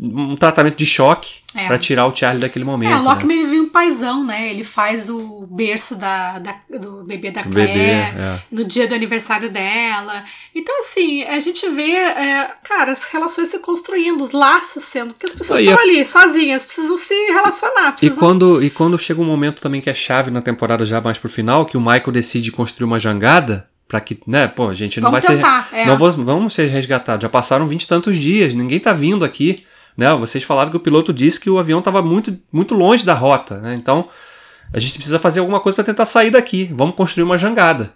um 0.01 0.37
tratamento 0.37 0.77
de 0.77 0.87
choque 0.87 1.37
É. 1.57 1.67
pra 1.67 1.77
tirar 1.77 2.07
o 2.07 2.15
Charlie 2.15 2.41
daquele 2.41 2.65
momento. 2.65 2.93
é, 2.93 2.97
o 2.97 3.03
Loki 3.03 3.27
né? 3.27 3.35
meio 3.35 3.49
viu 3.51 3.63
um 3.65 3.69
paizão, 3.69 4.25
né? 4.25 4.49
Ele 4.49 4.63
faz 4.63 5.11
o 5.11 5.45
berço 5.51 5.97
da, 5.97 6.39
da- 6.39 6.55
do 6.79 7.03
bebê 7.03 7.33
da 7.33 7.43
Claire 7.43 7.73
bebê, 7.73 7.91
é. 7.91 8.39
no 8.53 8.65
dia 8.65 8.87
do 8.87 8.95
aniversário 8.95 9.51
dela. 9.51 10.23
Então, 10.55 10.79
assim, 10.81 11.25
a 11.25 11.41
gente 11.41 11.69
vê, 11.71 11.91
é, 11.97 12.49
cara, 12.63 12.93
as 12.93 13.05
relações 13.09 13.49
se 13.49 13.59
construindo, 13.59 14.21
os 14.23 14.31
laços 14.31 14.85
sendo, 14.85 15.15
porque 15.15 15.27
as 15.27 15.33
pessoas 15.33 15.59
estão 15.61 15.77
é- 15.79 15.83
ali, 15.83 16.07
sozinhas, 16.07 16.65
precisam 16.65 16.97
se 16.97 17.15
relacionar, 17.33 17.89
E 17.89 17.93
precisam 17.93 18.19
quando, 18.19 18.63
e 18.63 18.71
quando 18.71 18.97
chega 18.99 19.21
um 19.21 19.25
momento 19.25 19.61
também 19.61 19.81
que 19.81 19.91
é 19.91 19.95
chave 19.95 20.31
na 20.31 20.41
temporada 20.41 20.87
já 20.87 21.01
mais 21.01 21.19
pro 21.19 21.29
final, 21.29 21.67
que 21.67 21.77
o 21.77 21.81
Michael 21.81 22.13
decide 22.13 22.53
construir 22.53 22.85
uma 22.85 23.01
jangada 23.01 23.69
para 23.89 24.01
que, 24.01 24.17
né, 24.27 24.47
pô, 24.47 24.69
a 24.69 24.75
gente 24.75 25.01
não 25.01 25.11
Vamos 25.11 25.25
vai 25.25 25.35
tentar, 25.37 25.65
ser 25.65 25.77
é. 25.79 25.87
não 25.87 25.97
vamos, 25.97 26.15
vamos 26.17 26.53
ser 26.55 26.67
resgatados. 26.69 27.23
Já 27.23 27.29
passaram 27.29 27.67
vinte 27.67 27.85
e 27.85 27.89
tantos 27.89 28.17
dias, 28.19 28.55
ninguém 28.55 28.79
tá 28.79 28.93
vindo 28.93 29.25
aqui, 29.25 29.65
né? 29.99 30.15
Vocês 30.15 30.45
falaram 30.45 30.71
que 30.71 30.77
o 30.77 30.81
piloto 30.81 31.13
disse 31.13 31.41
que 31.41 31.51
o 31.51 31.59
avião 31.59 31.83
tava 31.83 32.01
muito 32.01 32.39
muito 32.53 32.73
longe 32.73 33.05
da 33.05 33.15
rota, 33.15 33.59
né? 33.59 33.75
Então, 33.75 34.09
a 34.73 34.79
gente 34.79 34.95
precisa 34.95 35.19
fazer 35.19 35.41
alguma 35.41 35.59
coisa 35.59 35.75
para 35.75 35.85
tentar 35.85 36.07
sair 36.07 36.31
daqui. 36.31 36.71
Vamos 36.73 36.95
construir 36.95 37.25
uma 37.25 37.37
jangada. 37.37 37.93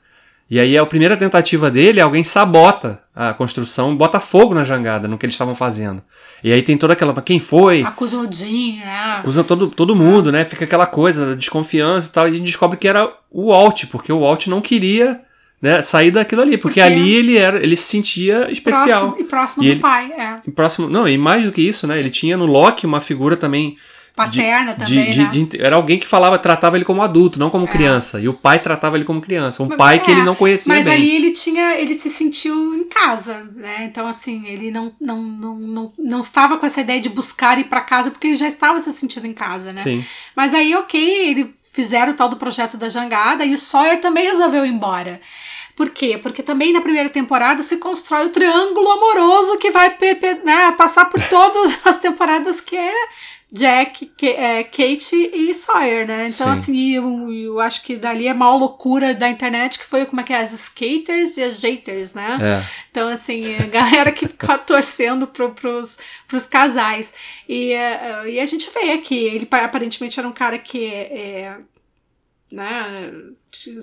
E 0.50 0.58
aí 0.58 0.76
a 0.76 0.84
primeira 0.84 1.16
tentativa 1.16 1.70
dele, 1.70 2.00
alguém 2.00 2.24
sabota 2.24 3.00
a 3.14 3.32
construção, 3.32 3.96
bota 3.96 4.18
fogo 4.18 4.52
na 4.52 4.64
jangada, 4.64 5.06
no 5.06 5.16
que 5.16 5.24
eles 5.24 5.34
estavam 5.34 5.54
fazendo. 5.54 6.02
E 6.42 6.52
aí 6.52 6.60
tem 6.60 6.76
toda 6.76 6.92
aquela, 6.92 7.14
quem 7.22 7.38
foi? 7.38 7.82
acusam 7.82 8.26
o 8.26 8.32
Jim, 8.32 8.78
né? 8.78 9.22
Usa 9.24 9.44
todo, 9.44 9.68
todo 9.68 9.94
mundo, 9.94 10.32
né? 10.32 10.42
Fica 10.42 10.64
aquela 10.64 10.86
coisa 10.86 11.24
da 11.24 11.34
desconfiança 11.34 12.08
e 12.08 12.12
tal. 12.12 12.26
E 12.26 12.32
a 12.32 12.34
gente 12.34 12.46
descobre 12.46 12.76
que 12.76 12.88
era 12.88 13.10
o 13.30 13.50
Walt, 13.50 13.86
porque 13.86 14.12
o 14.12 14.20
Walt 14.20 14.48
não 14.48 14.60
queria 14.60 15.20
né, 15.62 15.80
sair 15.80 16.10
daquilo 16.10 16.42
ali, 16.42 16.58
porque, 16.58 16.80
porque 16.80 16.80
ali 16.80 17.14
ele 17.14 17.36
era, 17.36 17.62
ele 17.62 17.76
se 17.76 17.84
sentia 17.84 18.50
especial. 18.50 19.12
Próximo, 19.12 19.20
e 19.20 19.24
próximo 19.24 19.62
e 19.62 19.66
do 19.66 19.72
ele, 19.72 19.80
pai, 19.80 20.12
é. 20.12 20.50
Próximo, 20.50 20.88
não, 20.88 21.06
e 21.06 21.16
mais 21.16 21.44
do 21.44 21.52
que 21.52 21.62
isso, 21.62 21.86
né? 21.86 22.00
Ele 22.00 22.10
tinha 22.10 22.36
no 22.36 22.46
Loki 22.46 22.84
uma 22.84 23.00
figura 23.00 23.36
também 23.36 23.76
paterna 24.14 24.74
de, 24.74 24.84
também, 24.84 25.10
de, 25.10 25.22
né? 25.22 25.30
de, 25.30 25.62
era 25.62 25.76
alguém 25.76 25.98
que 25.98 26.06
falava, 26.06 26.38
tratava 26.38 26.76
ele 26.76 26.84
como 26.84 27.00
adulto, 27.00 27.38
não 27.38 27.48
como 27.48 27.64
é. 27.66 27.68
criança. 27.68 28.20
E 28.20 28.28
o 28.28 28.34
pai 28.34 28.58
tratava 28.58 28.96
ele 28.96 29.04
como 29.04 29.20
criança, 29.20 29.62
um 29.62 29.68
mas, 29.68 29.78
pai 29.78 30.00
que 30.00 30.10
ele 30.10 30.20
é, 30.20 30.24
não 30.24 30.34
conhecia 30.34 30.74
mas 30.74 30.84
bem. 30.84 30.94
ali 30.94 31.10
ele 31.14 31.30
tinha, 31.30 31.80
ele 31.80 31.94
se 31.94 32.10
sentiu 32.10 32.74
em 32.74 32.84
casa, 32.84 33.48
né? 33.54 33.84
Então 33.84 34.06
assim, 34.06 34.44
ele 34.46 34.70
não 34.70 34.92
não, 35.00 35.22
não, 35.22 35.54
não, 35.54 35.92
não 35.96 36.20
estava 36.20 36.58
com 36.58 36.66
essa 36.66 36.80
ideia 36.80 37.00
de 37.00 37.08
buscar 37.08 37.58
ir 37.58 37.64
para 37.64 37.80
casa 37.80 38.10
porque 38.10 38.26
ele 38.26 38.34
já 38.34 38.48
estava 38.48 38.80
se 38.80 38.92
sentindo 38.92 39.26
em 39.26 39.32
casa, 39.32 39.72
né? 39.72 39.78
Sim. 39.78 40.04
Mas 40.36 40.52
aí, 40.52 40.74
OK, 40.74 41.00
ele 41.00 41.54
fizeram 41.72 42.12
o 42.12 42.16
tal 42.16 42.28
do 42.28 42.36
projeto 42.36 42.76
da 42.76 42.88
jangada 42.88 43.44
e 43.44 43.54
o 43.54 43.58
Sawyer 43.58 44.00
também 44.00 44.26
resolveu 44.26 44.64
ir 44.64 44.70
embora. 44.70 45.20
Por 45.74 45.90
quê? 45.90 46.18
Porque 46.22 46.42
também 46.42 46.72
na 46.72 46.82
primeira 46.82 47.08
temporada 47.08 47.62
se 47.62 47.78
constrói 47.78 48.26
o 48.26 48.30
triângulo 48.30 48.90
amoroso 48.90 49.56
que 49.56 49.70
vai 49.70 49.96
né, 50.44 50.72
passar 50.72 51.06
por 51.06 51.20
todas 51.28 51.78
as 51.84 51.96
temporadas 51.98 52.60
que 52.60 52.76
é 52.76 52.94
Jack, 53.52 54.10
é, 54.22 54.64
Kate 54.64 55.14
e 55.14 55.52
Sawyer, 55.52 56.06
né? 56.06 56.28
Então, 56.28 56.46
Sim. 56.46 56.52
assim, 56.52 56.90
eu, 56.94 57.30
eu, 57.30 57.60
acho 57.60 57.82
que 57.82 57.96
dali 57.96 58.26
é 58.26 58.32
maior 58.32 58.56
loucura 58.56 59.14
da 59.14 59.28
internet 59.28 59.78
que 59.78 59.84
foi 59.84 60.06
como 60.06 60.22
é 60.22 60.24
que 60.24 60.32
é, 60.32 60.38
as 60.38 60.54
skaters 60.54 61.36
e 61.36 61.42
as 61.42 61.60
jeiters, 61.60 62.14
né? 62.14 62.38
É. 62.40 62.64
Então, 62.90 63.08
assim, 63.08 63.54
a 63.56 63.66
galera 63.66 64.10
que 64.10 64.26
ficou 64.26 64.56
torcendo 64.64 65.26
pro, 65.26 65.50
pros, 65.50 65.98
pros 66.26 66.46
casais. 66.46 67.12
E, 67.46 67.74
uh, 67.74 68.26
e 68.26 68.40
a 68.40 68.46
gente 68.46 68.70
vê 68.72 68.96
que 68.98 69.14
ele 69.14 69.46
aparentemente 69.50 70.18
era 70.18 70.26
um 70.26 70.32
cara 70.32 70.58
que 70.58 70.86
é, 70.86 71.54
né, 72.50 73.12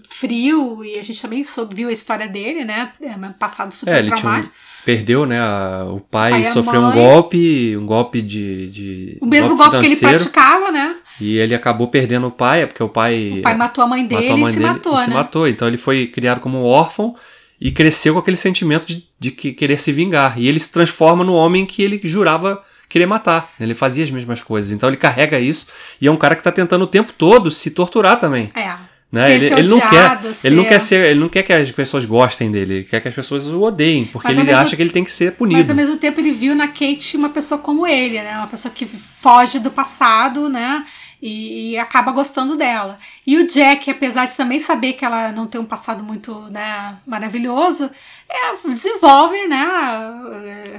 frio, 0.09 0.83
e 0.83 0.97
a 0.97 1.01
gente 1.03 1.21
também 1.21 1.43
soube, 1.43 1.75
viu 1.75 1.89
a 1.89 1.93
história 1.93 2.27
dele, 2.27 2.65
né? 2.65 2.91
É, 2.99 3.15
passado 3.37 3.71
super 3.71 4.03
é, 4.03 4.07
traumático. 4.07 4.55
Perdeu, 4.85 5.25
né? 5.25 5.39
A, 5.39 5.85
o 5.89 5.99
pai, 5.99 6.31
pai 6.31 6.45
sofreu 6.45 6.81
um 6.81 6.91
golpe, 6.91 7.75
um 7.77 7.85
golpe 7.85 8.21
de. 8.21 8.67
de 8.67 9.17
o 9.21 9.25
mesmo 9.25 9.55
golpe, 9.55 9.71
golpe 9.71 9.87
que 9.87 9.93
ele 9.93 9.99
praticava, 9.99 10.71
né? 10.71 10.95
E 11.19 11.37
ele 11.37 11.53
acabou 11.53 11.87
perdendo 11.87 12.27
o 12.27 12.31
pai, 12.31 12.63
é 12.63 12.65
porque 12.65 12.81
o 12.81 12.89
pai. 12.89 13.39
O 13.39 13.41
pai 13.41 13.55
matou 13.55 13.83
a 13.83 13.87
mãe 13.87 14.05
dele 14.05 14.29
a 14.29 14.37
mãe 14.37 14.49
e 14.49 14.53
se 14.53 14.59
dele, 14.59 14.71
matou, 14.71 14.93
e 14.93 14.95
né? 14.95 15.03
se 15.03 15.11
matou. 15.11 15.47
Então 15.47 15.67
ele 15.67 15.77
foi 15.77 16.07
criado 16.07 16.39
como 16.39 16.63
órfão 16.63 17.15
e 17.59 17.71
cresceu 17.71 18.13
com 18.13 18.19
aquele 18.19 18.37
sentimento 18.37 18.87
de, 18.87 19.07
de 19.19 19.31
querer 19.31 19.79
se 19.79 19.91
vingar. 19.91 20.39
E 20.39 20.47
ele 20.47 20.59
se 20.59 20.71
transforma 20.71 21.23
no 21.23 21.33
homem 21.33 21.65
que 21.65 21.83
ele 21.83 21.99
jurava 22.03 22.63
querer 22.87 23.05
matar. 23.05 23.51
Ele 23.59 23.73
fazia 23.73 24.03
as 24.03 24.11
mesmas 24.11 24.41
coisas. 24.41 24.71
Então 24.71 24.89
ele 24.89 24.97
carrega 24.97 25.39
isso 25.39 25.67
e 26.01 26.07
é 26.07 26.11
um 26.11 26.17
cara 26.17 26.35
que 26.35 26.41
está 26.41 26.51
tentando 26.51 26.83
o 26.83 26.87
tempo 26.87 27.13
todo 27.13 27.51
se 27.51 27.71
torturar 27.71 28.17
também. 28.17 28.51
É. 28.55 28.88
Né? 29.11 29.35
Ele, 29.35 29.45
ele, 29.47 29.67
não 29.67 29.79
quer, 29.79 30.33
ser... 30.33 30.47
ele 30.47 30.55
não 30.55 30.65
quer 30.65 30.79
ser, 30.79 31.09
ele 31.09 31.19
não 31.19 31.29
quer 31.29 31.41
que 31.41 31.51
as 31.51 31.71
pessoas 31.71 32.05
gostem 32.05 32.51
dele, 32.51 32.73
ele 32.75 32.83
quer 32.83 33.01
que 33.01 33.07
as 33.07 33.15
pessoas 33.15 33.47
o 33.47 33.59
odeiem, 33.59 34.05
porque 34.05 34.27
mas 34.27 34.37
ele 34.37 34.45
mesmo, 34.45 34.61
acha 34.61 34.75
que 34.75 34.81
ele 34.83 34.91
tem 34.91 35.03
que 35.03 35.11
ser 35.11 35.31
punido. 35.33 35.57
Mas 35.57 35.67
ao 35.67 35.75
mesmo 35.75 35.97
tempo 35.97 36.19
ele 36.19 36.31
viu 36.31 36.53
na 36.53 36.67
Kate 36.67 37.17
uma 37.17 37.29
pessoa 37.29 37.59
como 37.59 37.87
ele, 37.87 38.21
né? 38.21 38.37
Uma 38.37 38.45
pessoa 38.45 38.71
que 38.71 38.85
foge 38.85 39.57
do 39.57 39.71
passado, 39.71 40.47
né? 40.47 40.85
E, 41.19 41.71
e, 41.71 41.77
acaba 41.77 42.11
gostando 42.11 42.55
dela. 42.55 42.97
E 43.27 43.37
o 43.37 43.47
Jack, 43.47 43.89
apesar 43.89 44.25
de 44.25 44.37
também 44.37 44.59
saber 44.59 44.93
que 44.93 45.03
ela 45.03 45.33
não 45.33 45.47
tem 45.47 45.59
um 45.59 45.65
passado 45.65 46.01
muito 46.01 46.33
né, 46.49 46.95
maravilhoso, 47.05 47.89
é, 48.29 48.69
desenvolve 48.69 49.35
né, 49.47 49.67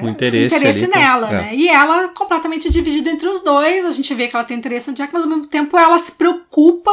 o 0.00 0.08
interesse, 0.08 0.56
interesse 0.56 0.84
ali, 0.84 0.94
nela. 0.94 1.28
é. 1.28 1.32
Né? 1.32 1.54
E 1.56 1.68
ela 1.68 2.08
completamente 2.08 2.70
dividida 2.70 3.10
entre 3.10 3.28
os 3.28 3.40
dois. 3.40 3.84
A 3.84 3.90
gente 3.90 4.14
vê 4.14 4.28
que 4.28 4.36
ela 4.36 4.44
tem 4.44 4.56
interesse 4.56 4.88
no 4.88 4.96
Jack, 4.96 5.12
mas 5.12 5.22
ao 5.22 5.28
mesmo 5.28 5.46
tempo 5.46 5.76
ela 5.76 5.98
se 5.98 6.12
preocupa 6.12 6.90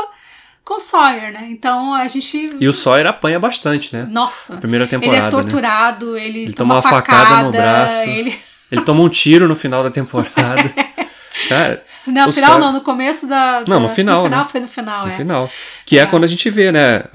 com 0.67 0.73
o 0.73 0.79
Sawyer, 0.81 1.31
né? 1.31 1.47
Então 1.49 1.93
a 1.93 2.05
gente. 2.09 2.57
E 2.59 2.67
o 2.67 2.73
Sawyer 2.73 3.07
apanha 3.07 3.39
bastante, 3.39 3.95
né? 3.95 4.05
Nossa. 4.11 4.55
Na 4.55 4.59
primeira 4.59 4.85
temporada. 4.85 5.17
Ele 5.17 5.25
é 5.25 5.29
torturado, 5.29 6.11
né? 6.11 6.25
ele, 6.25 6.39
ele 6.39 6.53
toma, 6.53 6.75
uma 6.75 6.81
facada, 6.81 7.25
facada 7.25 7.43
no 7.43 7.51
braço. 7.51 8.09
Ele... 8.09 8.37
ele 8.69 8.81
toma 8.81 9.01
um 9.01 9.07
tiro 9.07 9.47
no 9.47 9.55
final 9.55 9.81
da 9.81 9.89
temporada. 9.89 10.69
Cara, 11.47 11.85
no 12.05 12.11
final 12.33 12.33
Sawyer... 12.33 12.59
não, 12.59 12.73
no 12.73 12.81
começo 12.81 13.27
da, 13.27 13.61
da, 13.61 13.73
Não, 13.73 13.79
no 13.79 13.87
final. 13.87 14.17
No 14.17 14.23
final 14.25 14.43
né? 14.43 14.49
foi 14.51 14.59
no 14.59 14.67
final, 14.67 15.05
no 15.05 15.11
é. 15.11 15.15
final. 15.15 15.49
Que 15.85 15.97
é. 15.97 16.01
é 16.01 16.05
quando 16.05 16.25
a 16.25 16.27
gente 16.27 16.49
vê, 16.49 16.69
né? 16.69 17.05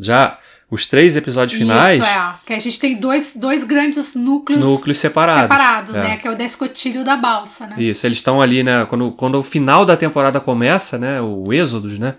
Já 0.00 0.38
os 0.70 0.86
três 0.86 1.16
episódios 1.16 1.58
finais. 1.58 1.98
Isso, 2.00 2.08
é. 2.08 2.34
Que 2.46 2.52
a 2.52 2.58
gente 2.60 2.78
tem 2.78 2.94
dois, 2.94 3.32
dois 3.34 3.64
grandes 3.64 4.14
núcleos, 4.14 4.62
núcleos 4.62 4.98
separados. 4.98 5.42
Separados, 5.42 5.96
é. 5.96 6.00
né? 6.00 6.16
Que 6.16 6.28
é 6.28 6.30
o 6.30 6.36
da 6.36 6.44
escotilha 6.44 6.98
e 6.98 7.00
o 7.00 7.04
da 7.04 7.16
balsa, 7.16 7.66
né? 7.66 7.74
Isso, 7.76 8.06
eles 8.06 8.18
estão 8.18 8.40
ali, 8.40 8.62
né? 8.62 8.86
Quando, 8.88 9.10
quando 9.10 9.34
o 9.34 9.42
final 9.42 9.84
da 9.84 9.96
temporada 9.96 10.38
começa, 10.38 10.96
né? 10.96 11.20
O 11.20 11.52
Êxodos, 11.52 11.98
né? 11.98 12.14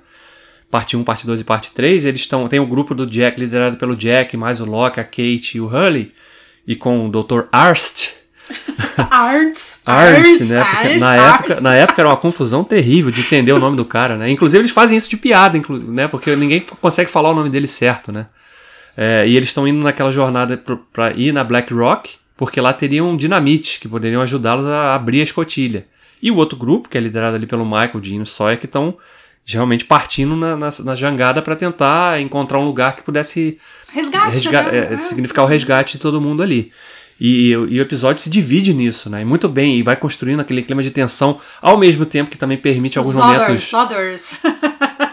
Parte 0.71 0.95
1, 0.95 1.03
parte 1.03 1.27
2 1.27 1.41
e 1.41 1.43
parte 1.43 1.71
3, 1.73 2.05
eles 2.05 2.21
estão. 2.21 2.47
Tem 2.47 2.59
o 2.59 2.65
grupo 2.65 2.95
do 2.95 3.05
Jack, 3.05 3.37
liderado 3.37 3.75
pelo 3.75 3.95
Jack, 3.95 4.37
mais 4.37 4.61
o 4.61 4.65
Locke, 4.65 5.01
a 5.01 5.03
Kate 5.03 5.57
e 5.57 5.61
o 5.61 5.65
Hurley, 5.65 6.13
e 6.65 6.77
com 6.77 7.05
o 7.05 7.11
Dr. 7.11 7.41
Arst. 7.51 8.11
Arts. 9.11 9.79
Arts, 9.85 10.49
né? 10.49 10.63
Porque 10.63 10.97
na, 10.97 11.15
época, 11.15 11.61
na 11.61 11.75
época 11.75 12.01
era 12.01 12.09
uma 12.09 12.17
confusão 12.17 12.63
terrível 12.63 13.11
de 13.11 13.21
entender 13.21 13.51
o 13.51 13.59
nome 13.59 13.75
do 13.75 13.85
cara, 13.85 14.15
né? 14.15 14.29
Inclusive 14.29 14.61
eles 14.61 14.71
fazem 14.71 14.97
isso 14.97 15.09
de 15.09 15.17
piada, 15.17 15.61
né? 15.69 16.07
Porque 16.07 16.35
ninguém 16.35 16.63
consegue 16.79 17.09
falar 17.09 17.31
o 17.31 17.35
nome 17.35 17.49
dele 17.49 17.67
certo, 17.67 18.11
né? 18.11 18.27
É, 18.95 19.25
e 19.27 19.35
eles 19.35 19.49
estão 19.49 19.67
indo 19.67 19.81
naquela 19.81 20.11
jornada 20.11 20.61
para 20.91 21.11
ir 21.11 21.33
na 21.33 21.43
Black 21.43 21.73
Rock, 21.73 22.15
porque 22.37 22.59
lá 22.61 22.73
teriam 22.73 23.09
um 23.09 23.17
dinamite 23.17 23.79
que 23.79 23.87
poderiam 23.87 24.21
ajudá-los 24.21 24.65
a 24.65 24.95
abrir 24.95 25.21
a 25.21 25.23
escotilha. 25.23 25.85
E 26.21 26.29
o 26.29 26.35
outro 26.35 26.57
grupo, 26.57 26.87
que 26.87 26.97
é 26.97 27.01
liderado 27.01 27.35
ali 27.35 27.47
pelo 27.47 27.65
Michael, 27.65 27.99
Dino 27.99 28.23
e 28.23 28.25
Sawyer, 28.25 28.59
que 28.59 28.65
estão 28.65 28.97
realmente 29.45 29.85
partindo 29.85 30.35
na, 30.35 30.55
na, 30.55 30.69
na 30.83 30.95
jangada 30.95 31.41
para 31.41 31.55
tentar 31.55 32.19
encontrar 32.21 32.59
um 32.59 32.65
lugar 32.65 32.95
que 32.95 33.03
pudesse 33.03 33.57
resgate, 33.93 34.31
resga 34.31 34.63
né? 34.63 34.93
é, 34.93 34.97
significar 34.97 35.45
o 35.45 35.47
resgate 35.47 35.97
de 35.97 35.99
todo 35.99 36.21
mundo 36.21 36.41
ali. 36.43 36.71
E, 37.19 37.51
e, 37.51 37.55
o 37.55 37.81
episódio 37.81 38.19
se 38.23 38.31
divide 38.31 38.73
nisso, 38.73 39.07
né? 39.07 39.21
E 39.21 39.25
muito 39.25 39.47
bem, 39.47 39.77
e 39.77 39.83
vai 39.83 39.95
construindo 39.95 40.39
aquele 40.39 40.63
clima 40.63 40.81
de 40.81 40.89
tensão, 40.89 41.39
ao 41.61 41.77
mesmo 41.77 42.03
tempo 42.03 42.31
que 42.31 42.37
também 42.37 42.57
permite 42.57 42.97
alguns 42.97 43.13
Os 43.15 43.23
momentos. 43.23 43.71
Others. 43.71 44.31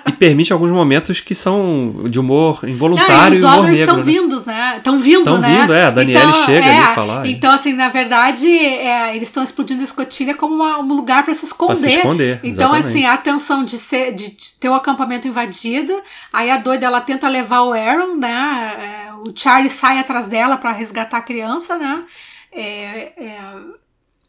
e 0.09 0.13
permite 0.13 0.53
alguns 0.53 0.73
momentos 0.73 1.21
que 1.21 1.35
são 1.35 2.05
de 2.09 2.19
humor 2.19 2.61
involuntário 2.65 3.39
Não, 3.39 3.39
e, 3.39 3.39
os 3.39 3.41
e 3.41 3.45
humor 3.45 3.63
negro. 3.65 3.81
estão 3.81 3.97
né? 3.97 4.03
vindos, 4.03 4.47
né? 4.47 4.75
Estão 4.79 4.99
vindo, 4.99 5.25
Tão 5.25 5.39
né? 5.39 5.61
vindo, 5.61 5.73
é. 5.73 5.85
A 5.85 5.91
Daniela 5.91 6.31
então, 6.31 6.47
chega 6.47 6.67
é, 6.67 6.79
ali 6.79 6.95
falar. 6.95 7.27
Então, 7.27 7.53
assim, 7.53 7.73
na 7.73 7.89
verdade, 7.89 8.49
é, 8.49 9.15
eles 9.15 9.29
estão 9.29 9.43
explodindo 9.43 9.81
a 9.81 9.85
escotilha 9.85 10.35
como 10.35 10.55
uma, 10.55 10.79
um 10.79 10.95
lugar 10.95 11.25
para 11.25 11.35
se 11.35 11.45
esconder. 11.45 11.81
Pra 11.81 11.91
se 11.91 11.97
esconder. 11.97 12.41
Então, 12.43 12.75
exatamente. 12.75 12.89
assim, 12.89 13.07
a 13.07 13.17
tensão 13.17 13.65
de, 13.65 13.79
ser, 13.79 14.13
de, 14.15 14.31
de 14.31 14.53
ter 14.59 14.69
o 14.69 14.75
acampamento 14.75 15.29
invadido, 15.29 16.01
aí 16.33 16.51
a 16.51 16.57
doida 16.57 16.87
ela 16.87 17.01
tenta 17.01 17.29
levar 17.29 17.63
o 17.63 17.73
Aaron, 17.73 18.17
né? 18.17 19.09
É, 19.09 19.13
o 19.15 19.33
Charlie 19.35 19.71
sai 19.71 19.99
atrás 19.99 20.27
dela 20.27 20.57
para 20.57 20.73
resgatar 20.73 21.19
a 21.19 21.23
criança, 21.23 21.77
né? 21.77 22.05
É, 22.53 23.13
é, 23.17 23.39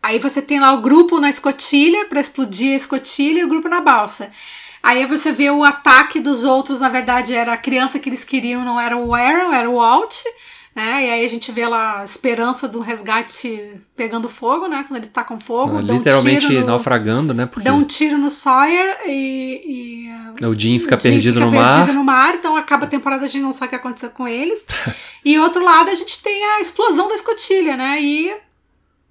aí 0.02 0.20
você 0.20 0.42
tem 0.42 0.60
lá 0.60 0.74
o 0.74 0.82
grupo 0.82 1.20
na 1.20 1.30
escotilha 1.30 2.06
para 2.06 2.20
explodir 2.20 2.74
a 2.74 2.76
escotilha 2.76 3.40
e 3.40 3.44
o 3.44 3.48
grupo 3.48 3.70
na 3.70 3.82
balsa. 3.82 4.32
Aí 4.82 5.06
você 5.06 5.32
vê 5.32 5.50
o 5.50 5.64
ataque 5.64 6.20
dos 6.20 6.44
outros, 6.44 6.82
na 6.82 6.90
verdade 6.90 7.34
era 7.34 7.54
a 7.54 7.58
criança 7.58 8.00
que 8.00 8.10
eles 8.10 8.24
queriam, 8.24 8.64
não 8.64 8.80
era 8.80 8.98
o 8.98 9.14
Aaron, 9.14 9.54
era 9.54 9.70
o 9.70 9.76
Walt. 9.76 10.22
Né? 10.76 11.08
E 11.08 11.10
aí 11.10 11.26
a 11.26 11.28
gente 11.28 11.52
vê 11.52 11.68
lá 11.68 12.00
a 12.00 12.04
esperança 12.06 12.68
do 12.68 12.80
resgate 12.80 13.82
pegando 13.98 14.30
fogo, 14.30 14.68
né? 14.68 14.86
Quando 14.88 15.04
ele 15.04 15.12
tá 15.12 15.24
com 15.24 15.40
fogo. 15.40 15.80
Literalmente 15.82 16.46
um 16.48 16.60
no, 16.62 16.68
naufragando, 16.68 17.34
né? 17.34 17.48
Porque... 17.48 17.68
Dá 17.68 17.74
um 17.74 17.84
tiro 17.84 18.18
no 18.18 18.30
Sawyer 18.30 19.00
e. 19.06 20.08
e 20.40 20.46
o 20.46 20.58
Jim 20.58 20.80
fica 20.80 20.96
o 20.96 20.98
perdido 20.98 21.34
fica 21.34 21.46
no 21.46 21.52
perdido 21.52 21.88
mar. 21.88 21.94
no 21.94 22.04
mar, 22.04 22.36
então 22.36 22.56
acaba 22.56 22.86
a 22.86 22.88
temporada 22.88 23.26
a 23.26 23.28
gente 23.28 23.42
não 23.42 23.52
sabe 23.52 23.66
o 23.66 23.70
que 23.72 23.76
aconteceu 23.76 24.12
com 24.12 24.28
eles. 24.28 24.66
e 25.26 25.38
outro 25.40 25.64
lado 25.64 25.90
a 25.90 25.94
gente 25.94 26.22
tem 26.22 26.46
a 26.46 26.62
explosão 26.62 27.08
da 27.08 27.16
escotilha, 27.16 27.76
né? 27.76 28.00
E 28.00 28.34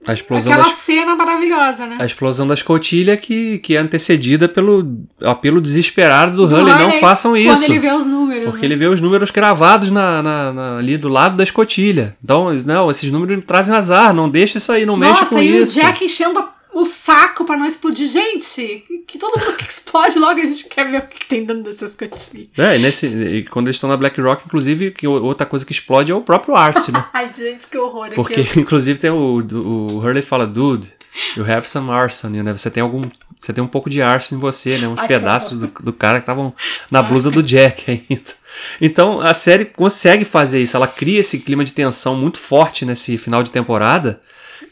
a 0.06 0.12
explosão 0.14 0.52
Aquela 0.52 0.68
das... 0.68 0.78
cena 0.78 1.14
maravilhosa, 1.16 1.86
né? 1.86 1.98
A 2.00 2.06
explosão 2.06 2.46
da 2.46 2.54
escotilha 2.54 3.16
que, 3.16 3.58
que 3.58 3.74
é 3.76 3.78
antecedida 3.78 4.48
pelo 4.48 4.96
apelo 5.22 5.60
desesperado 5.60 6.36
do, 6.36 6.46
Do 6.48 6.54
Hurley. 6.56 6.74
Não 6.78 6.92
façam 6.92 7.32
Quando 7.32 7.40
isso. 7.52 7.64
ele 7.70 7.78
vê 7.78 7.92
os 7.92 8.06
números. 8.06 8.44
Porque 8.50 8.60
né? 8.60 8.66
ele 8.66 8.76
vê 8.76 8.86
os 8.86 9.00
números 9.00 9.30
cravados 9.30 9.90
na, 9.90 10.22
na- 10.22 10.52
na- 10.52 10.78
ali 10.78 10.96
do 10.96 11.08
lado 11.08 11.36
da 11.36 11.42
escotilha. 11.42 12.16
Então, 12.22 12.52
não, 12.64 12.90
esses 12.90 13.10
números 13.10 13.44
trazem 13.44 13.74
azar. 13.74 14.14
Não 14.14 14.28
deixa 14.30 14.58
isso 14.58 14.70
aí, 14.72 14.86
não 14.86 14.96
Nossa, 14.96 15.26
com 15.26 15.38
e 15.42 15.62
isso. 15.62 15.78
o 15.78 15.82
Jack 15.82 16.04
enchendo 16.04 16.38
a- 16.38 16.47
o 16.80 16.86
saco 16.86 17.44
pra 17.44 17.56
não 17.56 17.66
explodir. 17.66 18.06
Gente, 18.06 18.84
que 19.06 19.18
todo 19.18 19.38
mundo 19.38 19.56
que 19.56 19.68
explode 19.68 20.18
logo 20.18 20.40
a 20.40 20.44
gente 20.44 20.68
quer 20.68 20.90
ver 20.90 20.98
o 20.98 21.06
que 21.06 21.26
tem 21.26 21.44
dentro 21.44 21.62
dessa 21.62 21.84
escotilha. 21.84 22.48
É, 22.56 22.76
e, 22.76 22.78
nesse, 22.78 23.06
e 23.06 23.44
quando 23.44 23.66
eles 23.66 23.76
estão 23.76 23.88
na 23.88 23.96
Black 23.96 24.20
Rock, 24.20 24.44
inclusive, 24.46 24.90
que 24.92 25.06
outra 25.06 25.46
coisa 25.46 25.64
que 25.64 25.72
explode 25.72 26.12
é 26.12 26.14
o 26.14 26.20
próprio 26.20 26.54
Arce, 26.54 26.92
né? 26.92 27.04
Ai, 27.12 27.30
gente, 27.32 27.66
que 27.66 27.76
horror. 27.76 28.10
Porque, 28.14 28.40
aquilo. 28.40 28.60
inclusive, 28.62 28.98
tem 28.98 29.10
o, 29.10 29.38
o 29.40 29.98
Hurley 29.98 30.22
fala, 30.22 30.46
dude, 30.46 30.92
you 31.36 31.44
have 31.50 31.68
some 31.68 31.90
arson, 31.90 32.28
né? 32.28 32.52
Você 32.52 32.70
tem 32.70 32.82
algum. 32.82 33.08
Você 33.38 33.52
tem 33.52 33.62
um 33.62 33.68
pouco 33.68 33.88
de 33.88 34.02
arson 34.02 34.34
em 34.34 34.38
você, 34.38 34.78
né? 34.78 34.88
Uns 34.88 35.00
Ai, 35.00 35.06
pedaços 35.06 35.60
do, 35.60 35.68
do 35.68 35.92
cara 35.92 36.18
que 36.18 36.24
estavam 36.24 36.52
na 36.90 37.02
blusa 37.02 37.30
do 37.30 37.42
Jack 37.42 37.90
ainda. 37.90 38.32
Então 38.80 39.20
a 39.20 39.32
série 39.32 39.64
consegue 39.64 40.24
fazer 40.24 40.60
isso. 40.60 40.76
Ela 40.76 40.88
cria 40.88 41.20
esse 41.20 41.38
clima 41.38 41.64
de 41.64 41.72
tensão 41.72 42.16
muito 42.16 42.38
forte 42.38 42.84
nesse 42.84 43.16
final 43.16 43.42
de 43.42 43.50
temporada. 43.50 44.20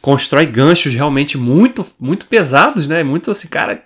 Constrói 0.00 0.46
ganchos 0.46 0.94
realmente 0.94 1.36
muito, 1.38 1.86
muito 1.98 2.26
pesados, 2.26 2.86
né? 2.86 3.02
Muito 3.02 3.30
assim, 3.30 3.48
cara. 3.48 3.84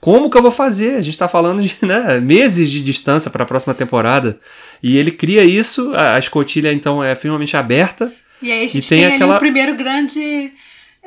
como 0.00 0.30
que 0.30 0.36
eu 0.36 0.42
vou 0.42 0.50
fazer? 0.50 0.96
A 0.96 1.00
gente 1.00 1.18
tá 1.18 1.28
falando 1.28 1.62
de 1.62 1.76
né, 1.84 2.20
meses 2.20 2.70
de 2.70 2.80
distância 2.80 3.30
para 3.30 3.42
a 3.42 3.46
próxima 3.46 3.74
temporada. 3.74 4.38
E 4.82 4.96
ele 4.96 5.10
cria 5.10 5.44
isso, 5.44 5.92
a, 5.94 6.18
escotilha 6.18 6.72
então 6.72 7.02
é 7.02 7.14
finalmente 7.14 7.56
aberta. 7.56 8.12
E 8.40 8.52
aí 8.52 8.64
a 8.64 8.68
gente 8.68 8.88
tem, 8.88 9.04
tem 9.04 9.14
aquela... 9.14 9.36
o 9.36 9.38
primeiro 9.38 9.74
grande. 9.76 10.52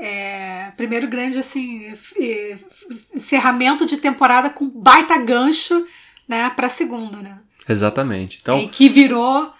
É, 0.04 0.72
primeiro 0.78 1.08
grande 1.08 1.38
assim 1.38 1.94
encerramento 3.14 3.86
de 3.86 3.98
temporada 3.98 4.50
com 4.50 4.68
baita 4.68 5.16
gancho 5.20 5.86
né 6.28 6.50
para 6.56 6.70
segunda 6.70 7.18
né 7.18 7.38
exatamente 7.70 8.40
então 8.42 8.58
e 8.58 8.68
que 8.70 8.90
virou 8.90 9.54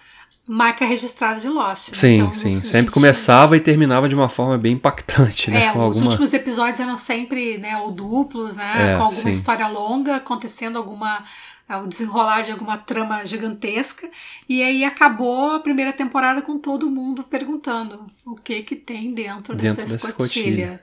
marca 0.46 0.84
registrada 0.84 1.38
de 1.40 1.48
Lost. 1.48 1.90
Né? 1.90 1.94
Sim, 1.94 2.14
então, 2.14 2.34
sim. 2.34 2.60
Sempre 2.60 2.78
gente... 2.86 2.90
começava 2.90 3.56
e 3.56 3.60
terminava 3.60 4.08
de 4.08 4.14
uma 4.14 4.28
forma 4.28 4.58
bem 4.58 4.74
impactante, 4.74 5.50
né? 5.50 5.66
É, 5.66 5.72
com 5.72 5.78
os 5.78 5.96
alguma... 5.96 6.06
últimos 6.06 6.32
episódios 6.32 6.80
eram 6.80 6.96
sempre, 6.96 7.58
né, 7.58 7.76
ou 7.76 7.92
duplos, 7.92 8.56
né? 8.56 8.94
É, 8.94 8.96
com 8.96 9.04
alguma 9.04 9.22
sim. 9.22 9.30
história 9.30 9.66
longa, 9.68 10.16
acontecendo 10.16 10.76
alguma 10.76 11.24
é, 11.68 11.76
o 11.76 11.86
desenrolar 11.86 12.42
de 12.42 12.52
alguma 12.52 12.76
trama 12.76 13.24
gigantesca. 13.24 14.08
E 14.48 14.62
aí 14.62 14.84
acabou 14.84 15.52
a 15.52 15.60
primeira 15.60 15.92
temporada 15.92 16.42
com 16.42 16.58
todo 16.58 16.90
mundo 16.90 17.22
perguntando 17.22 18.06
o 18.24 18.34
que 18.34 18.62
que 18.62 18.76
tem 18.76 19.14
dentro, 19.14 19.54
dentro 19.54 19.76
dessa 19.76 20.08
escotilha. 20.08 20.82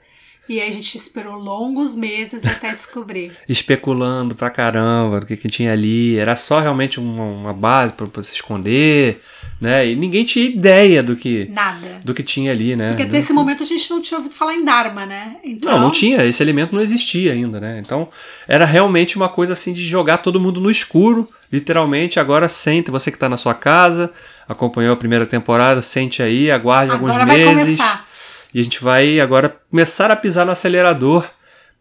E 0.49 0.59
aí 0.59 0.67
a 0.67 0.73
gente 0.73 0.95
esperou 0.95 1.35
longos 1.35 1.95
meses 1.95 2.43
até 2.43 2.73
descobrir. 2.73 3.33
Especulando 3.47 4.33
pra 4.33 4.49
caramba 4.49 5.19
do 5.19 5.27
que, 5.27 5.37
que 5.37 5.47
tinha 5.47 5.71
ali. 5.71 6.17
Era 6.17 6.35
só 6.35 6.59
realmente 6.59 6.99
uma, 6.99 7.23
uma 7.23 7.53
base 7.53 7.93
para 7.93 8.23
se 8.23 8.33
esconder, 8.33 9.21
né? 9.61 9.87
E 9.87 9.95
ninguém 9.95 10.25
tinha 10.25 10.43
ideia 10.43 11.03
do 11.03 11.15
que 11.15 11.47
Nada. 11.51 12.01
do 12.03 12.15
que 12.15 12.23
tinha 12.23 12.51
ali, 12.51 12.75
né? 12.75 12.89
Porque 12.89 13.03
até 13.03 13.19
esse 13.19 13.31
momento 13.31 13.61
a 13.61 13.65
gente 13.65 13.87
não 13.91 14.01
tinha 14.01 14.17
ouvido 14.17 14.33
falar 14.33 14.55
em 14.55 14.65
Dharma, 14.65 15.05
né? 15.05 15.35
Então... 15.43 15.71
Não, 15.73 15.79
não 15.81 15.91
tinha. 15.91 16.25
Esse 16.25 16.41
elemento 16.41 16.73
não 16.73 16.81
existia 16.81 17.31
ainda, 17.31 17.59
né? 17.59 17.79
Então 17.79 18.09
era 18.47 18.65
realmente 18.65 19.17
uma 19.17 19.29
coisa 19.29 19.53
assim 19.53 19.71
de 19.71 19.87
jogar 19.87 20.17
todo 20.17 20.39
mundo 20.39 20.59
no 20.59 20.71
escuro. 20.71 21.29
Literalmente, 21.53 22.19
agora 22.19 22.49
sente, 22.49 22.89
você 22.89 23.11
que 23.11 23.17
está 23.17 23.29
na 23.29 23.37
sua 23.37 23.53
casa, 23.53 24.11
acompanhou 24.47 24.93
a 24.93 24.97
primeira 24.97 25.27
temporada, 25.27 25.79
sente 25.83 26.23
aí, 26.23 26.49
aguarde 26.49 26.91
agora 26.91 27.13
alguns 27.13 27.27
meses. 27.27 27.63
Começar 27.77 28.08
e 28.53 28.59
a 28.59 28.63
gente 28.63 28.83
vai 28.83 29.19
agora 29.19 29.49
começar 29.69 30.09
a 30.11 30.15
pisar 30.15 30.45
no 30.45 30.51
acelerador 30.51 31.29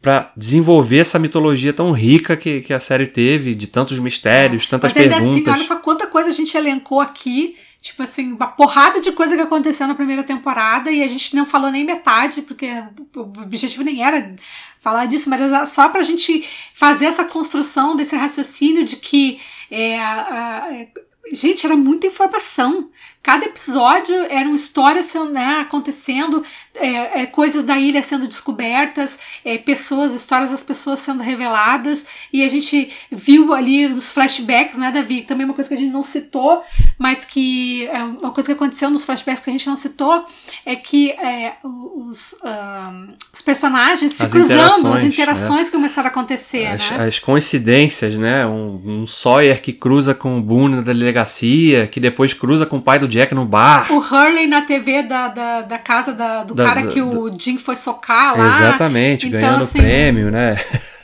para 0.00 0.30
desenvolver 0.36 0.98
essa 0.98 1.18
mitologia 1.18 1.72
tão 1.72 1.90
rica 1.90 2.36
que, 2.36 2.60
que 2.60 2.72
a 2.72 2.78
série 2.78 3.06
teve, 3.06 3.54
de 3.54 3.66
tantos 3.66 3.98
mistérios, 3.98 4.64
é. 4.64 4.68
tantas 4.68 4.92
Mas 4.92 5.02
ainda 5.02 5.16
assim, 5.16 5.24
perguntas. 5.26 5.52
Assim, 5.52 5.60
olha 5.60 5.68
só 5.68 5.76
quanta 5.76 6.06
coisa 6.06 6.28
a 6.28 6.32
gente 6.32 6.56
elencou 6.56 7.00
aqui. 7.00 7.56
Tipo 7.80 8.02
assim, 8.02 8.32
uma 8.32 8.48
porrada 8.48 9.00
de 9.00 9.12
coisa 9.12 9.36
que 9.36 9.42
aconteceu 9.42 9.86
na 9.86 9.94
primeira 9.94 10.24
temporada 10.24 10.90
e 10.90 11.02
a 11.02 11.08
gente 11.08 11.34
não 11.36 11.46
falou 11.46 11.70
nem 11.70 11.84
metade, 11.84 12.42
porque 12.42 12.70
o 13.14 13.20
objetivo 13.20 13.84
nem 13.84 14.02
era 14.02 14.34
falar 14.80 15.06
disso, 15.06 15.30
mas 15.30 15.40
era 15.40 15.64
só 15.64 15.88
pra 15.88 16.02
gente 16.02 16.44
fazer 16.74 17.06
essa 17.06 17.24
construção 17.24 17.94
desse 17.94 18.16
raciocínio 18.16 18.84
de 18.84 18.96
que 18.96 19.40
é, 19.70 20.00
a, 20.00 20.66
a, 20.66 20.86
gente, 21.32 21.66
era 21.66 21.76
muita 21.76 22.08
informação. 22.08 22.90
Cada 23.28 23.44
episódio 23.44 24.16
era 24.30 24.48
uma 24.48 24.54
história 24.54 25.02
né, 25.30 25.58
acontecendo, 25.60 26.42
é, 26.74 27.20
é, 27.20 27.26
coisas 27.26 27.62
da 27.62 27.78
ilha 27.78 28.02
sendo 28.02 28.26
descobertas, 28.26 29.18
é, 29.44 29.58
pessoas, 29.58 30.14
histórias 30.14 30.50
das 30.50 30.62
pessoas 30.62 30.98
sendo 31.00 31.22
reveladas, 31.22 32.06
e 32.32 32.42
a 32.42 32.48
gente 32.48 32.90
viu 33.12 33.52
ali 33.52 33.86
os 33.86 34.12
flashbacks, 34.12 34.78
né, 34.78 34.90
Davi? 34.90 35.24
Também 35.24 35.44
uma 35.44 35.52
coisa 35.52 35.68
que 35.68 35.74
a 35.74 35.76
gente 35.76 35.92
não 35.92 36.02
citou, 36.02 36.62
mas 36.96 37.26
que 37.26 37.86
é 37.88 38.02
uma 38.02 38.30
coisa 38.30 38.46
que 38.46 38.54
aconteceu 38.54 38.88
nos 38.88 39.04
flashbacks 39.04 39.42
que 39.42 39.50
a 39.50 39.52
gente 39.52 39.66
não 39.66 39.76
citou 39.76 40.24
é 40.64 40.74
que 40.74 41.10
é, 41.10 41.56
os, 41.62 42.32
uh, 42.32 43.14
os, 43.30 43.42
personagens 43.42 44.12
se 44.12 44.24
as 44.24 44.32
cruzando, 44.32 44.94
as 44.94 45.02
interações 45.02 45.66
né? 45.66 45.72
começaram 45.72 46.08
a 46.08 46.10
acontecer. 46.10 46.64
As, 46.64 46.90
né? 46.92 47.06
as 47.06 47.18
coincidências, 47.18 48.16
né? 48.16 48.46
Um, 48.46 49.02
um 49.02 49.06
Sawyer 49.06 49.60
que 49.60 49.74
cruza 49.74 50.14
com 50.14 50.38
o 50.38 50.40
Boone 50.40 50.76
na 50.76 50.82
delegacia, 50.82 51.86
que 51.86 52.00
depois 52.00 52.32
cruza 52.32 52.64
com 52.64 52.78
o 52.78 52.82
pai 52.82 52.98
do 52.98 53.17
Jack 53.18 53.34
no 53.34 53.44
bar. 53.44 53.90
O 53.92 53.98
Hurley 53.98 54.46
na 54.46 54.62
TV 54.62 55.02
da, 55.02 55.28
da, 55.28 55.62
da 55.62 55.78
casa 55.78 56.12
da, 56.12 56.44
do 56.44 56.54
da, 56.54 56.64
cara 56.64 56.86
que 56.86 57.02
o 57.02 57.32
Jim 57.36 57.58
foi 57.58 57.74
socar 57.74 58.38
lá. 58.38 58.46
Exatamente, 58.46 59.26
então, 59.26 59.40
ganhando 59.40 59.64
assim, 59.64 59.78
prêmio, 59.78 60.30
né? 60.30 60.56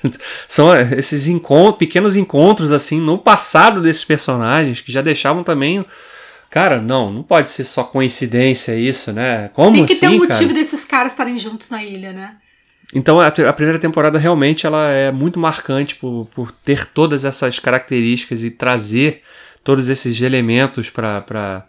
São 0.47 0.75
esses 0.77 1.27
encontros, 1.27 1.79
pequenos 1.79 2.15
encontros 2.15 2.71
assim 2.71 3.01
no 3.01 3.19
passado 3.19 3.81
desses 3.81 4.05
personagens 4.05 4.81
que 4.81 4.93
já 4.93 5.01
deixavam 5.01 5.43
também 5.43 5.85
Cara, 6.55 6.81
não, 6.81 7.13
não 7.13 7.25
pode 7.25 7.51
ser 7.51 7.65
só 7.65 7.83
coincidência 7.83 8.77
isso, 8.77 9.13
né? 9.13 9.51
Como 9.53 9.73
Tem 9.73 9.87
que 9.87 9.93
assim, 9.93 10.01
ter 10.03 10.09
um 10.09 10.19
motivo 10.19 10.51
cara? 10.51 10.55
desses 10.55 10.85
caras 10.85 11.11
estarem 11.11 11.37
juntos 11.37 11.69
na 11.69 11.83
ilha, 11.83 12.13
né? 12.13 12.37
Então 12.95 13.19
a, 13.19 13.27
a, 13.27 13.53
primeira 13.53 13.77
temporada 13.77 14.21
realmente 14.21 14.65
ela 14.65 14.89
é 14.89 15.11
muito 15.11 15.37
marcante 15.37 15.97
por, 15.97 16.29
por 16.33 16.53
ter 16.53 16.87
todas 16.87 17.25
essas 17.25 17.59
características 17.59 18.45
e 18.45 18.53
trazer 18.53 19.23
todos 19.65 19.89
esses 19.89 20.21
elementos 20.21 20.89
para 20.91 21.67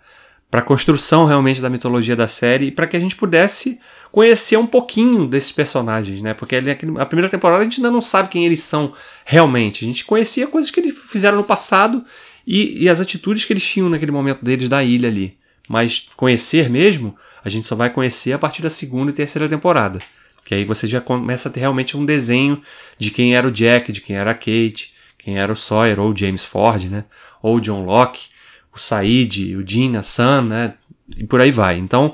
para 0.56 0.62
a 0.62 0.66
construção 0.66 1.26
realmente 1.26 1.62
da 1.62 1.70
mitologia 1.70 2.16
da 2.16 2.30
série 2.30 2.68
e 2.68 2.72
para 2.72 2.88
que 2.88 2.95
a 2.95 2.99
gente 2.99 3.18
pudesse 3.18 3.78
conhecer 4.10 4.56
um 4.56 4.66
pouquinho 4.66 5.28
desses 5.28 5.51
personagens, 5.51 6.22
né? 6.22 6.34
Porque 6.34 6.56
ali, 6.56 6.72
a 6.72 7.06
primeira 7.06 7.28
temporada 7.28 7.60
a 7.60 7.66
gente 7.66 7.80
ainda 7.80 7.91
não 7.91 7.99
sabe 7.99 8.30
quem 8.30 8.45
eles 8.45 8.62
são 8.62 8.93
realmente. 9.26 9.84
A 9.84 9.88
gente 9.88 10.06
conhecia 10.06 10.47
coisas 10.47 10.72
que 10.72 10.80
eles 10.80 10.97
fizeram 11.10 11.36
no 11.36 11.43
passado 11.43 12.06
e, 12.47 12.84
e 12.84 12.88
as 12.88 13.01
atitudes 13.01 13.43
que 13.43 13.51
eles 13.51 13.68
tinham 13.68 13.89
naquele 13.89 14.14
momento 14.14 14.45
deles 14.45 14.70
da 14.70 14.82
ilha 14.82 15.10
ali. 15.10 15.38
Mas 15.68 16.08
conhecer 16.16 16.70
mesmo, 16.70 17.18
a 17.43 17.49
gente 17.49 17.68
só 17.68 17.76
vai 17.76 17.89
conhecer 17.89 18.32
a 18.32 18.39
partir 18.39 18.62
da 18.62 18.70
segunda 18.70 19.12
e 19.12 19.14
terceira 19.14 19.49
temporada. 19.49 19.99
Que 20.45 20.56
aí 20.56 20.64
você 20.64 20.88
já 20.88 21.01
começa 21.01 21.49
a 21.49 21.51
ter 21.51 21.60
realmente 21.60 21.97
um 21.97 22.06
desenho 22.06 22.62
de 22.97 23.12
quem 23.12 23.36
era 23.36 23.45
o 23.45 23.51
Jack, 23.51 23.91
de 23.91 23.99
quem 23.99 24.16
era 24.16 24.32
a 24.32 24.34
Kate, 24.34 24.93
quem 25.18 25.38
era 25.38 25.51
o 25.51 25.56
Sawyer, 25.58 25.99
ou 25.99 26.14
o 26.14 26.16
James 26.16 26.45
Ford, 26.45 26.86
né? 26.86 27.03
Ou 27.41 27.58
o 27.58 27.60
John 27.60 27.84
Locke 27.84 28.34
o 28.76 28.80
Said, 28.80 29.55
o 29.55 29.63
Dean, 29.63 29.97
a 29.97 30.03
Sam, 30.03 30.41
né? 30.43 30.73
E 31.17 31.23
por 31.23 31.39
aí 31.39 31.51
vai. 31.51 31.78
Então, 31.78 32.13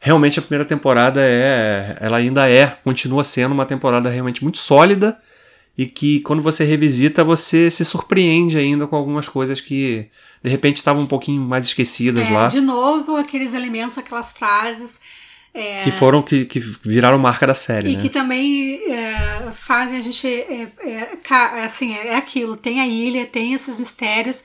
realmente 0.00 0.38
a 0.38 0.42
primeira 0.42 0.64
temporada 0.64 1.20
é, 1.22 1.96
ela 2.00 2.18
ainda 2.18 2.48
é, 2.48 2.66
continua 2.84 3.24
sendo 3.24 3.52
uma 3.52 3.64
temporada 3.64 4.10
realmente 4.10 4.42
muito 4.42 4.58
sólida 4.58 5.18
e 5.76 5.86
que 5.86 6.20
quando 6.20 6.42
você 6.42 6.64
revisita 6.64 7.24
você 7.24 7.70
se 7.70 7.84
surpreende 7.84 8.58
ainda 8.58 8.86
com 8.86 8.96
algumas 8.96 9.28
coisas 9.28 9.60
que 9.60 10.06
de 10.42 10.50
repente 10.50 10.76
estavam 10.76 11.02
um 11.02 11.06
pouquinho 11.06 11.42
mais 11.42 11.66
esquecidas 11.66 12.28
é, 12.28 12.30
lá. 12.30 12.46
De 12.48 12.60
novo, 12.60 13.16
aqueles 13.16 13.54
elementos, 13.54 13.98
aquelas 13.98 14.32
frases. 14.32 15.00
É, 15.52 15.82
que 15.84 15.90
foram, 15.90 16.22
que, 16.22 16.44
que 16.44 16.60
viraram 16.60 17.18
marca 17.18 17.46
da 17.46 17.54
série. 17.54 17.92
E 17.92 17.96
né? 17.96 18.02
que 18.02 18.10
também 18.10 18.78
é, 18.92 19.50
fazem 19.52 19.98
a 19.98 20.02
gente. 20.02 20.26
É, 20.28 20.68
é, 20.84 21.64
assim, 21.64 21.94
é 21.94 22.14
aquilo: 22.14 22.58
tem 22.58 22.78
a 22.78 22.86
ilha, 22.86 23.24
tem 23.24 23.54
esses 23.54 23.78
mistérios 23.78 24.44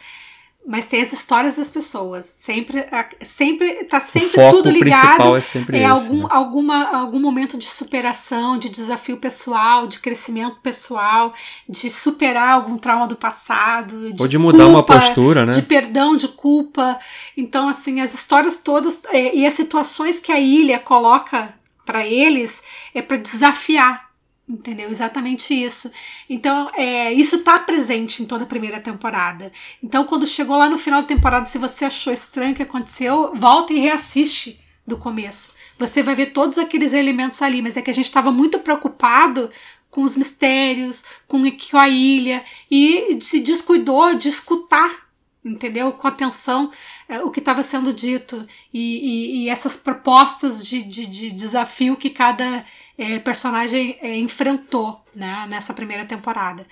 mas 0.66 0.86
tem 0.86 1.02
as 1.02 1.12
histórias 1.12 1.56
das 1.56 1.72
pessoas. 1.72 2.26
Sempre, 2.26 2.86
sempre 3.22 3.84
tá 3.86 4.00
sempre 4.00 4.50
tudo 4.52 4.70
ligado. 4.70 5.02
Principal 5.02 5.36
é 5.36 5.42
sempre 5.42 5.78
é 5.78 5.82
esse, 5.82 5.90
algum, 5.90 6.24
né? 6.24 6.28
alguma, 6.30 6.98
algum 6.98 7.20
momento 7.20 7.58
de 7.58 7.66
superação, 7.66 8.58
de 8.58 8.70
desafio 8.70 9.18
pessoal, 9.18 9.88
de 9.88 10.00
crescimento 10.00 10.58
pessoal, 10.62 11.34
de 11.68 11.90
superar 11.90 12.54
algum 12.54 12.78
trauma 12.78 13.08
do 13.08 13.16
passado, 13.16 14.14
de 14.14 14.22
ou 14.22 14.28
de 14.28 14.38
mudar 14.38 14.66
culpa, 14.66 14.70
uma 14.70 14.84
postura, 14.84 15.46
né? 15.46 15.52
De 15.52 15.64
perdão, 15.64 16.16
de 16.16 16.28
culpa. 16.28 17.00
Então, 17.36 17.68
assim, 17.68 18.00
as 18.00 18.14
histórias 18.14 18.60
todas 18.60 19.02
é, 19.10 19.36
e 19.36 19.46
as 19.46 19.54
situações 19.54 20.20
que 20.20 20.32
a 20.32 20.40
ilha 20.40 20.78
coloca 20.78 21.54
para 21.86 22.06
eles 22.06 22.62
é 22.94 23.02
para 23.02 23.18
desafiar 23.18 24.11
Entendeu? 24.52 24.90
Exatamente 24.90 25.54
isso. 25.54 25.90
Então, 26.30 26.70
é, 26.76 27.14
isso 27.14 27.42
tá 27.42 27.58
presente 27.58 28.22
em 28.22 28.26
toda 28.26 28.44
a 28.44 28.48
primeira 28.48 28.82
temporada. 28.82 29.50
Então, 29.82 30.04
quando 30.04 30.28
chegou 30.28 30.58
lá 30.58 30.70
no 30.70 30.78
final 30.78 31.02
da 31.02 31.08
temporada, 31.08 31.46
se 31.46 31.58
você 31.58 31.86
achou 31.86 32.12
estranho 32.12 32.52
o 32.52 32.56
que 32.56 32.64
aconteceu, 32.64 33.34
volta 33.34 33.72
e 33.72 33.80
reassiste 33.80 34.60
do 34.86 34.98
começo. 34.98 35.54
Você 35.80 36.04
vai 36.04 36.16
ver 36.16 36.28
todos 36.28 36.58
aqueles 36.58 36.92
elementos 36.92 37.42
ali, 37.42 37.62
mas 37.62 37.78
é 37.78 37.82
que 37.82 37.90
a 37.90 37.94
gente 37.94 38.06
estava 38.06 38.30
muito 38.30 38.60
preocupado 38.60 39.50
com 39.90 40.04
os 40.04 40.18
mistérios, 40.18 41.04
com 41.28 41.42
a 41.78 41.90
ilha, 41.90 42.44
e 42.70 43.18
se 43.22 43.40
descuidou 43.40 44.16
de 44.16 44.28
escutar 44.28 45.10
entendeu? 45.44 45.92
Com 45.94 46.08
atenção 46.08 46.72
é, 47.10 47.22
o 47.22 47.32
que 47.32 47.40
estava 47.40 47.64
sendo 47.64 47.92
dito 47.92 48.46
e, 48.72 48.80
e, 48.80 49.44
e 49.44 49.50
essas 49.50 49.76
propostas 49.76 50.66
de, 50.66 50.84
de, 50.84 51.06
de, 51.06 51.32
desafio 51.32 51.98
que 51.98 52.10
cada 52.10 52.64
é, 53.02 53.18
personagem 53.18 53.98
é, 54.00 54.16
enfrentou 54.18 55.04
né, 55.16 55.48
nessa 55.50 55.74
primeira 55.74 56.06
temporada. 56.06 56.68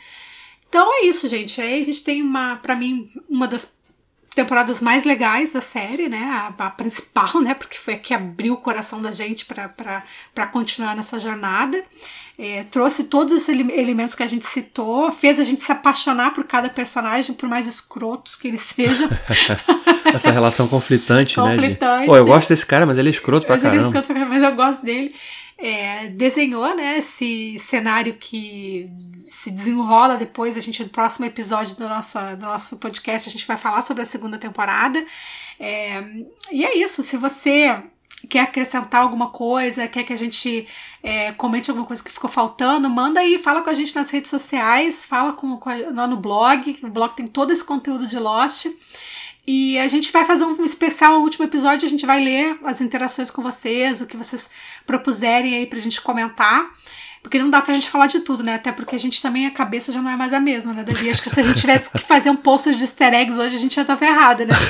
Então 0.67 0.87
é 1.01 1.05
isso, 1.05 1.27
gente. 1.27 1.59
Aí 1.59 1.81
a 1.81 1.83
gente 1.83 2.03
tem 2.03 2.21
uma, 2.21 2.57
para 2.57 2.75
mim, 2.75 3.09
uma 3.27 3.47
das 3.47 3.79
temporadas 4.35 4.79
mais 4.79 5.05
legais 5.05 5.51
da 5.51 5.59
série, 5.59 6.07
né? 6.07 6.23
A, 6.23 6.65
a, 6.65 6.69
principal, 6.69 7.41
né? 7.41 7.55
Porque 7.55 7.79
foi 7.79 7.95
a 7.95 7.97
que 7.97 8.13
abriu 8.13 8.53
o 8.53 8.57
coração 8.57 9.01
da 9.01 9.11
gente 9.11 9.43
para 9.43 10.47
continuar 10.51 10.95
nessa 10.95 11.19
jornada. 11.19 11.83
É, 12.37 12.63
trouxe 12.63 13.05
todos 13.05 13.33
esses 13.33 13.49
elementos 13.49 14.13
que 14.13 14.23
a 14.23 14.27
gente 14.27 14.45
citou, 14.45 15.11
fez 15.11 15.39
a 15.39 15.43
gente 15.43 15.61
se 15.61 15.71
apaixonar 15.71 16.31
por 16.31 16.45
cada 16.45 16.69
personagem, 16.69 17.35
por 17.35 17.49
mais 17.49 17.67
escrotos 17.67 18.35
que 18.35 18.47
eles 18.47 18.61
sejam. 18.61 19.09
Essa 20.13 20.31
relação 20.31 20.67
conflitante, 20.67 21.35
conflitante, 21.35 21.83
né? 21.83 21.99
De, 21.99 22.05
Pô, 22.05 22.15
eu 22.15 22.25
gosto 22.25 22.49
desse 22.49 22.65
cara, 22.65 22.85
mas 22.85 22.97
ele 22.97 23.09
é 23.09 23.11
escroto 23.11 23.45
pra 23.45 23.55
mas 23.55 23.63
caramba. 23.63 23.75
Ele 23.75 23.83
é 23.83 23.87
escroto 23.87 24.07
pra 24.07 24.15
caramba, 24.15 24.35
mas 24.35 24.43
eu 24.43 24.55
gosto 24.55 24.85
dele. 24.85 25.13
É, 25.61 26.07
desenhou 26.07 26.75
né, 26.75 26.97
esse 26.97 27.57
cenário 27.59 28.15
que 28.15 28.89
se 29.27 29.51
desenrola 29.51 30.17
depois. 30.17 30.57
A 30.57 30.61
gente, 30.61 30.83
no 30.83 30.89
próximo 30.89 31.25
episódio 31.25 31.75
do 31.75 31.87
nosso, 31.87 32.17
do 32.37 32.45
nosso 32.45 32.77
podcast, 32.77 33.27
a 33.27 33.31
gente 33.31 33.45
vai 33.45 33.57
falar 33.57 33.81
sobre 33.81 34.03
a 34.03 34.05
segunda 34.05 34.37
temporada. 34.37 35.05
É, 35.59 36.03
e 36.51 36.65
é 36.65 36.77
isso. 36.77 37.03
Se 37.03 37.17
você 37.17 37.83
quer 38.27 38.41
acrescentar 38.41 39.01
alguma 39.01 39.29
coisa, 39.29 39.87
quer 39.87 40.03
que 40.03 40.13
a 40.13 40.17
gente 40.17 40.67
é, 41.03 41.31
comente 41.33 41.69
alguma 41.69 41.85
coisa 41.85 42.03
que 42.03 42.11
ficou 42.11 42.29
faltando, 42.29 42.89
manda 42.89 43.19
aí, 43.19 43.37
fala 43.37 43.61
com 43.61 43.69
a 43.69 43.73
gente 43.73 43.95
nas 43.95 44.09
redes 44.09 44.29
sociais, 44.29 45.05
fala 45.05 45.33
com, 45.33 45.57
com 45.57 45.69
a, 45.69 45.75
lá 45.75 46.07
no 46.07 46.17
blog. 46.17 46.79
O 46.83 46.89
blog 46.89 47.15
tem 47.15 47.27
todo 47.27 47.51
esse 47.51 47.63
conteúdo 47.63 48.07
de 48.07 48.17
Lost. 48.17 48.67
E 49.51 49.79
a 49.79 49.87
gente 49.87 50.11
vai 50.11 50.23
fazer 50.23 50.43
um 50.43 50.63
especial 50.63 51.13
no 51.13 51.21
último 51.21 51.43
episódio, 51.43 51.83
a 51.83 51.89
gente 51.89 52.05
vai 52.05 52.23
ler 52.23 52.55
as 52.63 52.81
interações 52.81 53.31
com 53.31 53.41
vocês, 53.41 53.99
o 53.99 54.05
que 54.05 54.15
vocês 54.15 54.47
propuserem 54.85 55.55
aí 55.55 55.65
pra 55.65 55.79
gente 55.79 55.99
comentar. 56.01 56.69
Porque 57.23 57.39
não 57.39 57.49
dá 57.49 57.59
pra 57.59 57.73
gente 57.73 57.89
falar 57.89 58.05
de 58.05 58.19
tudo, 58.19 58.43
né? 58.43 58.53
Até 58.53 58.71
porque 58.71 58.95
a 58.95 58.99
gente 58.99 59.19
também, 59.19 59.47
a 59.47 59.51
cabeça 59.51 59.91
já 59.91 60.03
não 60.03 60.11
é 60.11 60.15
mais 60.15 60.33
a 60.33 60.39
mesma, 60.39 60.71
né, 60.71 60.83
Davi? 60.83 61.09
Acho 61.09 61.23
que 61.23 61.31
se 61.31 61.39
a 61.39 61.43
gente 61.43 61.59
tivesse 61.59 61.89
que 61.89 61.97
fazer 61.97 62.29
um 62.29 62.35
post 62.35 62.75
de 62.75 62.83
easter 62.83 63.11
eggs 63.11 63.39
hoje, 63.39 63.55
a 63.55 63.59
gente 63.59 63.73
já 63.73 63.83
tava 63.83 64.05
errada, 64.05 64.45
né? 64.45 64.53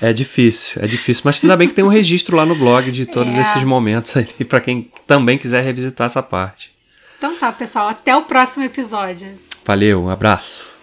É 0.00 0.12
difícil, 0.12 0.82
é 0.82 0.86
difícil, 0.86 1.22
mas 1.24 1.42
ainda 1.42 1.56
bem 1.56 1.68
que 1.68 1.72
tem 1.72 1.84
um 1.84 1.88
registro 1.88 2.36
lá 2.36 2.44
no 2.44 2.54
blog 2.54 2.90
de 2.90 3.06
todos 3.06 3.34
é. 3.36 3.40
esses 3.40 3.62
momentos 3.62 4.16
aí, 4.16 4.26
para 4.44 4.60
quem 4.60 4.90
também 5.06 5.38
quiser 5.38 5.62
revisitar 5.62 6.06
essa 6.06 6.22
parte. 6.22 6.70
Então 7.16 7.34
tá, 7.36 7.52
pessoal, 7.52 7.88
até 7.88 8.14
o 8.14 8.22
próximo 8.22 8.64
episódio. 8.64 9.38
Valeu, 9.64 10.02
um 10.02 10.10
abraço. 10.10 10.73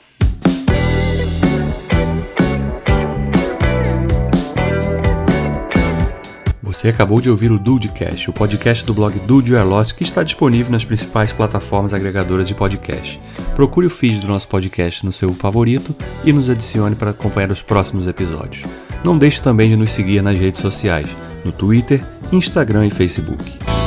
Você 6.71 6.87
acabou 6.87 7.19
de 7.19 7.29
ouvir 7.29 7.51
o 7.51 7.59
Dudecast, 7.59 8.29
o 8.29 8.33
podcast 8.33 8.85
do 8.85 8.93
blog 8.93 9.19
Dude 9.27 9.51
Your 9.51 9.67
Lost, 9.67 9.93
que 9.93 10.03
está 10.03 10.23
disponível 10.23 10.71
nas 10.71 10.85
principais 10.85 11.33
plataformas 11.33 11.93
agregadoras 11.93 12.47
de 12.47 12.55
podcast. 12.55 13.19
Procure 13.57 13.87
o 13.87 13.89
feed 13.89 14.19
do 14.19 14.27
nosso 14.29 14.47
podcast 14.47 15.05
no 15.05 15.11
seu 15.11 15.33
favorito 15.33 15.93
e 16.23 16.31
nos 16.31 16.49
adicione 16.49 16.95
para 16.95 17.11
acompanhar 17.11 17.51
os 17.51 17.61
próximos 17.61 18.07
episódios. 18.07 18.63
Não 19.03 19.17
deixe 19.17 19.41
também 19.41 19.69
de 19.69 19.75
nos 19.75 19.91
seguir 19.91 20.23
nas 20.23 20.39
redes 20.39 20.61
sociais, 20.61 21.07
no 21.43 21.51
Twitter, 21.51 22.01
Instagram 22.31 22.87
e 22.87 22.89
Facebook. 22.89 23.80